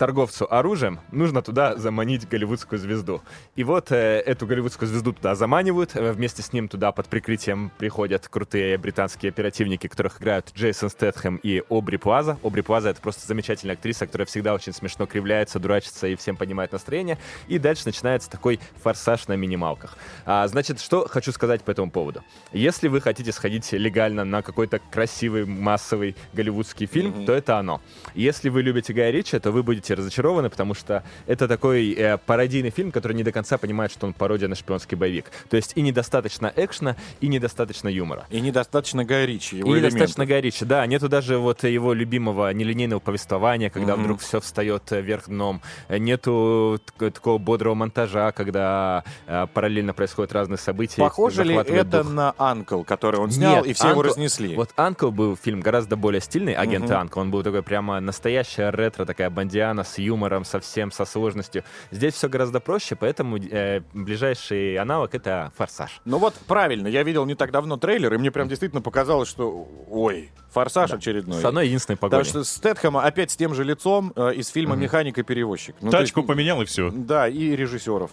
торговцу 0.00 0.50
оружием, 0.50 0.98
нужно 1.12 1.42
туда 1.42 1.76
заманить 1.76 2.26
голливудскую 2.26 2.78
звезду. 2.78 3.20
И 3.54 3.64
вот 3.64 3.92
э, 3.92 4.20
эту 4.20 4.46
голливудскую 4.46 4.88
звезду 4.88 5.12
туда 5.12 5.34
заманивают, 5.34 5.94
э, 5.94 6.12
вместе 6.12 6.42
с 6.42 6.54
ним 6.54 6.68
туда 6.68 6.90
под 6.90 7.08
прикрытием 7.08 7.70
приходят 7.76 8.26
крутые 8.26 8.78
британские 8.78 9.28
оперативники, 9.28 9.88
которых 9.88 10.22
играют 10.22 10.52
Джейсон 10.56 10.88
Стэтхэм 10.88 11.36
и 11.42 11.62
Обри 11.68 11.98
Плаза. 11.98 12.38
Обри 12.42 12.62
Плаза— 12.62 12.88
это 12.90 13.02
просто 13.02 13.26
замечательная 13.26 13.74
актриса, 13.74 14.06
которая 14.06 14.24
всегда 14.24 14.54
очень 14.54 14.72
смешно 14.72 15.04
кривляется, 15.04 15.58
дурачится 15.58 16.06
и 16.06 16.16
всем 16.16 16.38
поднимает 16.38 16.72
настроение. 16.72 17.18
И 17.46 17.58
дальше 17.58 17.82
начинается 17.84 18.30
такой 18.30 18.58
форсаж 18.82 19.28
на 19.28 19.34
минималках. 19.34 19.98
А, 20.24 20.48
значит, 20.48 20.80
что 20.80 21.06
хочу 21.08 21.30
сказать 21.30 21.62
по 21.62 21.72
этому 21.72 21.90
поводу. 21.90 22.24
Если 22.52 22.88
вы 22.88 23.02
хотите 23.02 23.32
сходить 23.32 23.70
легально 23.72 24.24
на 24.24 24.40
какой-то 24.40 24.78
красивый, 24.90 25.44
массовый 25.44 26.16
голливудский 26.32 26.86
фильм, 26.86 27.26
то 27.26 27.34
это 27.34 27.58
оно. 27.58 27.82
Если 28.14 28.48
вы 28.48 28.62
любите 28.62 28.94
Гая 28.94 29.10
Ричи, 29.10 29.38
то 29.38 29.49
вы 29.50 29.62
будете 29.62 29.94
разочарованы, 29.94 30.50
потому 30.50 30.74
что 30.74 31.02
это 31.26 31.46
такой 31.48 31.92
э, 31.92 32.18
пародийный 32.18 32.70
фильм, 32.70 32.92
который 32.92 33.12
не 33.14 33.22
до 33.22 33.32
конца 33.32 33.58
понимает, 33.58 33.92
что 33.92 34.06
он 34.06 34.12
пародия 34.12 34.48
на 34.48 34.54
шпионский 34.54 34.96
боевик. 34.96 35.26
То 35.48 35.56
есть 35.56 35.72
и 35.76 35.82
недостаточно 35.82 36.52
экшена, 36.56 36.96
и 37.20 37.28
недостаточно 37.28 37.88
юмора. 37.88 38.26
И 38.30 38.40
недостаточно 38.40 39.00
Ричи, 39.00 39.56
его 39.56 39.74
и 39.74 39.78
элементов. 39.78 39.94
недостаточно 40.00 40.40
Ричи, 40.40 40.64
да. 40.64 40.86
Нету 40.86 41.08
даже 41.08 41.38
вот 41.38 41.64
его 41.64 41.92
любимого 41.92 42.52
нелинейного 42.52 43.00
повествования, 43.00 43.70
когда 43.70 43.94
Мгм. 43.94 44.02
вдруг 44.04 44.20
все 44.20 44.40
встает 44.40 44.90
э, 44.92 45.00
вверх 45.00 45.28
дном. 45.28 45.60
Нету 45.88 46.80
так- 46.98 47.12
такого 47.14 47.38
бодрого 47.38 47.74
монтажа, 47.74 48.32
когда 48.32 49.04
э, 49.26 49.46
параллельно 49.52 49.92
происходят 49.94 50.32
разные 50.32 50.58
события. 50.58 51.00
Похоже 51.00 51.44
ли 51.44 51.54
это 51.54 52.02
дух. 52.02 52.12
на 52.12 52.34
«Анкл», 52.38 52.82
который 52.82 53.20
он 53.20 53.30
снял, 53.30 53.56
Нет, 53.56 53.66
и 53.66 53.72
все 53.72 53.88
его 53.88 54.00
«Анкл» 54.00 54.10
разнесли? 54.10 54.54
Вот 54.56 54.70
«Анкл» 54.76 55.10
был 55.10 55.36
фильм 55.36 55.60
гораздо 55.60 55.96
более 55.96 56.20
стильный, 56.20 56.54
«Агент 56.54 56.86
Мгм. 56.86 56.94
Анкл». 56.96 57.20
Он 57.20 57.30
был 57.30 57.42
такой 57.42 57.62
прямо 57.62 58.00
настоящая 58.00 58.70
ретро, 58.70 59.04
такая 59.04 59.30
бандиана 59.40 59.84
с 59.84 59.96
юмором, 59.96 60.44
совсем 60.44 60.92
со 60.92 61.06
сложностью. 61.06 61.64
Здесь 61.90 62.12
все 62.12 62.28
гораздо 62.28 62.60
проще, 62.60 62.94
поэтому 62.94 63.38
э, 63.38 63.80
ближайший 63.94 64.76
аналог— 64.76 65.14
это 65.14 65.50
«Форсаж». 65.56 66.02
Ну 66.04 66.18
вот 66.18 66.34
правильно, 66.46 66.88
я 66.88 67.02
видел 67.02 67.24
не 67.24 67.34
так 67.34 67.50
давно 67.50 67.78
трейлер, 67.78 68.12
и 68.12 68.18
мне 68.18 68.30
прям 68.30 68.48
действительно 68.48 68.82
показалось, 68.82 69.30
что 69.30 69.66
ой, 69.88 70.30
форсаж 70.50 70.92
очередной. 70.92 71.40
С 71.40 71.44
одной 71.44 71.68
единственной 71.68 71.96
погоней. 71.96 72.24
Потому 72.24 72.44
что 72.44 72.52
Стэтхэма 72.52 73.02
опять 73.02 73.30
с 73.30 73.36
тем 73.36 73.54
же 73.54 73.64
лицом 73.64 74.12
э, 74.14 74.34
из 74.34 74.48
фильма 74.48 74.76
«Механик 74.76 75.16
и 75.16 75.22
перевозчик». 75.22 75.74
Ну, 75.80 75.90
Тачку 75.90 76.20
есть, 76.20 76.28
поменял 76.28 76.60
и 76.60 76.66
все. 76.66 76.90
Да, 76.90 77.26
и 77.26 77.56
режиссеров. 77.56 78.10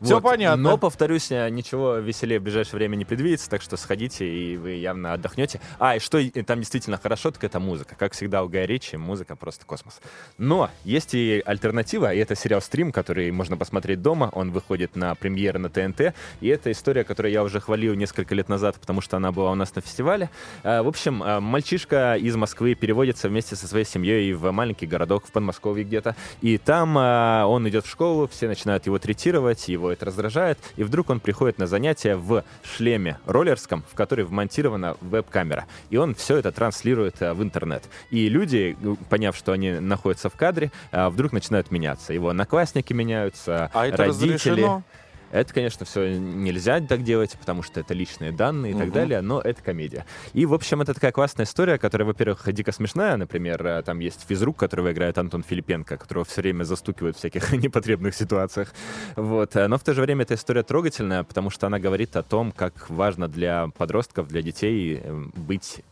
Все 0.00 0.14
Вот. 0.14 0.22
понятно. 0.22 0.62
Но, 0.62 0.76
повторюсь, 0.78 1.30
э, 1.30 1.48
ничего 1.50 1.96
веселее 1.96 2.38
в 2.38 2.42
ближайшее 2.42 2.76
время 2.76 2.96
не 2.96 3.04
предвидится, 3.04 3.50
так 3.50 3.62
что 3.62 3.76
сходите, 3.76 4.26
и 4.28 4.56
вы 4.56 4.70
явно 4.72 5.12
отдохнете. 5.12 5.60
А, 5.78 5.96
и 5.96 5.98
что 5.98 6.18
там 6.42 6.60
действительно 6.60 6.98
хорошо, 6.98 7.30
так 7.30 7.42
это 7.44 7.58
музыка. 7.60 7.94
Как 7.98 8.12
всегда 8.12 8.42
у 8.42 8.48
Гая 8.48 8.66
Ричи, 8.66 8.96
музыка 8.96 9.36
просто 9.36 9.66
космос. 9.66 10.00
Но 10.38 10.70
есть 10.84 11.14
и 11.14 11.42
альтернатива, 11.44 12.12
и 12.12 12.18
это 12.18 12.34
сериал 12.34 12.60
«Стрим», 12.60 12.92
который 12.92 13.30
можно 13.30 13.56
посмотреть 13.56 14.00
дома. 14.02 14.30
Он 14.32 14.50
выходит 14.52 14.96
на 14.96 15.14
премьеры 15.14 15.58
на 15.58 15.68
ТНТ. 15.68 16.14
И 16.40 16.48
это 16.48 16.70
история, 16.70 17.04
которую 17.04 17.32
я 17.32 17.42
уже 17.42 17.60
хвалил 17.60 17.94
несколько 17.94 18.34
лет 18.34 18.48
назад, 18.48 18.76
потому 18.80 19.00
что 19.00 19.16
она 19.16 19.32
была 19.32 19.50
у 19.50 19.54
нас 19.54 19.74
на 19.74 19.82
фестивале. 19.82 20.30
Э, 20.62 20.82
В 20.82 20.88
общем, 20.88 21.22
э, 21.22 21.40
мальчишка 21.40 22.14
из 22.16 22.36
Москвы 22.36 22.74
переводится 22.74 23.28
вместе 23.28 23.56
со 23.56 23.66
своей 23.66 23.84
семьей 23.84 24.32
в 24.32 24.50
маленький 24.52 24.86
городок 24.86 25.26
в 25.26 25.32
Подмосковье 25.32 25.84
где-то. 25.84 26.14
И 26.40 26.56
там 26.58 26.96
он 26.96 27.68
идет 27.68 27.84
в 27.86 27.90
школу, 27.90 28.28
все 28.28 28.46
начинают 28.48 28.86
его 28.86 28.98
третировать, 28.98 29.68
его 29.68 29.87
это 29.92 30.06
раздражает. 30.06 30.58
И 30.76 30.84
вдруг 30.84 31.10
он 31.10 31.20
приходит 31.20 31.58
на 31.58 31.66
занятия 31.66 32.16
в 32.16 32.44
шлеме 32.62 33.18
роллерском, 33.26 33.84
в 33.90 33.94
который 33.94 34.24
вмонтирована 34.24 34.96
веб-камера. 35.00 35.66
И 35.90 35.96
он 35.96 36.14
все 36.14 36.36
это 36.36 36.52
транслирует 36.52 37.20
э, 37.20 37.32
в 37.32 37.42
интернет. 37.42 37.84
И 38.10 38.28
люди, 38.28 38.76
поняв, 39.08 39.36
что 39.36 39.52
они 39.52 39.72
находятся 39.72 40.28
в 40.30 40.34
кадре, 40.34 40.70
э, 40.92 41.08
вдруг 41.08 41.32
начинают 41.32 41.70
меняться. 41.70 42.12
Его 42.12 42.28
одноклассники 42.30 42.92
меняются, 42.92 43.70
А 43.72 43.86
это 43.86 43.96
родители. 44.04 44.32
разрешено? 44.32 44.82
Это, 45.30 45.52
конечно, 45.52 45.84
все 45.84 46.18
нельзя 46.18 46.80
так 46.80 47.02
делать, 47.02 47.36
потому 47.38 47.62
что 47.62 47.80
это 47.80 47.92
личные 47.94 48.32
данные 48.32 48.72
и 48.72 48.74
так 48.74 48.86
Мгм. 48.86 48.92
далее, 48.94 49.20
но 49.20 49.40
это 49.40 49.62
комедия. 49.62 50.06
И, 50.32 50.46
в 50.46 50.54
общем, 50.54 50.80
это 50.80 50.94
такая 50.94 51.12
классная 51.12 51.44
история, 51.44 51.78
которая, 51.78 52.06
во-первых, 52.06 52.50
дико 52.52 52.72
смешная. 52.72 53.16
Например, 53.16 53.64
э, 53.66 53.82
там 53.82 53.98
есть 53.98 54.24
физрук, 54.26 54.56
которого 54.56 54.92
играет 54.92 55.18
Антон 55.18 55.42
Филипенко, 55.42 55.96
которого 55.96 56.24
все 56.24 56.40
время 56.40 56.64
застукивают 56.64 57.16
в 57.16 57.18
всяких 57.18 57.52
непотребных 57.52 58.14
ситуациях. 58.14 58.72
Вот. 59.16 59.54
э, 59.56 59.66
Но 59.68 59.76
в 59.76 59.82
то 59.82 59.92
же 59.94 60.00
время 60.02 60.22
эта 60.22 60.34
история 60.34 60.62
трогательная, 60.62 61.24
потому 61.24 61.50
что 61.50 61.66
она 61.66 61.78
говорит 61.78 62.16
о 62.16 62.22
том, 62.22 62.52
как 62.52 62.88
важно 62.88 63.28
для 63.28 63.68
подростков, 63.76 64.28
для 64.28 64.42
детей 64.42 65.00
э, 65.02 65.24
быть 65.36 65.82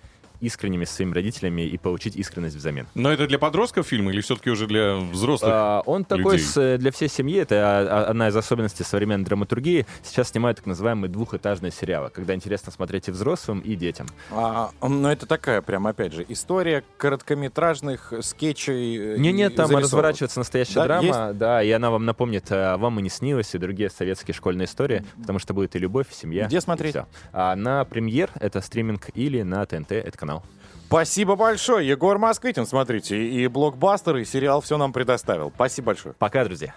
искренними 0.41 0.85
своими 0.85 1.15
родителями 1.15 1.63
и 1.63 1.77
получить 1.79 2.17
искренность 2.17 2.57
взамен. 2.57 2.87
Но 2.95 3.11
это 3.13 3.27
для 3.27 3.39
подростков 3.39 3.87
фильм 3.87 4.11
или 4.11 4.21
все-таки 4.21 4.51
уже 4.51 4.67
для 4.67 4.97
взрослых 4.97 5.51
А, 5.53 5.83
Он 5.87 6.05
такой 6.05 6.35
людей? 6.35 6.41
с, 6.47 6.57
э, 6.57 6.79
для 6.79 6.91
всей 6.91 7.09
семьи, 7.09 7.39
это 7.41 8.07
одна 8.09 8.29
из 8.29 8.37
особенностей 8.37 8.85
современной 8.85 9.25
драматургии. 9.25 9.87
Сейчас 10.03 10.31
снимают 10.31 10.59
так 10.59 10.67
называемые 10.67 11.11
двухэтажные 11.11 11.73
сериалы, 11.73 12.11
когда 12.11 12.35
интересно 12.35 12.73
смотреть 12.73 13.09
и 13.09 13.11
взрослым, 13.11 13.61
и 13.61 13.75
детям. 13.77 14.07
А, 14.31 14.71
ну, 14.83 15.09
это 15.09 15.27
такая, 15.27 15.63
прям, 15.63 15.87
опять 15.87 16.13
же, 16.13 16.25
история 16.29 16.83
короткометражных 16.97 18.13
скетчей. 18.23 19.15
э, 19.15 19.19
Не, 19.19 19.33
нет, 19.33 19.55
там 19.57 19.67
зарисовок. 19.67 19.85
разворачивается 19.85 20.39
настоящая 20.41 20.75
Да, 20.75 20.85
драма, 20.85 21.07
есть? 21.29 21.39
да, 21.39 21.63
и 21.63 21.71
она 21.71 21.91
вам 21.91 22.05
напомнит 22.05 22.47
а, 22.51 22.77
«Вам 22.79 22.99
и 22.99 23.03
не 23.03 23.09
снилось» 23.11 23.55
и 23.55 23.59
другие 23.59 23.91
советские 23.91 24.35
школьные 24.35 24.67
истории, 24.67 25.05
потому 25.21 25.39
что 25.39 25.55
будет 25.55 25.77
и 25.77 25.79
любовь, 25.79 26.07
и 26.11 26.15
семья. 26.15 26.47
Где 26.47 26.59
и 26.59 26.61
смотреть? 26.61 26.97
А, 27.33 27.55
на 27.57 27.85
премьер 27.85 28.31
это 28.41 28.61
стриминг 28.61 29.09
или 29.15 29.43
на 29.43 29.65
ТНТ 29.67 29.93
это 29.93 30.17
канал. 30.27 30.43
Спасибо 30.89 31.37
большое. 31.37 31.89
Егор 31.89 32.19
Москвитин, 32.19 32.67
смотрите, 32.67 33.17
и 33.17 33.47
блокбастер, 33.49 34.17
и 34.17 34.25
сериал 34.25 34.61
все 34.61 34.77
нам 34.77 34.93
предоставил. 34.93 35.53
Спасибо 35.55 35.87
большое. 35.87 36.15
Пока, 36.19 36.45
друзья. 36.45 36.75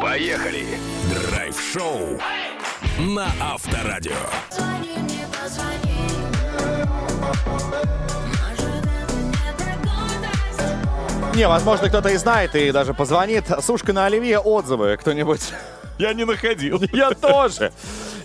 Поехали! 0.00 0.64
Драйв-шоу 1.30 2.18
на 2.98 3.26
Авторадио. 3.40 4.12
Не, 11.34 11.48
возможно, 11.48 11.88
кто-то 11.88 12.10
и 12.10 12.16
знает, 12.16 12.54
и 12.54 12.70
даже 12.72 12.92
позвонит. 12.92 13.44
Сушка 13.62 13.94
на 13.94 14.04
оливье, 14.04 14.38
отзывы 14.38 14.98
кто-нибудь? 14.98 15.52
Я 16.02 16.14
не 16.14 16.24
находил. 16.24 16.82
Я 16.92 17.12
тоже. 17.12 17.72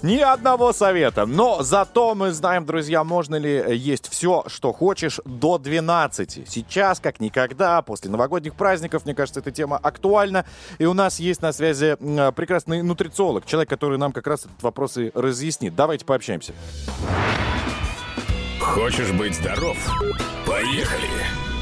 Ни 0.02 0.18
одного 0.18 0.74
совета. 0.74 1.28
Но 1.28 1.62
зато 1.62 2.16
мы 2.16 2.32
знаем, 2.32 2.66
друзья, 2.66 3.04
можно 3.04 3.36
ли 3.36 3.78
есть 3.78 4.10
все, 4.10 4.44
что 4.48 4.74
хочешь, 4.74 5.20
до 5.26 5.60
12. 5.60 6.50
Сейчас, 6.50 7.00
как 7.00 7.20
никогда, 7.20 7.84
после 7.84 8.10
новогодних 8.10 8.56
праздников, 8.56 9.06
мне 9.06 9.14
кажется, 9.14 9.42
эта 9.42 9.52
тема 9.52 9.78
актуальна. 9.78 10.44
И 10.80 10.86
у 10.86 10.96
нас 10.96 11.20
есть 11.20 11.44
на 11.44 11.54
связи 11.54 11.98
прекрасный 12.32 12.82
нутрициолог, 12.82 13.46
человек, 13.46 13.70
который 13.70 14.00
нам 14.00 14.12
как 14.12 14.26
раз 14.26 14.46
этот 14.46 14.64
вопрос 14.64 14.98
и 14.98 15.12
разъяснит. 15.14 15.76
Давайте 15.76 16.04
пообщаемся. 16.04 16.54
Хочешь 18.60 19.12
быть 19.12 19.36
здоров? 19.36 19.78
Поехали! 20.48 21.57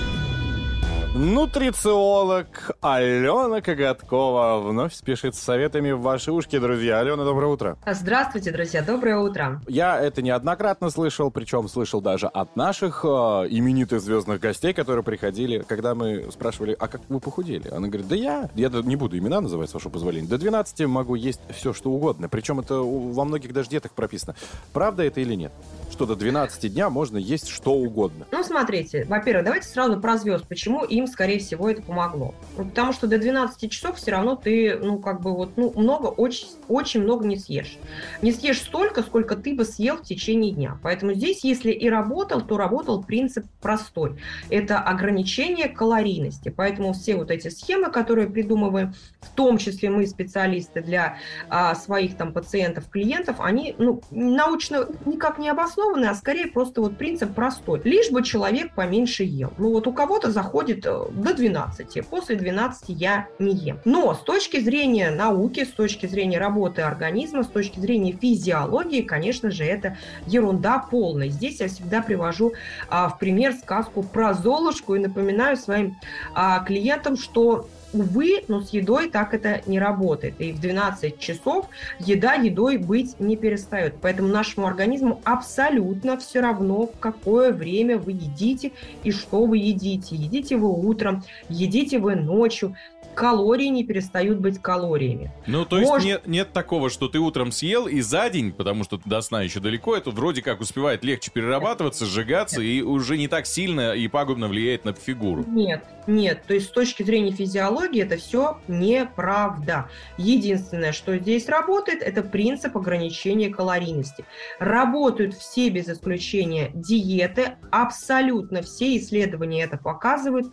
Нутрициолог 1.16 2.72
Алена 2.82 3.61
Коготкова 3.61 4.59
вновь 4.59 4.93
спешит 4.93 5.34
с 5.36 5.39
советами 5.39 5.91
в 5.91 6.01
ваши 6.01 6.30
ушки, 6.30 6.59
друзья. 6.59 6.99
Алена, 6.99 7.24
доброе 7.24 7.47
утро. 7.53 7.78
Здравствуйте, 7.89 8.51
друзья, 8.51 8.82
доброе 8.82 9.20
утро. 9.20 9.61
Я 9.66 9.97
это 9.97 10.22
неоднократно 10.22 10.89
слышал, 10.89 11.32
причем 11.32 11.70
слышал 11.70 12.01
даже 12.01 12.28
от 12.28 12.57
наших 12.57 13.05
э, 13.05 13.07
именитых 13.07 14.01
звездных 14.01 14.41
гостей, 14.41 14.74
которые 14.74 15.05
приходили, 15.05 15.59
когда 15.66 15.95
мы 15.95 16.30
спрашивали, 16.34 16.76
а 16.78 16.89
как 16.89 16.99
вы 17.07 17.22
похудели? 17.22 17.70
Она 17.70 17.88
говорит, 17.88 18.09
да 18.09 18.16
я, 18.18 18.49
я 18.53 18.68
не 18.68 18.97
буду 18.97 19.18
имена 19.18 19.39
называть, 19.39 19.70
с 19.70 19.74
вашего 19.74 19.91
позволения, 19.93 20.28
до 20.28 20.38
12 20.38 20.86
могу 20.86 21.16
есть 21.16 21.39
все, 21.55 21.72
что 21.72 21.91
угодно. 21.91 22.28
Причем 22.28 22.59
это 22.59 22.80
во 22.80 23.24
многих 23.24 23.53
даже 23.53 23.70
диетах 23.70 23.93
прописано. 23.93 24.36
Правда 24.74 25.03
это 25.03 25.22
или 25.22 25.36
нет? 25.36 25.53
Что 25.91 26.05
до 26.05 26.18
12 26.18 26.74
дня 26.74 26.89
можно 26.89 27.16
есть 27.16 27.47
что 27.47 27.72
угодно. 27.72 28.26
Ну, 28.34 28.43
смотрите, 28.43 29.05
во-первых, 29.05 29.45
давайте 29.45 29.70
сразу 29.70 29.97
про 30.01 30.18
звезд. 30.18 30.45
Почему 30.45 30.84
им, 30.84 31.05
скорее 31.08 31.39
всего, 31.39 31.70
это 31.70 31.82
помогло? 31.82 32.34
Ну, 32.58 32.66
потому 32.66 32.93
что 32.93 33.08
до 33.08 33.18
12 33.18 33.72
часов 33.72 33.97
все 33.97 34.12
равно 34.12 34.36
ты, 34.36 34.78
ну, 34.78 34.99
как 34.99 35.22
бы 35.22 35.34
вот, 35.34 35.58
ну, 35.58 35.74
много, 35.76 36.08
очень, 36.08 36.47
очень 36.68 37.01
много 37.01 37.26
не 37.26 37.38
съешь. 37.38 37.78
Не 38.22 38.32
съешь 38.32 38.60
столько, 38.60 39.01
сколько 39.03 39.36
ты 39.36 39.56
бы 39.56 39.66
съел 39.66 39.97
в 39.97 40.03
течение 40.03 40.51
дня. 40.51 40.78
Поэтому 40.84 41.14
здесь, 41.14 41.43
если 41.43 41.72
и 41.72 41.89
работал, 41.89 42.41
то 42.41 42.58
работал 42.58 43.03
принцип 43.03 43.45
простой. 43.62 44.18
Это 44.49 44.80
ограничение 44.80 45.70
калорийности. 45.70 46.49
Поэтому 46.49 46.93
все 46.93 47.16
вот 47.16 47.32
эти 47.32 47.49
схемы, 47.49 47.91
которые 47.91 48.30
придумываем, 48.30 48.93
в 49.22 49.30
том 49.30 49.58
числе 49.58 49.89
мы, 49.89 50.06
специалисты, 50.08 50.82
для 50.82 51.18
а, 51.49 51.76
своих 51.76 52.18
там 52.18 52.34
пациентов, 52.34 52.89
клиентов, 52.89 53.38
они, 53.39 53.76
ну, 53.78 54.01
научно 54.12 54.88
никак 55.06 55.39
не 55.39 55.49
обоснованы, 55.49 56.06
а 56.06 56.16
скорее 56.16 56.47
просто 56.47 56.82
вот 56.82 56.97
принцип 56.97 57.34
простой. 57.34 57.82
Лишь 57.84 58.12
бы 58.12 58.24
человек 58.24 58.74
поменьше 58.74 59.24
ел. 59.24 59.53
Ну 59.58 59.72
вот 59.72 59.88
у 59.88 59.93
кого-то 59.93 60.32
заходит 60.32 60.86
э, 60.86 60.95
до 61.12 61.34
12, 61.34 62.08
после 62.08 62.36
12 62.36 62.89
я 62.89 63.28
не 63.39 63.54
ем. 63.54 63.80
Но 63.86 64.14
с 64.14 64.20
точки 64.20 64.60
зрения 64.60 65.12
науки, 65.12 65.64
с 65.64 65.70
точки 65.70 66.06
зрения 66.06 66.39
работы 66.39 66.82
организма, 66.82 67.43
с 67.43 67.48
точки 67.48 67.80
зрения 67.80 68.14
физиологии, 68.14 69.02
конечно 69.02 69.52
же, 69.52 69.64
это 69.64 69.98
ерунда 70.28 70.80
полная. 70.80 71.30
Здесь 71.30 71.60
я 71.60 71.68
всегда 71.68 72.02
привожу 72.02 72.54
а, 72.89 73.10
в 73.10 73.20
пример 73.20 73.54
сказку 73.54 74.04
про 74.04 74.34
Золушку 74.34 74.96
и 74.96 75.00
напоминаю 75.00 75.58
своим 75.58 75.98
а, 76.34 76.60
клиентам, 76.60 77.18
что 77.18 77.68
Увы, 77.96 78.43
но 78.50 78.60
с 78.60 78.72
едой 78.72 79.10
так 79.10 79.34
это 79.34 79.62
не 79.68 79.80
работает. 79.80 80.36
И 80.39 80.52
в 80.52 80.60
12 80.60 81.18
часов 81.18 81.70
еда 81.98 82.34
едой 82.34 82.76
быть 82.76 83.18
не 83.22 83.38
перестает. 83.38 83.96
Поэтому 84.02 84.28
нашему 84.28 84.68
организму 84.68 85.22
абсолютно 85.24 86.18
все 86.18 86.41
равно, 86.41 86.88
в 86.88 87.00
какое 87.00 87.54
время 87.54 87.98
вы 87.98 88.12
едите 88.12 88.74
и 89.04 89.12
что 89.12 89.46
вы 89.46 89.60
едите. 89.60 90.18
Едите 90.18 90.58
вы 90.58 90.70
утром, 90.70 91.24
едите 91.48 92.00
вы 92.00 92.16
ночью. 92.16 92.76
Калории 93.16 93.68
не 93.68 93.84
перестают 93.84 94.39
быть 94.39 94.61
калориями. 94.61 95.32
Ну, 95.47 95.66
то 95.66 95.78
есть 95.78 95.89
Может- 95.89 96.05
нет, 96.05 96.28
нет 96.28 96.53
такого, 96.53 96.89
что 96.89 97.07
ты 97.07 97.20
утром 97.20 97.51
съел 97.51 97.88
и 97.88 98.01
за 98.01 98.30
день, 98.30 98.51
потому 98.51 98.84
что 98.84 98.99
до 99.05 99.22
сна 99.22 99.41
еще 99.41 99.59
далеко, 99.59 99.95
это 99.95 100.11
вроде 100.11 100.41
как 100.41 100.61
успевает 100.61 101.03
легче 101.03 101.32
перерабатываться, 101.32 102.05
сжигаться 102.05 102.61
и 102.61 102.82
уже 102.82 103.18
не 103.18 103.28
так 103.28 103.45
сильно 103.45 103.93
и 103.93 104.07
пагубно 104.07 104.47
влияет 104.47 104.86
на 104.86 104.93
фигуру. 104.93 105.43
Нет, 105.47 105.84
нет. 106.07 106.43
То 106.47 106.53
есть 106.53 106.68
с 106.68 106.72
точки 106.72 107.03
зрения 107.03 107.32
физиологии 107.32 108.01
это 108.01 108.18
все 108.18 108.59
неправда. 108.68 109.89
Единственное, 110.18 110.91
что 110.91 111.18
здесь 111.18 111.47
работает, 111.47 112.01
это 112.01 112.22
принцип 112.22 112.78
ограничения 112.78 113.49
калорийности. 113.49 114.26
Работают 114.59 115.34
все 115.36 115.70
без 115.70 115.88
исключения 115.88 116.72
диеты, 116.74 117.55
абсолютно 117.72 118.61
все 118.61 118.97
исследования 118.97 119.63
это 119.63 119.78
показывают, 119.78 120.47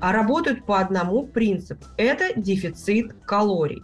а 0.00 0.12
работают 0.12 0.64
по 0.64 0.78
одному 0.78 1.26
принципу. 1.26 1.84
Это 2.04 2.38
дефицит 2.38 3.14
калорий. 3.24 3.82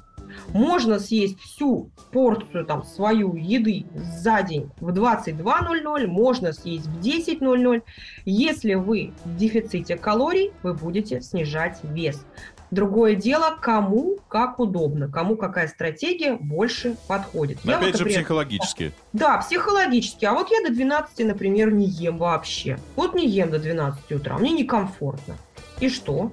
Можно 0.52 0.98
съесть 0.98 1.40
всю 1.40 1.90
порцию 2.12 2.64
там 2.64 2.84
свою 2.84 3.34
еды 3.34 3.86
за 3.94 4.42
день 4.42 4.70
в 4.78 4.90
22.00, 4.90 6.06
можно 6.06 6.52
съесть 6.52 6.86
в 6.86 7.00
10.00. 7.00 7.82
Если 8.26 8.74
вы 8.74 9.12
в 9.24 9.36
дефиците 9.36 9.96
калорий, 9.96 10.52
вы 10.62 10.74
будете 10.74 11.20
снижать 11.20 11.78
вес. 11.82 12.24
Другое 12.70 13.16
дело, 13.16 13.56
кому 13.60 14.18
как 14.28 14.60
удобно, 14.60 15.10
кому 15.10 15.36
какая 15.36 15.66
стратегия 15.66 16.34
больше 16.34 16.96
подходит. 17.08 17.58
Я 17.64 17.78
Опять 17.78 17.96
же, 17.96 18.04
например, 18.04 18.20
психологически. 18.20 18.92
да, 19.12 19.38
психологически. 19.38 20.24
А 20.24 20.34
вот 20.34 20.50
я 20.52 20.68
до 20.68 20.72
12, 20.72 21.26
например, 21.26 21.72
не 21.72 21.86
ем 21.86 22.18
вообще. 22.18 22.78
Вот 22.94 23.14
не 23.14 23.26
ем 23.26 23.50
до 23.50 23.58
12 23.58 24.12
утра, 24.12 24.38
мне 24.38 24.52
некомфортно. 24.52 25.36
И 25.80 25.88
что? 25.88 26.30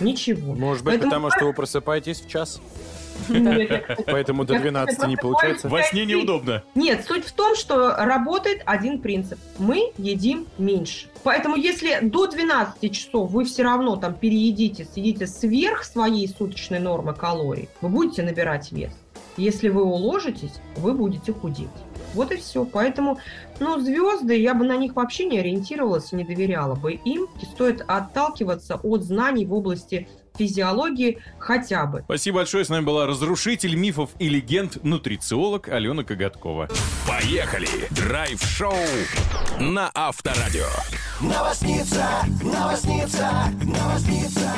Ничего. 0.00 0.54
Может 0.54 0.84
быть, 0.84 0.94
Поэтому 0.94 1.10
потому 1.10 1.30
что 1.30 1.44
вы 1.46 1.52
просыпаетесь 1.52 2.20
в 2.20 2.28
час? 2.28 2.60
Поэтому 4.06 4.44
до 4.44 4.54
я 4.54 4.60
12 4.60 5.06
не 5.08 5.16
получается? 5.16 5.68
Во 5.68 5.82
сне 5.82 6.04
неудобно. 6.04 6.62
Нет, 6.74 7.04
суть 7.06 7.24
в 7.24 7.32
том, 7.32 7.56
что 7.56 7.94
работает 7.96 8.62
один 8.64 9.00
принцип. 9.00 9.38
Мы 9.58 9.92
едим 9.98 10.46
меньше. 10.56 11.08
Поэтому 11.24 11.56
если 11.56 11.98
до 12.02 12.26
12 12.26 12.92
часов 12.92 13.30
вы 13.30 13.44
все 13.44 13.62
равно 13.62 13.96
там 13.96 14.14
переедите, 14.14 14.84
съедите 14.84 15.26
сверх 15.26 15.84
своей 15.84 16.28
суточной 16.28 16.78
нормы 16.78 17.14
калорий, 17.14 17.68
вы 17.80 17.88
будете 17.88 18.22
набирать 18.22 18.72
вес. 18.72 18.92
Если 19.36 19.68
вы 19.68 19.82
уложитесь, 19.84 20.54
вы 20.76 20.94
будете 20.94 21.32
худеть. 21.32 21.68
Вот 22.14 22.32
и 22.32 22.36
все. 22.36 22.64
Поэтому, 22.64 23.18
ну, 23.60 23.78
звезды, 23.80 24.40
я 24.40 24.54
бы 24.54 24.64
на 24.64 24.76
них 24.76 24.96
вообще 24.96 25.26
не 25.26 25.38
ориентировалась 25.38 26.12
не 26.12 26.24
доверяла 26.24 26.74
бы 26.74 26.92
им. 26.92 27.26
И 27.40 27.44
стоит 27.44 27.82
отталкиваться 27.86 28.80
от 28.82 29.02
знаний 29.02 29.46
в 29.46 29.54
области 29.54 30.08
физиологии 30.38 31.18
хотя 31.38 31.86
бы. 31.86 32.02
Спасибо 32.04 32.36
большое. 32.38 32.64
С 32.64 32.68
нами 32.68 32.84
была 32.84 33.06
разрушитель 33.06 33.74
мифов 33.74 34.10
и 34.18 34.28
легенд, 34.28 34.82
нутрициолог 34.84 35.68
Алена 35.68 36.04
Коготкова. 36.04 36.68
Поехали! 37.06 37.68
Драйв-шоу 37.90 38.74
на 39.60 39.90
Авторадио. 39.94 40.68
Новосница, 41.20 42.06
новосница, 42.44 43.28
новосница. 43.64 44.50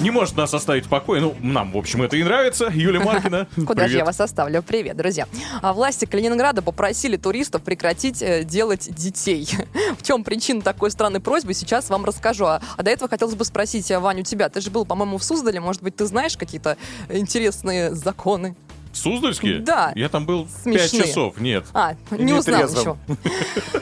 Не 0.00 0.10
может 0.10 0.36
нас 0.36 0.52
оставить 0.52 0.86
в 0.86 0.88
покое. 0.88 1.20
Ну, 1.20 1.36
нам, 1.40 1.72
в 1.72 1.76
общем, 1.76 2.02
это 2.02 2.16
и 2.16 2.24
нравится. 2.24 2.70
Юлия 2.72 2.98
Маркина. 2.98 3.46
Куда 3.66 3.86
же 3.86 3.98
я 3.98 4.04
вас 4.04 4.20
оставлю? 4.20 4.62
Привет, 4.62 4.96
друзья. 4.96 5.28
А 5.62 5.72
власти 5.72 6.06
Калининграда 6.06 6.60
попросили 6.60 7.16
туристов 7.16 7.62
прекратить 7.62 8.20
э, 8.20 8.42
делать 8.42 8.92
детей. 8.92 9.48
В 9.98 10.02
чем 10.04 10.24
причина 10.24 10.60
такой 10.60 10.90
странной 10.90 11.20
просьбы, 11.20 11.54
сейчас 11.54 11.88
вам 11.88 12.04
расскажу. 12.04 12.46
А, 12.46 12.60
а 12.76 12.82
до 12.82 12.90
этого 12.90 13.08
хотелось 13.08 13.34
бы 13.34 13.44
спросить, 13.44 13.90
э, 13.90 13.98
Вань, 14.00 14.20
у 14.20 14.24
тебя, 14.24 14.48
ты 14.48 14.60
же 14.60 14.70
был, 14.70 14.84
по-моему, 14.84 15.18
в 15.18 15.24
Суздале, 15.28 15.60
может 15.60 15.82
быть, 15.82 15.94
ты 15.96 16.06
знаешь 16.06 16.36
какие-то 16.36 16.76
интересные 17.10 17.94
законы? 17.94 18.56
Суздальские? 18.98 19.60
Да. 19.60 19.92
Я 19.94 20.08
там 20.08 20.26
был 20.26 20.48
Смешные. 20.62 21.02
5 21.02 21.06
часов. 21.06 21.40
Нет. 21.40 21.64
А, 21.72 21.94
не, 22.10 22.32
узнал 22.32 22.68
еще. 22.68 22.96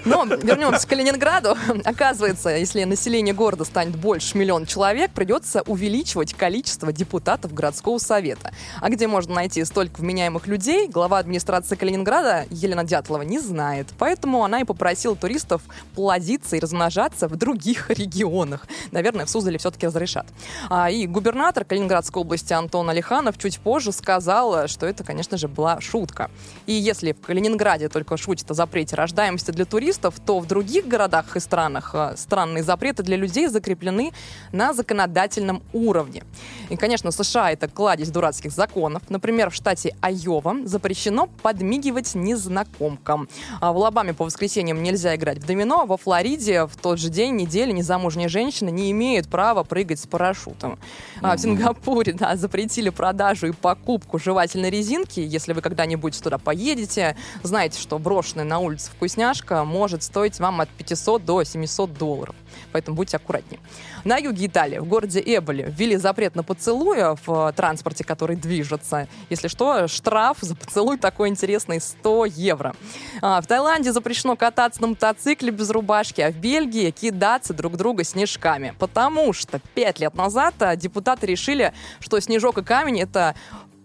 Но 0.05 0.25
вернемся 0.25 0.87
к 0.87 0.91
Калининграду. 0.91 1.57
Оказывается, 1.85 2.51
если 2.51 2.85
население 2.85 3.35
города 3.35 3.65
станет 3.65 3.97
больше 3.97 4.39
миллиона 4.39 4.67
человек, 4.67 5.11
придется 5.13 5.63
увеличивать 5.63 6.35
количество 6.35 6.93
депутатов 6.93 7.53
городского 7.53 7.99
совета. 7.99 8.53
А 8.81 8.89
где 8.89 9.07
можно 9.07 9.35
найти 9.35 9.65
столько 9.65 10.01
вменяемых 10.01 10.47
людей, 10.47 10.89
глава 10.89 11.19
администрации 11.19 11.77
Калининграда 11.77 12.47
Елена 12.51 12.85
Дятлова 12.85 13.23
не 13.23 13.39
знает. 13.39 13.89
Поэтому 13.99 14.45
она 14.45 14.61
и 14.61 14.65
попросила 14.65 15.17
туристов 15.17 15.63
плодиться 15.95 16.57
и 16.57 16.61
размножаться 16.61 17.29
в 17.29 17.37
других 17.37 17.91
регионах. 17.97 18.67
Наверное, 18.93 19.27
в 19.27 19.31
Суздале 19.31 19.59
все-таки 19.59 19.87
разрешат. 19.87 20.27
А, 20.69 20.91
и 20.91 21.07
губернатор 21.07 21.65
Калининградской 21.65 22.21
области 22.23 22.53
Антон 22.53 22.89
Алиханов 22.91 23.39
чуть 23.39 23.59
позже 23.59 23.93
сказал, 23.93 24.69
что 24.69 24.87
это, 24.87 25.05
конечно 25.07 25.39
же, 25.39 25.49
была 25.49 25.81
шутка. 25.81 26.31
И 26.67 26.73
если 26.73 27.13
в 27.13 27.21
Калининграде 27.21 27.89
только 27.89 28.17
шутит 28.17 28.51
о 28.51 28.55
запрете 28.55 28.97
рождаемости 28.97 29.53
для 29.53 29.65
туристов, 29.65 30.15
то 30.25 30.41
в 30.41 30.47
других 30.47 30.87
городах 30.87 31.37
и 31.37 31.41
странах 31.41 31.91
э, 31.95 32.15
странные 32.17 32.63
запреты 32.63 33.03
для 33.03 33.17
людей 33.17 33.47
закреплены 33.47 34.13
на 34.53 34.75
законодательном 34.75 35.63
уровне. 35.73 36.25
И, 36.69 36.77
конечно, 36.77 37.11
США 37.11 37.53
это 37.53 37.69
кладезь 37.69 38.11
дурацких 38.11 38.53
законов. 38.53 39.03
Например, 39.09 39.51
в 39.51 39.55
штате 39.55 39.95
Айова 40.01 40.57
запрещено 40.65 41.29
подмигивать 41.43 42.15
незнакомкам. 42.15 43.29
А 43.61 43.73
в 43.73 43.77
Алабаме 43.77 44.13
по 44.13 44.25
воскресеньям 44.25 44.83
нельзя 44.83 45.15
играть 45.15 45.39
в 45.39 45.47
домино. 45.47 45.87
Во 45.87 45.97
Флориде 45.97 46.67
в 46.67 46.77
тот 46.77 46.99
же 46.99 47.09
день 47.09 47.37
недели 47.37 47.73
незамужние 47.73 48.29
женщины 48.29 48.71
не 48.71 48.91
имеют 48.91 49.29
права 49.29 49.63
прыгать 49.63 50.01
с 50.01 50.07
парашютом. 50.07 50.79
А 51.23 51.37
в 51.37 51.41
Сингапуре 51.41 52.13
да, 52.13 52.37
запретили 52.37 52.91
продажу 52.91 53.47
и 53.47 53.53
покупку 53.53 54.19
жевательной 54.19 54.71
резинки 54.71 54.96
магазинки. 54.97 55.21
Если 55.21 55.53
вы 55.53 55.61
когда-нибудь 55.61 56.21
туда 56.23 56.39
поедете, 56.39 57.17
знаете, 57.43 57.81
что 57.81 57.99
брошенная 57.99 58.45
на 58.45 58.59
улице 58.59 58.91
вкусняшка 58.91 59.65
может 59.65 60.03
стоить 60.03 60.39
вам 60.41 60.61
от 60.61 60.69
500 60.69 61.25
до 61.25 61.45
700 61.45 61.93
долларов. 61.93 62.35
Поэтому 62.73 62.97
будьте 62.97 63.17
аккуратнее. 63.17 63.61
На 64.05 64.17
юге 64.19 64.47
Италии, 64.47 64.79
в 64.79 64.87
городе 64.87 65.21
Эболи, 65.25 65.67
ввели 65.77 65.97
запрет 65.97 66.37
на 66.37 66.43
поцелуи 66.43 67.17
в 67.27 67.49
э, 67.49 67.53
транспорте, 67.53 68.05
который 68.05 68.37
движется. 68.37 69.09
Если 69.31 69.49
что, 69.49 69.89
штраф 69.89 70.39
за 70.41 70.55
поцелуй 70.55 70.97
такой 70.97 71.29
интересный 71.29 71.81
100 71.81 72.27
евро. 72.27 72.75
А, 73.21 73.41
в 73.41 73.47
Таиланде 73.47 73.93
запрещено 73.93 74.37
кататься 74.37 74.81
на 74.81 74.89
мотоцикле 74.89 75.51
без 75.51 75.71
рубашки, 75.71 76.21
а 76.21 76.31
в 76.31 76.37
Бельгии 76.37 76.91
кидаться 76.91 77.53
друг 77.53 77.77
друга 77.77 78.05
снежками. 78.05 78.75
Потому 78.79 79.33
что 79.33 79.61
пять 79.75 79.99
лет 79.99 80.15
назад 80.15 80.55
а, 80.61 80.77
депутаты 80.77 81.27
решили, 81.27 81.75
что 82.01 82.21
снежок 82.21 82.59
и 82.59 82.63
камень— 82.63 83.01
это 83.03 83.35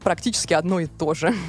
практически 0.01 0.53
одно 0.53 0.79
и 0.79 0.85
то 0.87 1.13
же. 1.13 1.33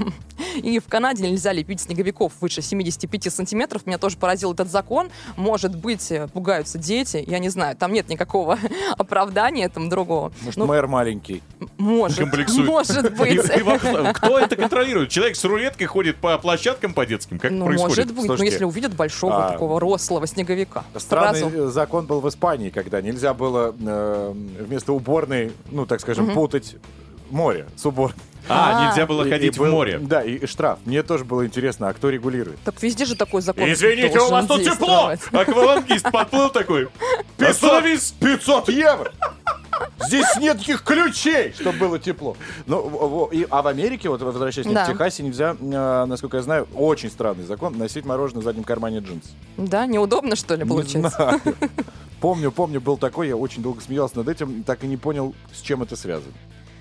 И 0.57 0.79
в 0.81 0.87
Канаде 0.89 1.23
нельзя 1.29 1.53
лепить 1.53 1.81
снеговиков 1.81 2.33
выше 2.41 2.61
75 2.63 3.33
сантиметров. 3.33 3.87
Меня 3.87 3.97
тоже 3.97 4.17
поразил 4.19 4.53
этот 4.53 4.71
закон. 4.71 5.11
Может 5.37 5.75
быть, 5.77 6.11
э, 6.11 6.29
пугаются 6.29 6.79
дети. 6.79 7.25
Я 7.27 7.39
не 7.39 7.49
знаю, 7.49 7.77
там 7.77 7.93
нет 7.93 8.09
никакого 8.09 8.59
оправдания 8.99 9.65
этому 9.65 9.89
другого. 9.89 10.33
Может, 10.43 10.59
Ну, 10.59 10.67
мэр 10.67 10.87
маленький. 10.89 11.43
может, 11.79 12.19
Комплексует. 12.19 12.67
может 12.69 13.17
быть. 13.17 13.33
И- 13.33 13.59
и 13.61 13.63
вопрос, 13.63 14.09
кто 14.15 14.39
это 14.39 14.57
контролирует? 14.57 15.11
Человек 15.11 15.37
с 15.37 15.45
рулеткой 15.45 15.87
ходит 15.87 16.17
по 16.17 16.37
площадкам 16.39 16.93
по 16.93 17.07
детским? 17.07 17.39
Как 17.39 17.51
Ну, 17.51 17.67
происходит? 17.67 17.97
может 18.07 18.15
быть, 18.15 18.39
но 18.39 18.45
если 18.45 18.65
увидят 18.65 18.95
большого 18.95 19.47
а, 19.49 19.53
такого 19.53 19.81
рослого 19.81 20.27
снеговика. 20.27 20.85
Странный 20.97 21.41
сразу. 21.41 21.69
э, 21.69 21.71
закон 21.71 22.07
был 22.07 22.21
в 22.21 22.29
Испании, 22.29 22.71
когда 22.71 23.01
нельзя 23.01 23.33
было 23.35 23.75
э, 23.81 24.33
вместо 24.61 24.93
уборной, 24.93 25.53
ну, 25.71 25.87
так 25.87 26.01
скажем, 26.01 26.27
Мгм. 26.27 26.35
путать 26.35 26.77
море 27.33 27.67
с 27.77 27.85
уборной. 27.87 28.19
А, 28.49 28.89
нельзя 28.89 29.07
было 29.07 29.25
ходить 29.29 29.55
и 29.57 29.59
в 29.59 29.63
был- 29.63 29.71
море. 29.71 29.99
Да, 30.03 30.23
и 30.23 30.45
штраф. 30.47 30.81
Мне 30.85 31.03
тоже 31.05 31.25
было 31.25 31.47
интересно, 31.47 31.89
а 31.89 31.93
кто 31.93 32.11
регулирует? 32.11 32.59
Так 32.65 32.83
везде 32.83 33.05
же 33.05 33.15
такой 33.15 33.41
закон 33.41 33.71
Извините, 33.73 34.19
у 34.19 34.29
вас 34.31 34.47
тут 34.47 34.65
тепло! 34.65 35.13
Аквалангист 35.33 36.11
подплыл 36.11 36.51
такой. 36.51 36.89
500, 37.39 37.51
Остановись! 37.51 38.15
500 38.21 38.69
евро! 38.71 39.13
Здесь 40.07 40.27
нет 40.39 40.57
никаких 40.57 40.83
ключей, 40.83 41.53
чтобы 41.59 41.79
было 41.79 41.99
тепло. 42.01 42.37
Ну, 42.67 43.27
и- 43.33 43.47
а 43.49 43.63
в 43.63 43.67
Америке, 43.69 44.09
вот 44.09 44.21
возвращаясь, 44.23 44.67
Да. 44.67 44.85
в 44.85 44.89
Техасе 44.89 45.23
нельзя, 45.23 45.57
э, 45.61 46.05
насколько 46.07 46.37
я 46.39 46.43
знаю, 46.43 46.67
очень 46.75 47.11
странный 47.11 47.45
закон, 47.45 47.79
носить 47.79 48.05
мороженое 48.05 48.43
в 48.43 48.45
заднем 48.45 48.65
кармане 48.65 48.99
джинс. 48.99 49.25
Да, 49.57 49.87
неудобно, 49.87 50.35
что 50.37 50.57
ли, 50.57 50.65
Не 50.65 50.69
получается? 50.69 51.11
знаю. 51.17 51.41
Помню, 52.21 52.53
помню, 52.53 52.81
был 52.81 52.97
такой, 52.97 53.29
я 53.29 53.37
очень 53.37 53.63
долго 53.63 53.81
смеялся 53.81 54.19
над 54.19 54.29
этим, 54.29 54.63
так 54.63 54.85
и 54.85 54.87
не 54.87 54.97
понял, 54.97 55.35
с 55.53 55.61
чем 55.61 55.83
это 55.83 55.97
связано. 55.97 56.33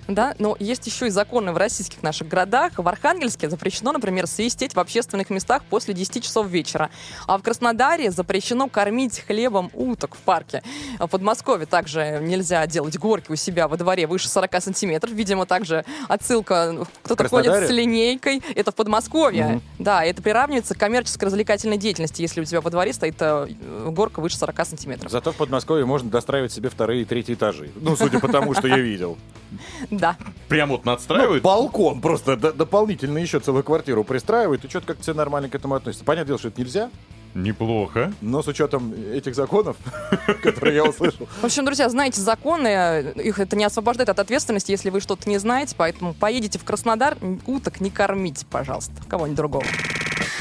Да, 0.07 0.35
но 0.39 0.55
есть 0.59 0.85
еще 0.87 1.07
и 1.07 1.09
законы 1.09 1.51
в 1.53 1.57
российских 1.57 2.03
наших 2.03 2.27
городах. 2.27 2.73
В 2.77 2.87
Архангельске 2.87 3.49
запрещено, 3.49 3.91
например, 3.91 4.27
свистеть 4.27 4.75
в 4.75 4.79
общественных 4.79 5.29
местах 5.29 5.63
после 5.69 5.93
10 5.93 6.23
часов 6.23 6.47
вечера. 6.47 6.89
А 7.27 7.37
в 7.37 7.43
Краснодаре 7.43 8.11
запрещено 8.11 8.67
кормить 8.67 9.19
хлебом 9.19 9.71
уток 9.73 10.15
в 10.15 10.19
парке. 10.19 10.63
А 10.97 11.07
В 11.07 11.09
Подмосковье 11.09 11.65
также 11.65 12.19
нельзя 12.21 12.65
делать 12.67 12.97
горки 12.97 13.31
у 13.31 13.35
себя 13.35 13.67
во 13.67 13.77
дворе 13.77 14.07
выше 14.07 14.27
40 14.29 14.61
сантиметров. 14.61 15.11
Видимо, 15.11 15.45
также 15.45 15.85
отсылка, 16.07 16.85
кто-то 17.03 17.27
ходит 17.27 17.67
с 17.67 17.69
линейкой. 17.69 18.41
Это 18.55 18.71
в 18.71 18.75
Подмосковье. 18.75 19.45
Мгм. 19.45 19.61
Да, 19.79 20.03
это 20.03 20.21
приравнивается 20.21 20.75
к 20.75 20.77
коммерческой 20.77 21.25
развлекательной 21.25 21.77
деятельности, 21.77 22.21
если 22.21 22.41
у 22.41 22.45
тебя 22.45 22.61
во 22.61 22.69
дворе 22.69 22.93
стоит 22.93 23.15
э, 23.19 23.47
горка 23.87 24.19
выше 24.19 24.37
40 24.37 24.65
сантиметров. 24.65 25.11
Зато 25.11 25.31
в 25.31 25.35
Подмосковье 25.35 25.85
можно 25.85 26.09
достраивать 26.09 26.51
себе 26.51 26.69
вторые 26.69 27.03
и 27.03 27.05
третьи 27.05 27.33
этажи. 27.33 27.69
Ну, 27.75 27.95
судя 27.95 28.19
по 28.19 28.27
тому, 28.27 28.53
что 28.53 28.67
я 28.67 28.77
видел. 28.77 29.17
Да. 29.91 30.15
Прям 30.47 30.69
вот 30.69 30.85
надстраивают? 30.85 31.43
Ну, 31.43 31.49
балкон 31.49 32.01
просто 32.01 32.35
д- 32.37 32.53
дополнительно 32.53 33.17
еще 33.19 33.39
целую 33.39 33.63
квартиру 33.63 34.03
пристраивают, 34.03 34.65
и 34.65 34.69
что-то 34.69 34.87
как-то 34.87 35.03
все 35.03 35.13
нормально 35.13 35.49
к 35.49 35.55
этому 35.55 35.75
относятся. 35.75 36.03
Понятное 36.05 36.27
дело, 36.27 36.39
что 36.39 36.47
это 36.47 36.59
нельзя, 36.61 36.89
Неплохо. 37.33 38.11
но 38.21 38.41
с 38.43 38.47
учетом 38.47 38.93
этих 38.93 39.35
законов, 39.35 39.77
которые 40.43 40.75
я 40.75 40.83
услышал, 40.85 41.27
В 41.41 41.45
общем, 41.45 41.63
друзья, 41.65 41.87
знаете 41.89 42.19
законы, 42.21 43.13
их 43.15 43.39
это 43.39 43.55
не 43.55 43.63
освобождает 43.65 44.09
от 44.09 44.19
ответственности, 44.19 44.71
если 44.71 44.89
вы 44.89 44.99
что-то 45.01 45.29
не 45.29 45.37
знаете, 45.37 45.75
поэтому 45.77 46.13
поедете 46.13 46.57
в 46.59 46.63
Краснодар, 46.63 47.17
уток 47.45 47.79
не 47.81 47.89
кормите, 47.89 48.45
пожалуйста, 48.49 48.93
кого-нибудь 49.07 49.37
другого. 49.37 49.63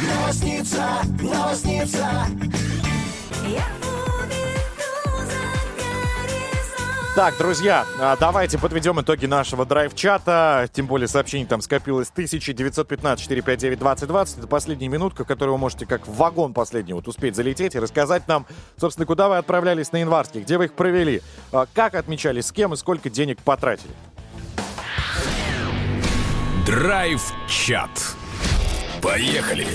Новосница, 0.01 0.85
новосница. 1.21 2.27
Так, 7.17 7.37
друзья, 7.39 7.87
а, 7.99 8.17
давайте 8.17 8.57
подведем 8.57 9.01
итоги 9.01 9.27
нашего 9.27 9.67
драйв-чата. 9.67 10.69
Тем 10.73 10.87
более 10.87 11.09
сообщений 11.09 11.45
там 11.45 11.61
скопилось 11.61 12.13
1915-459-2020. 12.15 14.39
Это 14.39 14.47
последняя 14.47 14.87
минутка, 14.87 15.25
в 15.25 15.27
которой 15.27 15.51
вы 15.51 15.59
можете 15.59 15.87
как 15.87 16.07
в 16.07 16.15
вагон 16.15 16.55
последний 16.55 16.93
вот 16.93 17.09
успеть 17.09 17.35
залететь 17.35 17.75
и 17.75 17.81
рассказать 17.81 18.29
нам, 18.29 18.47
собственно, 18.77 19.07
куда 19.07 19.29
вы 19.29 19.39
отправлялись 19.39 19.91
на 19.91 19.97
январский, 19.97 20.43
где 20.43 20.57
вы 20.57 20.67
их 20.67 20.75
провели, 20.75 21.21
а, 21.51 21.67
как 21.75 21.97
отмечали, 21.97 22.43
с 22.43 22.53
кем 22.53 22.75
и 22.75 22.77
сколько 22.77 23.11
денег 23.11 23.43
потратили. 23.43 23.91
Драйв-чат. 26.65 27.91
Поехали. 29.03 29.67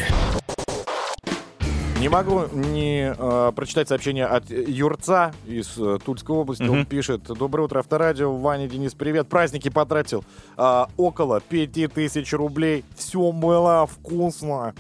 Не 2.06 2.10
могу 2.10 2.44
не 2.54 3.16
э, 3.18 3.52
прочитать 3.56 3.88
сообщение 3.88 4.28
от 4.28 4.48
Юрца 4.52 5.34
из 5.48 5.76
э, 5.76 5.98
Тульской 6.06 6.36
области. 6.36 6.62
Он 6.62 6.82
Мгм. 6.82 6.86
пишет. 6.86 7.24
Доброе 7.24 7.64
утро, 7.64 7.80
Авторадио. 7.80 8.32
Ваня, 8.32 8.68
Денис, 8.68 8.94
привет. 8.94 9.28
Праздники 9.28 9.70
потратил 9.70 10.24
а, 10.56 10.88
около 10.98 11.42
5000 11.42 12.32
рублей. 12.34 12.86
Все 12.96 13.32
было 13.32 13.88
вкусно. 13.88 14.76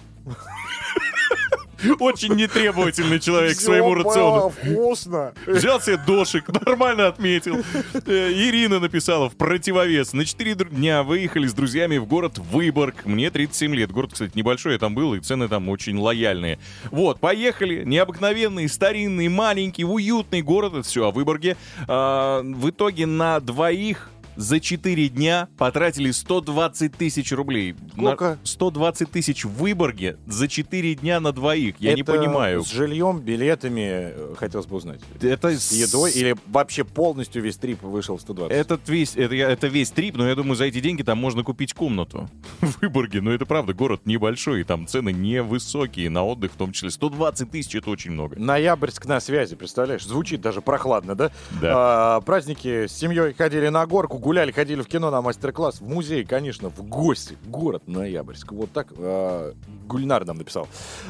Очень 2.00 2.36
нетребовательный 2.36 3.20
человек 3.20 3.58
к 3.58 3.60
своему 3.60 3.94
рациону. 3.94 4.50
вкусно. 4.50 5.34
Взял 5.46 5.82
себе 5.82 5.98
дошик, 6.06 6.48
нормально 6.66 7.08
отметил. 7.08 7.58
Э, 8.06 8.32
Ирина 8.32 8.80
написала 8.80 9.30
в 9.30 9.36
противовес. 9.36 10.14
На 10.14 10.26
4 10.26 10.56
дня 10.66 11.04
выехали 11.04 11.48
с 11.48 11.54
друзьями 11.54 11.98
в 11.98 12.06
город 12.06 12.38
Выборг. 12.38 13.06
Мне 13.06 13.30
37 13.30 13.76
лет. 13.76 13.92
Город, 13.92 14.12
кстати, 14.14 14.32
небольшой, 14.36 14.74
я 14.74 14.80
там 14.80 14.96
был, 14.96 15.14
и 15.14 15.20
цены 15.20 15.48
там 15.48 15.70
очень 15.70 15.98
лояльные. 15.98 16.60
Вот, 16.92 17.20
поехали. 17.20 17.84
Необыкновенный, 17.84 18.68
старинный, 18.70 19.28
маленький, 19.28 19.86
уютный 19.86 20.42
город. 20.42 20.74
Это 20.74 20.84
все 20.84 21.08
о 21.08 21.12
Выборге. 21.12 21.58
А, 21.88 22.42
в 22.42 22.70
итоге 22.70 23.06
на 23.06 23.40
двоих 23.40 24.10
за 24.36 24.60
4 24.60 25.10
дня 25.10 25.48
потратили 25.58 26.12
120 26.12 26.94
тысяч 26.96 27.32
рублей. 27.32 27.76
Сколько? 27.94 28.30
На 28.32 28.38
120 28.44 29.12
тысяч 29.12 29.46
в 29.46 29.50
Выборге 29.50 30.18
за 30.28 30.48
4 30.48 30.96
дня 30.96 31.20
на 31.20 31.32
двоих. 31.32 31.76
Я 31.80 31.94
не 31.94 32.02
Это 32.02 32.14
понимаю. 32.14 32.64
С 32.64 32.72
жильем, 32.72 33.20
билетами, 33.20 34.12
э, 34.14 34.36
хотелось 34.38 34.68
бы 34.68 34.78
узнать. 34.78 35.02
Это 35.22 35.58
С 35.58 35.72
едой 35.72 36.12
или 36.12 36.36
вообще 36.48 36.84
полностью 36.84 37.42
весь 37.42 37.58
трип 37.58 37.84
вышел 37.84 38.18
в 38.18 38.22
120? 38.22 38.56
Этот 38.56 38.88
весь, 38.90 39.16
это, 39.16 39.36
это 39.36 39.68
весь 39.68 39.92
трип, 39.92 40.16
но 40.18 40.28
я 40.28 40.36
думаю, 40.36 40.56
за 40.56 40.66
эти 40.66 40.80
деньги 40.80 41.04
там 41.04 41.18
можно 41.18 41.44
купить 41.44 41.74
комнату 41.74 42.30
в 42.62 42.82
Выборге. 42.82 43.22
Но 43.22 43.32
это 43.32 43.46
правда, 43.46 43.74
город 43.74 44.02
небольшой, 44.06 44.62
и 44.62 44.64
там 44.64 44.88
цены 44.88 45.12
невысокие, 45.12 46.10
на 46.10 46.24
отдых 46.24 46.52
в 46.54 46.56
том 46.56 46.72
числе. 46.72 46.92
120 46.92 47.52
тысяч— 47.52 47.76
это 47.76 47.90
очень 47.90 48.12
много. 48.12 48.38
Ноябрьск 48.38 49.06
на 49.06 49.20
связи, 49.20 49.56
представляешь? 49.56 50.06
Звучит 50.06 50.42
даже 50.42 50.62
прохладно, 50.62 51.16
да? 51.16 51.32
Да. 51.62 51.74
А, 51.76 52.22
праздники 52.22 52.88
с 52.88 52.92
семьей 52.92 53.34
ходили 53.34 53.70
на 53.70 53.86
горку, 53.86 54.18
гуляли, 54.26 54.52
ходили 54.52 54.82
в 54.82 54.88
кино 54.88 55.12
на 55.12 55.22
мастер-класс, 55.22 55.82
в 55.82 55.88
музей, 55.88 56.26
конечно, 56.26 56.70
в 56.70 56.82
гости. 56.82 57.38
Город 57.46 57.84
Ноябрьск. 57.88 58.54
Вот 58.54 58.72
так 58.72 58.88
а, 58.98 59.54
Гульнар 59.86 60.26
нам 60.26 60.38
написал. 60.38 60.68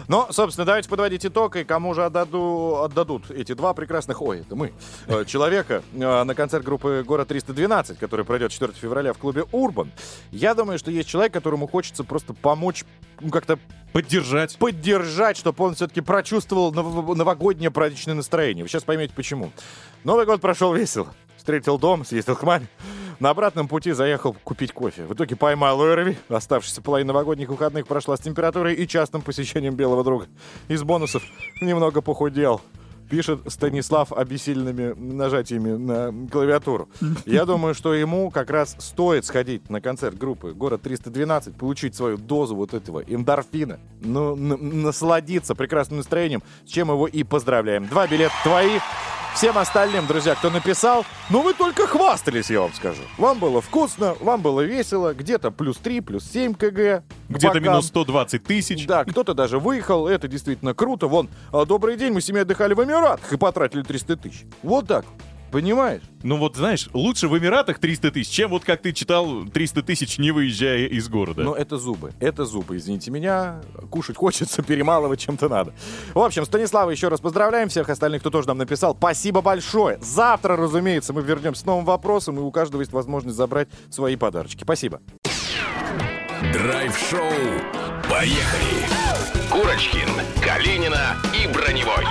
Но, 0.09 0.27
собственно, 0.31 0.65
давайте 0.65 0.89
подводить 0.89 1.25
итог, 1.25 1.55
и 1.55 1.63
кому 1.63 1.93
же 1.93 2.03
отдаду, 2.03 2.81
отдадут 2.83 3.31
эти 3.31 3.53
два 3.53 3.73
прекрасных, 3.73 4.21
ой, 4.21 4.41
это 4.41 4.57
мы, 4.57 4.73
э, 5.07 5.23
человека 5.23 5.81
э, 5.93 6.23
на 6.25 6.35
концерт 6.35 6.65
группы 6.65 7.05
«Город 7.07 7.31
312», 7.31 7.95
который 7.95 8.25
пройдет 8.25 8.51
4 8.51 8.73
февраля 8.73 9.13
в 9.13 9.17
клубе 9.17 9.45
«Урбан». 9.53 9.93
Я 10.31 10.53
думаю, 10.53 10.77
что 10.77 10.91
есть 10.91 11.07
человек, 11.07 11.31
которому 11.31 11.67
хочется 11.67 12.03
просто 12.03 12.33
помочь, 12.33 12.83
ну, 13.21 13.29
как-то 13.29 13.57
Поддержать. 13.93 14.57
поддержать, 14.57 15.37
чтобы 15.37 15.63
он 15.63 15.75
все-таки 15.75 16.01
прочувствовал 16.01 16.73
нов- 16.73 17.15
новогоднее 17.15 17.71
праздничное 17.71 18.13
настроение. 18.13 18.65
Вы 18.65 18.67
сейчас 18.67 18.83
поймете, 18.83 19.13
почему. 19.15 19.53
Новый 20.03 20.25
год 20.25 20.41
прошел 20.41 20.73
весело. 20.73 21.13
Встретил 21.45 21.77
дом, 21.77 22.03
съездил 22.03 22.35
к 22.35 22.41
маме. 22.41 22.67
На 23.19 23.29
обратном 23.29 23.67
пути 23.67 23.91
заехал 23.91 24.35
купить 24.43 24.71
кофе. 24.71 25.03
В 25.03 25.13
итоге 25.13 25.35
поймал 25.35 25.79
ОРВИ. 25.79 26.17
Оставшаяся 26.27 26.81
половина 26.81 27.09
новогодних 27.13 27.49
выходных 27.49 27.85
прошла 27.85 28.17
с 28.17 28.19
температурой 28.19 28.73
и 28.73 28.87
частым 28.87 29.21
посещением 29.21 29.75
белого 29.75 30.03
друга. 30.03 30.25
Из 30.69 30.81
бонусов 30.81 31.21
немного 31.61 32.01
похудел. 32.01 32.61
Пишет 33.11 33.41
Станислав 33.45 34.11
обессиленными 34.11 34.95
нажатиями 34.97 35.77
на 35.77 36.27
клавиатуру. 36.29 36.89
Я 37.27 37.45
думаю, 37.45 37.75
что 37.75 37.93
ему 37.93 38.31
как 38.31 38.49
раз 38.49 38.75
стоит 38.79 39.23
сходить 39.23 39.69
на 39.69 39.81
концерт 39.81 40.17
группы 40.17 40.51
«Город 40.51 40.81
312», 40.83 41.59
получить 41.59 41.93
свою 41.93 42.17
дозу 42.17 42.55
вот 42.55 42.73
этого 42.73 43.01
эндорфина, 43.01 43.79
ну, 44.01 44.35
насладиться 44.35 45.53
прекрасным 45.53 45.97
настроением, 45.97 46.41
с 46.65 46.71
чем 46.71 46.87
его 46.87 47.05
и 47.05 47.21
поздравляем. 47.21 47.85
Два 47.87 48.07
билета 48.07 48.33
твои. 48.43 48.79
Всем 49.35 49.57
остальным, 49.57 50.07
друзья, 50.07 50.33
кто 50.33 50.49
написал, 50.49 51.05
ну 51.29 51.41
вы 51.41 51.53
только 51.53 51.87
хвастались, 51.87 52.49
я 52.49 52.61
вам 52.61 52.73
скажу. 52.73 53.01
Вам 53.17 53.37
было 53.37 53.59
вкусно, 53.59 54.15
вам 54.21 54.41
было 54.41 54.61
весело, 54.61 55.13
где-то 55.13 55.51
плюс 55.51 55.75
3, 55.75 55.99
плюс 55.99 56.23
7 56.31 56.53
кг. 56.53 57.03
Где-то 57.27 57.59
минус 57.59 57.87
120 57.87 58.41
тысяч. 58.45 58.87
Да, 58.87 59.03
кто-то 59.03 59.33
даже 59.33 59.59
выехал, 59.59 60.07
это 60.07 60.29
действительно 60.29 60.73
круто. 60.73 61.07
Вон, 61.07 61.27
а, 61.51 61.65
добрый 61.65 61.97
день, 61.97 62.13
мы 62.13 62.21
с 62.21 62.25
семьей 62.25 62.43
отдыхали 62.43 62.73
в 62.73 62.81
Эмиратах 62.81 63.33
и 63.33 63.35
потратили 63.35 63.81
300 63.81 64.15
тысяч. 64.15 64.45
Вот 64.63 64.87
так, 64.87 65.03
понимаешь? 65.51 66.01
Ну 66.23 66.37
вот, 66.37 66.55
знаешь, 66.55 66.89
лучше 66.93 67.27
в 67.27 67.37
Эмиратах 67.37 67.79
300 67.79 68.11
тысяч, 68.11 68.31
чем 68.31 68.49
вот 68.49 68.63
как 68.63 68.81
ты 68.81 68.91
читал 68.93 69.45
300 69.45 69.83
тысяч, 69.83 70.17
не 70.17 70.31
выезжая 70.31 70.87
из 70.87 71.07
города. 71.07 71.43
Но 71.43 71.55
это 71.55 71.77
зубы, 71.77 72.13
это 72.19 72.45
зубы, 72.45 72.77
извините 72.77 73.11
меня. 73.11 73.61
Кушать 73.89 74.17
хочется, 74.17 74.63
перемалывать 74.67 75.19
чем-то 75.19 75.49
надо. 75.49 75.73
В 76.13 76.19
общем, 76.19 76.45
Станислава 76.45 76.89
еще 76.89 77.07
раз 77.07 77.19
поздравляем, 77.19 77.69
всех 77.69 77.89
остальных, 77.89 78.21
кто 78.21 78.29
тоже 78.29 78.47
нам 78.47 78.57
написал. 78.57 78.95
Спасибо 78.95 79.41
большое. 79.41 79.99
Завтра, 80.01 80.55
разумеется, 80.55 81.13
мы 81.13 81.21
вернемся 81.21 81.61
с 81.61 81.65
новым 81.65 81.85
вопросом, 81.85 82.37
и 82.37 82.41
у 82.41 82.51
каждого 82.51 82.81
есть 82.81 82.93
возможность 82.93 83.37
забрать 83.37 83.67
свои 83.89 84.15
подарочки. 84.15 84.63
Спасибо. 84.63 85.01
Драйв-шоу. 86.53 87.21
Поехали! 88.09 88.85
Курочкин, 89.49 90.09
Калинина 90.43 91.15
и 91.33 91.47
Броневой. 91.47 92.05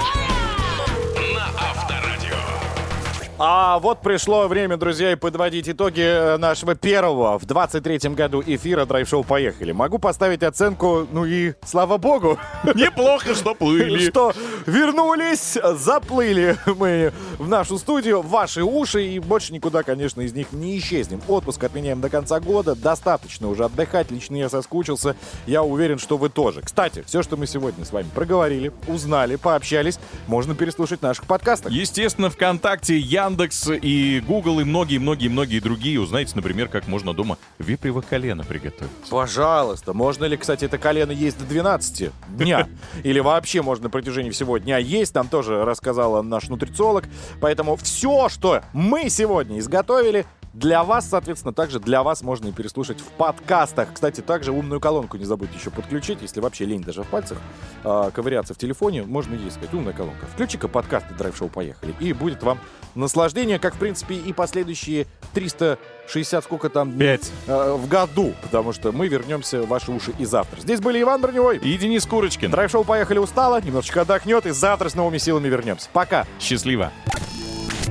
А 3.37 3.80
вот 3.80 4.01
пришло 4.01 4.47
время, 4.47 4.76
друзья, 4.76 5.11
и 5.11 5.16
подводить 5.16 5.68
итоги 5.68 6.03
э, 6.03 6.37
нашего 6.37 6.76
первого 6.76 7.37
в 7.37 7.43
23-м 7.43 8.14
году 8.14 8.41
эфира 8.47 8.87
драйв-шоу 8.87 9.24
«Поехали». 9.24 9.72
Могу 9.72 9.99
поставить 9.99 10.45
оценку, 10.45 11.09
ну 11.11 11.24
и 11.24 11.55
слава 11.64 11.99
богу. 11.99 12.39
Неплохо, 12.76 13.35
что 13.35 13.57
плыли. 13.57 14.09
Что 14.09 14.32
вернулись, 14.66 15.59
заплыли 15.76 16.57
мы 16.78 17.12
в 17.39 17.49
нашу 17.49 17.78
студию, 17.78 18.22
в 18.22 18.28
ваши 18.28 18.62
уши, 18.62 19.05
и 19.05 19.18
больше 19.18 19.53
никуда, 19.53 19.82
конечно, 19.82 20.20
из 20.20 20.32
них 20.32 20.53
не 20.53 20.78
исчезнем. 20.78 21.20
Отпуск 21.26 21.64
отменяем 21.64 22.01
до 22.01 22.11
конца 22.11 22.39
года, 22.39 22.76
достаточно 22.76 23.49
уже 23.49 23.64
отдыхать, 23.64 24.12
лично 24.12 24.37
я 24.37 24.49
соскучился, 24.49 25.16
я 25.47 25.64
уверен, 25.64 25.99
что 25.99 26.18
вы 26.18 26.28
тоже. 26.28 26.62
Кстати, 26.62 27.03
все, 27.05 27.24
что 27.24 27.37
мы 27.37 27.49
сегодня 27.49 27.85
с 27.85 27.91
вами 27.91 28.07
проговорили, 28.14 28.72
узнали, 28.87 29.35
пообщались, 29.35 29.99
можно 30.28 30.55
переслушать 30.55 31.01
в 31.01 31.03
наших 31.03 31.24
подкастах. 31.24 31.72
Естественно, 31.72 32.30
ВКонтакте, 32.30 32.97
Яндекс 33.25 33.70
и 33.70 34.22
Google 34.27 34.61
и 34.61 34.64
многие-многие-многие 34.64 35.61
другие. 35.61 36.01
Узнаете, 36.01 36.33
например, 36.35 36.68
как 36.68 36.87
можно 36.89 37.14
дома 37.14 37.39
вепрево 37.59 38.03
колено 38.03 38.45
приготовить. 38.45 38.91
Пожалуйста. 39.09 39.95
Можно 39.95 40.27
ли, 40.27 40.37
кстати, 40.37 40.66
это 40.66 40.77
колено 40.79 41.11
есть 41.11 41.39
до 41.39 41.45
12 41.45 42.11
дня? 42.37 42.68
Или 43.03 43.20
вообще 43.20 43.62
можно 43.62 43.85
на 43.85 43.91
протяжении 43.91 44.31
всего 44.31 44.59
дня 44.59 44.79
есть? 44.79 45.14
Нам 45.14 45.29
тоже 45.29 45.64
рассказала 45.64 46.22
наш 46.22 46.49
нутрициолог. 46.49 47.05
Поэтому 47.41 47.77
все, 47.77 48.29
что 48.29 48.62
мы 48.72 49.09
сегодня 49.09 49.59
изготовили, 49.59 50.27
для 50.55 50.85
вас, 50.85 51.09
соответственно, 51.09 51.53
также 51.53 51.81
для 51.81 52.05
вас 52.05 52.22
можно 52.22 52.47
и 52.47 52.53
переслушать 52.53 53.01
в 53.01 53.07
подкастах. 53.07 53.93
Кстати, 53.93 54.20
также 54.20 54.53
умную 54.53 54.81
колонку 54.81 55.16
не 55.16 55.25
забудьте 55.25 55.59
еще 55.59 55.70
подключить, 55.70 56.22
если 56.22 56.41
вообще 56.41 56.64
лень 56.64 56.83
даже 56.83 57.03
в 57.03 57.09
пальцах 57.09 57.39
э, 57.83 58.11
ковыряться 58.14 58.55
в 58.55 58.59
телефоне, 58.59 59.03
можно 59.03 59.35
ей 59.35 59.51
сказать, 59.51 59.75
умная 59.75 59.93
колонка. 59.93 60.27
Включи-ка 60.27 60.68
подкасты 60.68 61.12
Драйв 61.14 61.37
Шоу 61.37 61.49
«Поехали», 61.49 61.93
и 61.99 62.12
будет 62.12 62.45
вам 62.45 62.61
наслаждение, 62.95 63.59
как, 63.59 63.75
в 63.75 63.79
принципе, 63.79 64.15
и 64.15 64.33
последующие 64.33 65.07
360, 65.35 66.45
сколько 66.45 66.69
там, 66.69 66.93
дней, 66.93 67.19
э, 67.47 67.73
в 67.73 67.89
году, 67.89 68.35
потому 68.43 68.73
что 68.73 68.93
мы 68.93 69.09
вернемся 69.09 69.63
в 69.63 69.69
ваши 69.69 69.91
уши 69.91 70.13
и 70.19 70.25
завтра. 70.25 70.61
Здесь 70.61 70.81
были 70.81 71.01
Иван 71.03 71.21
Броневой 71.21 71.59
и 71.59 71.77
Денис 71.77 72.07
Курочкин. 72.07 72.51
Драйв 72.51 72.71
Шоу 72.71 72.85
«Поехали» 72.85 73.19
устала, 73.19 73.61
немножечко 73.61 74.03
отдохнет, 74.03 74.47
и 74.47 74.51
завтра 74.51 74.89
с 74.89 74.95
новыми 74.95 75.19
силами 75.19 75.49
вернемся. 75.49 75.89
Пока! 75.93 76.27
Счастливо! 76.41 76.93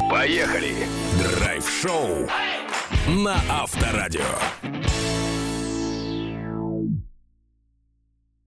Поехали! 0.09 0.87
Драйв-шоу 1.19 2.27
на 3.07 3.35
Авторадио. 3.49 4.21